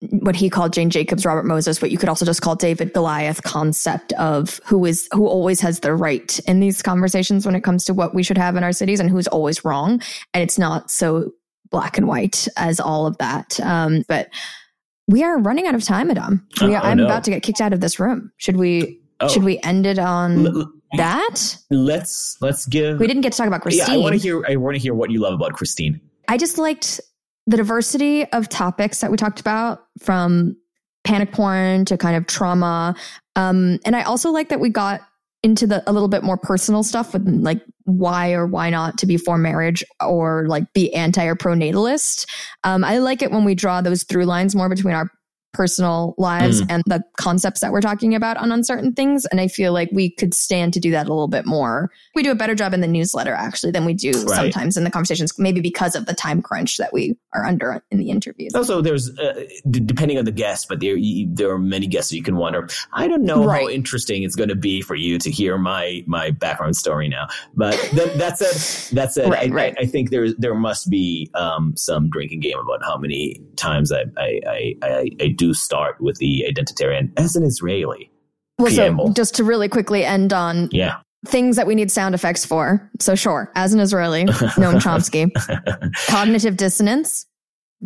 what 0.00 0.34
he 0.34 0.48
called 0.48 0.72
Jane 0.72 0.88
Jacobs, 0.88 1.26
Robert 1.26 1.44
Moses, 1.44 1.78
but 1.78 1.90
you 1.90 1.98
could 1.98 2.08
also 2.08 2.24
just 2.24 2.40
call 2.40 2.56
David 2.56 2.94
Goliath 2.94 3.42
concept 3.42 4.14
of 4.14 4.60
who 4.64 4.84
is, 4.86 5.08
who 5.12 5.26
always 5.26 5.60
has 5.60 5.80
the 5.80 5.94
right 5.94 6.38
in 6.46 6.60
these 6.60 6.80
conversations 6.80 7.44
when 7.44 7.54
it 7.54 7.62
comes 7.62 7.84
to 7.84 7.92
what 7.92 8.14
we 8.14 8.22
should 8.22 8.38
have 8.38 8.56
in 8.56 8.64
our 8.64 8.72
cities 8.72 8.98
and 8.98 9.10
who's 9.10 9.28
always 9.28 9.62
wrong. 9.62 10.00
And 10.32 10.42
it's 10.42 10.58
not 10.58 10.90
so 10.90 11.32
black 11.70 11.98
and 11.98 12.08
white 12.08 12.48
as 12.56 12.80
all 12.80 13.06
of 13.06 13.18
that. 13.18 13.60
Um, 13.60 14.04
but 14.08 14.30
we 15.06 15.22
are 15.22 15.38
running 15.38 15.66
out 15.66 15.74
of 15.74 15.84
time, 15.84 16.10
Adam. 16.10 16.46
We, 16.62 16.74
oh, 16.74 16.78
I'm 16.78 16.96
no. 16.96 17.04
about 17.04 17.24
to 17.24 17.30
get 17.30 17.42
kicked 17.42 17.60
out 17.60 17.74
of 17.74 17.80
this 17.80 18.00
room. 18.00 18.32
Should 18.38 18.56
we, 18.56 19.00
oh. 19.20 19.28
should 19.28 19.44
we 19.44 19.58
end 19.60 19.84
it 19.84 19.98
on? 19.98 20.46
L- 20.46 20.72
that? 20.96 21.56
Let's 21.70 22.36
let's 22.40 22.66
give 22.66 22.98
we 22.98 23.06
didn't 23.06 23.22
get 23.22 23.32
to 23.32 23.38
talk 23.38 23.46
about 23.46 23.62
christine 23.62 23.86
yeah, 23.86 23.94
i 23.94 23.96
want 23.96 24.14
to 24.14 24.18
hear 24.20 24.44
i 24.46 24.56
want 24.56 24.74
to 24.74 24.80
hear 24.80 24.94
what 24.94 25.10
you 25.10 25.20
love 25.20 25.34
about 25.34 25.52
christine. 25.52 26.00
I 26.28 26.36
just 26.36 26.58
liked 26.58 27.00
the 27.46 27.56
diversity 27.56 28.24
of 28.32 28.48
topics 28.48 29.00
that 29.00 29.10
we 29.10 29.16
talked 29.16 29.40
about 29.40 29.80
from 29.98 30.56
panic 31.04 31.32
porn 31.32 31.84
to 31.86 31.96
kind 31.96 32.16
of 32.16 32.26
trauma. 32.26 32.94
Um, 33.36 33.78
and 33.84 33.96
i 33.96 34.02
also 34.02 34.30
like 34.30 34.48
that 34.48 34.60
we 34.60 34.68
got 34.68 35.00
into 35.42 35.66
the 35.66 35.82
a 35.88 35.92
little 35.92 36.08
bit 36.08 36.22
more 36.22 36.36
personal 36.36 36.82
stuff 36.82 37.12
with 37.12 37.26
like 37.26 37.62
why 37.84 38.32
or 38.32 38.46
why 38.46 38.68
not 38.68 38.98
to 38.98 39.06
be 39.06 39.16
for 39.16 39.38
marriage 39.38 39.82
or 40.04 40.46
like 40.48 40.70
be 40.74 40.92
anti 40.94 41.24
or 41.24 41.34
pro 41.34 41.54
natalist 41.54 42.28
um, 42.64 42.84
i 42.84 42.98
like 42.98 43.22
it 43.22 43.30
when 43.30 43.44
we 43.44 43.54
draw 43.54 43.80
those 43.80 44.02
through 44.02 44.26
lines 44.26 44.54
more 44.54 44.68
between 44.68 44.94
our 44.94 45.10
personal 45.52 46.14
lives 46.16 46.62
mm. 46.62 46.66
and 46.70 46.82
the 46.86 47.02
concepts 47.18 47.60
that 47.60 47.72
we're 47.72 47.80
talking 47.80 48.14
about 48.14 48.36
on 48.36 48.52
uncertain 48.52 48.92
things. 48.92 49.26
And 49.26 49.40
I 49.40 49.48
feel 49.48 49.72
like 49.72 49.90
we 49.92 50.10
could 50.10 50.34
stand 50.34 50.72
to 50.74 50.80
do 50.80 50.90
that 50.92 51.06
a 51.06 51.10
little 51.10 51.28
bit 51.28 51.46
more. 51.46 51.90
We 52.14 52.22
do 52.22 52.30
a 52.30 52.36
better 52.36 52.54
job 52.54 52.72
in 52.72 52.80
the 52.80 52.86
newsletter 52.86 53.34
actually 53.34 53.72
than 53.72 53.84
we 53.84 53.94
do 53.94 54.10
right. 54.10 54.36
sometimes 54.36 54.76
in 54.76 54.84
the 54.84 54.90
conversations, 54.90 55.38
maybe 55.38 55.60
because 55.60 55.94
of 55.94 56.06
the 56.06 56.14
time 56.14 56.42
crunch 56.42 56.76
that 56.76 56.92
we 56.92 57.16
are 57.32 57.44
under 57.44 57.82
in 57.90 57.98
the 57.98 58.10
interviews. 58.10 58.54
Also, 58.54 58.80
there's 58.80 59.10
uh, 59.18 59.44
d- 59.68 59.80
depending 59.80 60.18
on 60.18 60.24
the 60.24 60.32
guest, 60.32 60.66
but 60.68 60.80
there 60.80 60.96
there 61.28 61.50
are 61.50 61.58
many 61.58 61.86
guests 61.86 62.12
you 62.12 62.22
can 62.22 62.36
wonder. 62.36 62.68
I 62.92 63.08
don't 63.08 63.22
know 63.22 63.44
right. 63.44 63.62
how 63.62 63.68
interesting 63.68 64.22
it's 64.22 64.36
going 64.36 64.48
to 64.48 64.56
be 64.56 64.82
for 64.82 64.94
you 64.94 65.18
to 65.18 65.30
hear 65.30 65.58
my 65.58 66.04
my 66.06 66.30
background 66.30 66.76
story 66.76 67.08
now. 67.08 67.28
But 67.54 67.74
th- 67.90 68.14
that 68.14 68.38
said, 68.38 68.96
that 68.96 69.12
said, 69.12 69.30
right, 69.30 69.50
I, 69.50 69.54
right. 69.54 69.74
I, 69.78 69.82
I, 69.82 69.86
think 69.86 70.10
there 70.10 70.32
there 70.34 70.54
must 70.54 70.90
be 70.90 71.30
um, 71.34 71.74
some 71.76 72.08
drinking 72.10 72.40
game 72.40 72.58
about 72.58 72.84
how 72.84 72.96
many 72.96 73.40
times 73.56 73.92
I 73.92 74.04
I, 74.16 74.40
I, 74.46 74.74
I, 74.82 75.10
I 75.20 75.26
do 75.40 75.54
start 75.54 75.98
with 76.00 76.18
the 76.18 76.44
identitarian 76.46 77.10
as 77.16 77.34
an 77.34 77.42
Israeli. 77.44 78.10
Well, 78.58 78.66
preamble. 78.66 79.06
so 79.08 79.12
just 79.14 79.34
to 79.36 79.44
really 79.44 79.68
quickly 79.70 80.04
end 80.04 80.34
on 80.34 80.68
yeah. 80.70 80.98
things 81.26 81.56
that 81.56 81.66
we 81.66 81.74
need 81.74 81.90
sound 81.90 82.14
effects 82.14 82.44
for. 82.44 82.90
So 82.98 83.14
sure, 83.14 83.50
as 83.54 83.72
an 83.72 83.80
Israeli, 83.80 84.24
Noam 84.24 84.80
Chomsky, 84.82 85.32
cognitive 86.08 86.58
dissonance. 86.58 87.26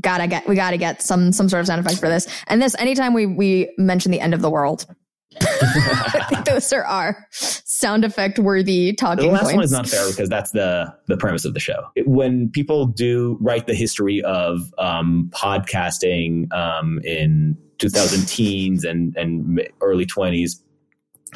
Gotta 0.01 0.27
get, 0.27 0.49
we 0.49 0.57
gotta 0.57 0.77
get 0.77 1.01
some 1.01 1.31
some 1.31 1.49
sort 1.49 1.61
of 1.61 1.69
sound 1.69 1.81
effect 1.81 2.01
for 2.01 2.09
this. 2.09 2.27
And 2.49 2.61
this, 2.61 2.75
anytime 2.81 3.15
we 3.15 3.27
we 3.27 3.73
mention 3.79 4.11
the 4.11 4.19
end 4.19 4.35
of 4.35 4.43
the 4.43 4.51
world, 4.51 4.87
I 5.41 6.27
think 6.29 6.45
those 6.45 6.73
are 6.73 6.85
our 6.85 7.29
sound 7.75 8.05
effect 8.05 8.39
worthy 8.39 8.93
talking. 8.93 9.27
The 9.27 9.33
last 9.33 9.43
points. 9.45 9.55
one 9.57 9.65
is 9.65 9.73
not 9.73 9.89
fair 9.89 10.09
because 10.09 10.29
that's 10.29 10.53
the 10.53 10.95
the 11.07 11.17
premise 11.17 11.45
of 11.45 11.55
the 11.55 11.61
show. 11.61 11.89
When 12.07 12.51
people 12.51 12.87
do 12.87 13.37
write 13.41 13.67
the 13.67 13.75
history 13.75 14.23
of 14.23 14.73
um, 14.79 15.31
podcasting 15.35 16.53
um, 16.53 17.01
in 17.05 17.57
2000 17.79 18.27
teens 18.27 18.85
and 18.85 19.17
and 19.17 19.61
early 19.81 20.07
20s, 20.07 20.61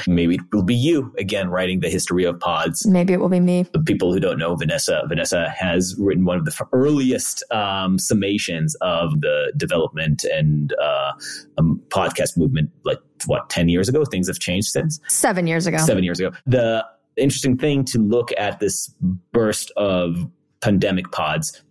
Maybe 0.06 0.36
it 0.36 0.40
will 0.52 0.62
be 0.62 0.74
you 0.74 1.14
again 1.18 1.48
writing 1.48 1.80
the 1.80 1.88
history 1.88 2.24
of 2.24 2.38
pods. 2.38 2.86
Maybe 2.86 3.12
it 3.12 3.20
will 3.20 3.28
be 3.28 3.40
me. 3.40 3.64
The 3.72 3.80
people 3.80 4.12
who 4.12 4.20
don't 4.20 4.38
know 4.38 4.54
Vanessa, 4.54 5.02
Vanessa 5.08 5.48
has 5.48 5.96
written 5.98 6.24
one 6.24 6.38
of 6.38 6.44
the 6.44 6.68
earliest 6.72 7.42
um, 7.50 7.96
summations 7.96 8.72
of 8.80 9.20
the 9.20 9.52
development 9.56 10.24
and 10.24 10.74
uh, 10.80 11.12
um, 11.58 11.82
podcast 11.88 12.36
movement, 12.36 12.70
like 12.84 12.98
what, 13.26 13.48
10 13.50 13.68
years 13.68 13.88
ago? 13.88 14.04
Things 14.04 14.28
have 14.28 14.38
changed 14.38 14.68
since? 14.68 15.00
Seven 15.08 15.46
years 15.46 15.66
ago. 15.66 15.78
Seven 15.78 16.04
years 16.04 16.20
ago. 16.20 16.30
The 16.46 16.84
interesting 17.16 17.56
thing 17.56 17.84
to 17.86 17.98
look 17.98 18.30
at 18.38 18.60
this 18.60 18.92
burst 19.32 19.72
of 19.76 20.30
pandemic 20.60 21.10
pods 21.10 21.62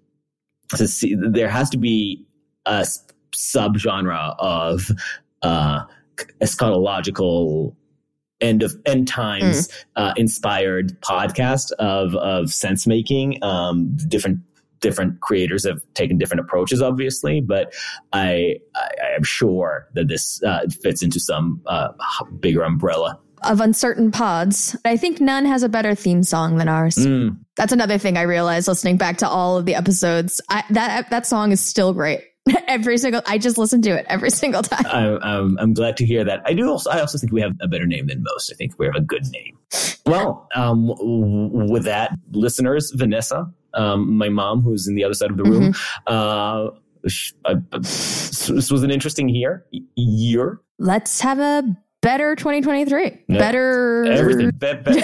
to 0.75 0.87
see 0.87 1.15
there 1.15 1.49
has 1.49 1.69
to 1.69 1.77
be 1.77 2.25
a 2.65 2.85
subgenre 3.33 4.35
of 4.39 4.91
uh, 5.41 5.83
eschatological 6.41 7.75
end 8.41 8.63
of 8.63 8.73
end 8.85 9.07
times 9.07 9.67
mm. 9.67 9.85
uh, 9.95 10.13
inspired 10.17 10.99
podcast 11.01 11.71
of 11.73 12.15
of 12.15 12.51
sense 12.51 12.87
making. 12.87 13.43
Um, 13.43 13.95
different 14.07 14.39
different 14.79 15.19
creators 15.21 15.65
have 15.65 15.81
taken 15.93 16.17
different 16.17 16.41
approaches, 16.41 16.81
obviously, 16.81 17.41
but 17.41 17.73
I 18.13 18.57
I, 18.75 19.15
am 19.15 19.23
sure 19.23 19.87
that 19.93 20.07
this 20.07 20.41
uh, 20.43 20.67
fits 20.81 21.01
into 21.01 21.19
some 21.19 21.61
uh, 21.65 21.89
bigger 22.39 22.63
umbrella 22.63 23.19
of 23.43 23.61
uncertain 23.61 24.11
pods. 24.11 24.75
I 24.83 24.97
think 24.97 25.21
none 25.21 25.45
has 25.45 25.63
a 25.63 25.69
better 25.69 25.95
theme 25.95 26.23
song 26.23 26.57
than 26.57 26.67
ours. 26.67 26.95
Mm. 26.95 27.37
That's 27.55 27.71
another 27.71 27.97
thing 27.97 28.17
I 28.17 28.23
realized 28.23 28.67
listening 28.67 28.97
back 28.97 29.17
to 29.17 29.29
all 29.29 29.57
of 29.57 29.65
the 29.65 29.75
episodes. 29.75 30.41
I, 30.49 30.63
that 30.71 31.09
that 31.09 31.25
song 31.25 31.51
is 31.51 31.61
still 31.61 31.93
great. 31.93 32.21
every 32.67 32.97
single. 32.97 33.21
I 33.25 33.37
just 33.37 33.57
listen 33.57 33.81
to 33.83 33.89
it 33.91 34.05
every 34.09 34.29
single 34.29 34.61
time. 34.63 34.85
I'm, 34.87 35.19
I'm, 35.23 35.57
I'm 35.59 35.73
glad 35.73 35.97
to 35.97 36.05
hear 36.05 36.23
that. 36.23 36.41
I 36.45 36.53
do 36.53 36.69
also. 36.69 36.89
I 36.89 36.99
also 36.99 37.17
think 37.17 37.31
we 37.31 37.41
have 37.41 37.53
a 37.61 37.67
better 37.67 37.85
name 37.85 38.07
than 38.07 38.23
most. 38.23 38.51
I 38.51 38.55
think 38.55 38.77
we 38.79 38.85
have 38.85 38.95
a 38.95 39.01
good 39.01 39.25
name. 39.31 39.57
Well, 40.05 40.47
um, 40.55 40.93
with 41.69 41.83
that, 41.83 42.11
listeners, 42.31 42.91
Vanessa, 42.95 43.51
um, 43.73 44.17
my 44.17 44.29
mom, 44.29 44.61
who's 44.61 44.87
in 44.87 44.95
the 44.95 45.03
other 45.03 45.13
side 45.13 45.31
of 45.31 45.37
the 45.37 45.43
room. 45.43 45.73
Uh, 46.07 46.69
sh- 47.07 47.33
uh, 47.45 47.55
this 47.71 48.71
was 48.71 48.83
an 48.83 48.91
interesting 48.91 49.29
year. 49.29 49.65
Year. 49.95 50.61
Let's 50.79 51.19
have 51.21 51.39
a 51.39 51.63
better 52.01 52.35
2023. 52.35 53.23
Yeah. 53.27 53.37
Better 53.37 54.05
Everything. 54.05 54.51
Be- 54.51 54.73
be- 54.73 55.01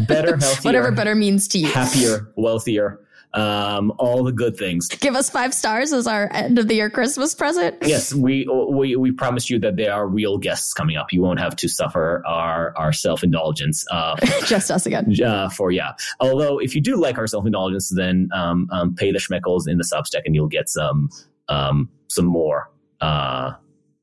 better, 0.06 0.36
healthier, 0.36 0.62
Whatever 0.62 0.92
better 0.92 1.14
means 1.14 1.48
to 1.48 1.58
you. 1.58 1.68
happier, 1.68 2.32
wealthier. 2.36 3.00
Um, 3.36 3.92
all 3.98 4.24
the 4.24 4.32
good 4.32 4.56
things. 4.56 4.88
Give 4.88 5.14
us 5.14 5.28
five 5.28 5.52
stars 5.52 5.92
as 5.92 6.06
our 6.06 6.32
end 6.32 6.58
of 6.58 6.68
the 6.68 6.74
year 6.74 6.88
Christmas 6.88 7.34
present. 7.34 7.76
Yes, 7.82 8.14
we 8.14 8.46
we 8.70 8.96
we 8.96 9.12
promise 9.12 9.50
you 9.50 9.58
that 9.60 9.76
there 9.76 9.92
are 9.92 10.08
real 10.08 10.38
guests 10.38 10.72
coming 10.72 10.96
up. 10.96 11.12
You 11.12 11.20
won't 11.20 11.38
have 11.38 11.54
to 11.56 11.68
suffer 11.68 12.22
our 12.26 12.74
our 12.76 12.92
self 12.92 13.22
indulgence. 13.22 13.84
Uh, 13.90 14.16
Just 14.46 14.70
us 14.70 14.86
again. 14.86 15.14
uh, 15.24 15.50
for 15.50 15.70
yeah. 15.70 15.92
Although 16.18 16.58
if 16.58 16.74
you 16.74 16.80
do 16.80 16.96
like 16.96 17.18
our 17.18 17.26
self 17.26 17.44
indulgence, 17.44 17.92
then 17.94 18.30
um, 18.32 18.68
um, 18.72 18.94
pay 18.94 19.12
the 19.12 19.18
schmeckles 19.18 19.68
in 19.68 19.76
the 19.76 19.84
Substack, 19.84 20.22
and 20.24 20.34
you'll 20.34 20.48
get 20.48 20.68
some 20.70 21.10
um, 21.48 21.90
some 22.08 22.24
more 22.24 22.70
uh, 23.02 23.52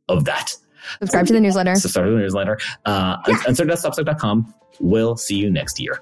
of 0.10 0.26
that. 0.26 0.56
Subscribe 1.00 1.26
to 1.28 1.34
the 1.34 1.42
newsletter. 1.42 1.76
Subscribe 1.76 2.06
to 2.06 2.12
the 2.12 2.18
newsletter. 2.18 2.60
Uh, 2.86 3.18
Yeah. 3.28 3.38
Answer.substack.com. 3.48 4.54
We'll 4.80 5.16
see 5.18 5.38
you 5.38 5.50
next 5.50 5.80
year. 5.80 6.02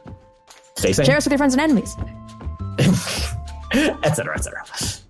Stay 0.78 0.92
safe, 0.94 1.06
Share 1.06 1.18
us 1.18 1.26
with 1.26 1.32
your 1.32 1.38
friends 1.38 1.54
and 1.54 1.62
enemies. 1.62 1.96
etc. 4.04 4.34
etc. 4.36 5.02